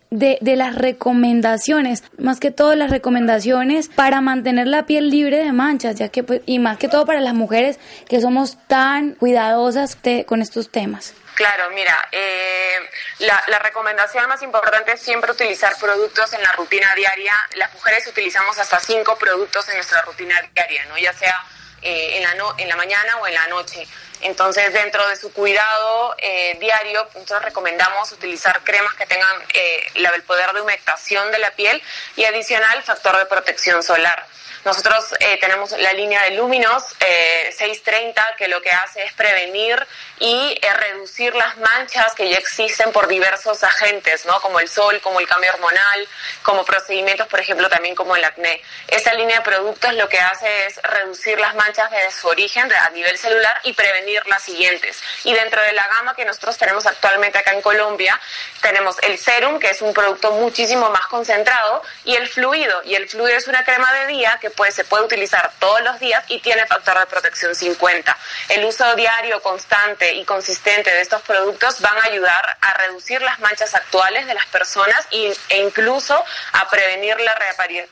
de, 0.10 0.38
de, 0.41 0.56
las 0.56 0.76
recomendaciones, 0.76 2.03
más 2.18 2.39
que 2.39 2.51
todo 2.51 2.76
las 2.76 2.91
recomendaciones 2.91 3.89
para 3.89 4.22
mantener 4.22 4.68
la 4.68 4.86
piel 4.86 5.10
libre 5.10 5.38
de 5.38 5.51
manchas, 5.51 5.95
ya 5.95 6.10
que 6.10 6.24
pues, 6.24 6.41
y 6.45 6.60
más 6.60 6.78
que 6.78 6.88
todo 6.88 7.06
para 7.06 7.20
las 7.20 7.34
mujeres 7.34 7.80
que 8.08 8.22
somos 8.22 8.58
tan 8.68 9.16
cuidadosas 9.16 9.97
con 10.26 10.41
estos 10.41 10.70
temas. 10.70 11.14
Claro, 11.36 11.70
mira, 11.72 12.08
eh, 12.14 12.78
la, 13.20 13.43
la, 13.47 13.60
recomendación 13.60 14.26
más 14.30 14.41
importante 14.41 14.93
es 14.93 15.01
siempre 15.01 15.34
utilizar 15.34 15.76
productos 15.78 16.32
en 16.32 16.41
la 16.41 16.53
rutina 16.53 16.88
diaria. 16.95 17.34
Las 17.58 17.74
mujeres 17.74 18.08
utilizamos 18.08 18.58
hasta 18.58 18.80
cinco 18.80 19.18
productos 19.18 19.68
en 19.68 19.76
nuestra 19.76 20.01
rutina 20.03 20.41
diaria, 20.53 20.86
¿no? 20.86 20.97
Ya 20.97 21.12
sea 21.12 21.36
eh, 21.82 22.18
en, 22.18 22.24
la 22.24 22.34
no, 22.36 22.56
en 22.58 22.70
la 22.70 22.76
mañana 22.78 23.18
o 23.22 23.28
en 23.28 23.34
la 23.34 23.47
noche. 23.47 23.86
Entonces, 24.22 24.74
dentro 24.74 25.07
de 25.07 25.16
su 25.16 25.32
cuidado 25.34 26.16
eh, 26.18 26.57
diario, 26.59 27.07
nosotros 27.13 27.43
recomendamos 27.43 28.11
utilizar 28.11 28.63
cremas 28.63 28.93
que 28.95 29.05
tengan 29.05 29.41
eh, 29.53 29.88
el 29.93 30.24
poder 30.24 30.53
de 30.53 30.61
humectación 30.61 31.32
de 31.32 31.39
la 31.39 31.51
piel 31.51 31.82
y 32.16 32.26
adicional 32.26 32.82
factor 32.84 33.18
de 33.18 33.26
protección 33.26 33.84
solar. 33.84 34.26
Nosotros 34.66 35.13
eh, 35.20 35.38
tenemos 35.39 35.72
la 35.74 35.93
línea 35.93 36.24
de 36.24 36.32
Luminos 36.32 36.84
630 36.97 38.20
eh, 38.20 38.34
que 38.36 38.47
lo 38.47 38.59
que 38.63 38.72
hace 38.72 39.03
es 39.03 39.13
prevenir 39.13 39.78
y 40.20 40.57
eh, 40.59 40.74
reducir 40.74 41.36
las 41.36 41.55
manchas 41.57 42.16
que 42.16 42.28
ya 42.28 42.38
existen 42.38 42.91
por 42.91 43.07
diversos 43.07 43.63
agentes, 43.63 44.26
¿no? 44.26 44.41
Como 44.41 44.59
el 44.59 44.68
sol, 44.68 44.99
como 45.01 45.20
el 45.20 45.28
cambio 45.28 45.51
hormonal, 45.53 46.07
como 46.41 46.66
procedimientos, 46.66 47.28
por 47.28 47.39
ejemplo, 47.39 47.70
también 47.70 47.93
como 47.93 48.16
el 48.16 48.24
acné. 48.24 48.59
Esta 48.88 49.13
línea 49.13 49.38
de 49.38 49.43
productos 49.43 49.93
lo 49.93 50.09
que 50.09 50.20
hace 50.20 50.66
es 50.66 50.82
reducir 50.82 51.39
las 51.39 51.53
manchas 51.53 51.91
desde 51.91 52.09
su 52.09 52.28
origen 52.28 52.68
a 52.74 52.89
nivel 52.89 53.20
celular 53.20 53.59
y 53.66 53.74
prevenir 53.74 54.05
las 54.28 54.43
siguientes. 54.43 55.01
Y 55.24 55.34
dentro 55.34 55.62
de 55.62 55.74
la 55.74 55.88
gama 55.88 56.16
que 56.16 56.26
nosotros 56.26 56.58
tenemos 56.58 56.86
actualmente 56.86 57.38
acá 57.38 57.53
en 57.53 57.62
Colombia, 57.62 58.20
tenemos 58.62 58.95
el 59.03 59.18
serum, 59.18 59.60
que 59.60 59.70
es 59.70 59.82
un 59.82 59.93
producto 59.93 60.32
muchísimo 60.32 60.89
más 60.89 61.08
concentrado, 61.08 61.82
y 62.03 62.16
el 62.16 62.28
fluido. 62.28 62.82
Y 62.84 62.95
el 62.95 63.08
fluido 63.08 63.38
es 63.38 63.47
una 63.47 63.64
crema 63.64 63.91
de 63.93 64.08
día 64.08 64.39
que 64.41 64.51
se 64.72 64.84
puede 64.84 65.06
utilizar 65.06 65.51
todos 65.60 65.82
los 65.82 65.99
días 65.99 66.24
y 66.28 66.39
tiene 66.39 66.66
factor 66.66 66.99
de 66.99 67.06
protección 67.06 67.56
50. 67.56 68.18
El 68.49 68.66
uso 68.66 68.95
diario, 68.95 69.41
constante 69.41 70.14
y 70.14 70.26
consistente 70.26 70.91
de 70.91 71.01
estos 71.01 71.22
productos 71.22 71.82
van 71.82 71.97
a 71.97 72.06
ayudar 72.06 72.58
a 72.62 72.74
reducir 72.86 73.22
las 73.22 73.39
manchas 73.39 73.74
actuales 73.76 74.26
de 74.28 74.34
las 74.34 74.45
personas 74.47 75.08
e 75.12 75.62
incluso 75.62 76.24
a 76.53 76.70
prevenir 76.70 77.20
la 77.20 77.36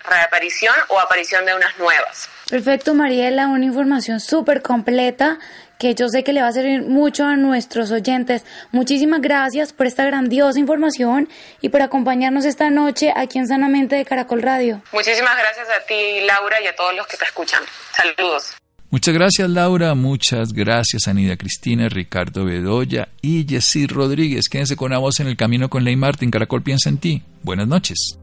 reaparición 0.03 0.75
o 0.89 0.99
aparición 0.99 1.45
de 1.45 1.55
unas 1.55 1.77
nuevas. 1.77 2.29
Perfecto, 2.49 2.93
Mariela, 2.93 3.47
una 3.47 3.65
información 3.65 4.19
súper 4.19 4.61
completa 4.61 5.39
que 5.83 5.95
yo 5.95 6.07
sé 6.07 6.23
que 6.23 6.31
le 6.31 6.41
va 6.41 6.47
a 6.47 6.51
servir 6.53 6.81
mucho 6.81 7.25
a 7.25 7.35
nuestros 7.35 7.91
oyentes. 7.91 8.45
Muchísimas 8.71 9.19
gracias 9.19 9.73
por 9.73 9.85
esta 9.85 10.05
grandiosa 10.05 10.57
información 10.57 11.27
y 11.59 11.67
por 11.67 11.81
acompañarnos 11.81 12.45
esta 12.45 12.69
noche 12.69 13.11
aquí 13.13 13.37
en 13.37 13.47
Sanamente 13.47 13.97
de 13.97 14.05
Caracol 14.05 14.41
Radio. 14.41 14.81
Muchísimas 14.93 15.35
gracias 15.37 15.67
a 15.67 15.85
ti, 15.85 16.21
Laura, 16.25 16.61
y 16.63 16.67
a 16.67 16.75
todos 16.77 16.95
los 16.95 17.05
que 17.05 17.17
te 17.17 17.25
escuchan. 17.25 17.61
Saludos. 17.97 18.53
Muchas 18.91 19.13
gracias 19.13 19.49
Laura, 19.49 19.95
muchas 19.95 20.53
gracias 20.53 21.07
Anida 21.07 21.35
Cristina, 21.35 21.89
Ricardo 21.89 22.45
Bedoya 22.45 23.09
y 23.21 23.45
Jessy 23.45 23.87
Rodríguez. 23.87 24.47
Quédense 24.47 24.77
con 24.77 24.91
la 24.91 24.99
voz 24.99 25.19
en 25.19 25.27
el 25.27 25.35
camino 25.35 25.69
con 25.69 25.83
Ley 25.83 25.97
Martín. 25.97 26.31
Caracol 26.31 26.63
piensa 26.63 26.87
en 26.87 26.99
ti. 26.99 27.23
Buenas 27.41 27.67
noches. 27.67 28.19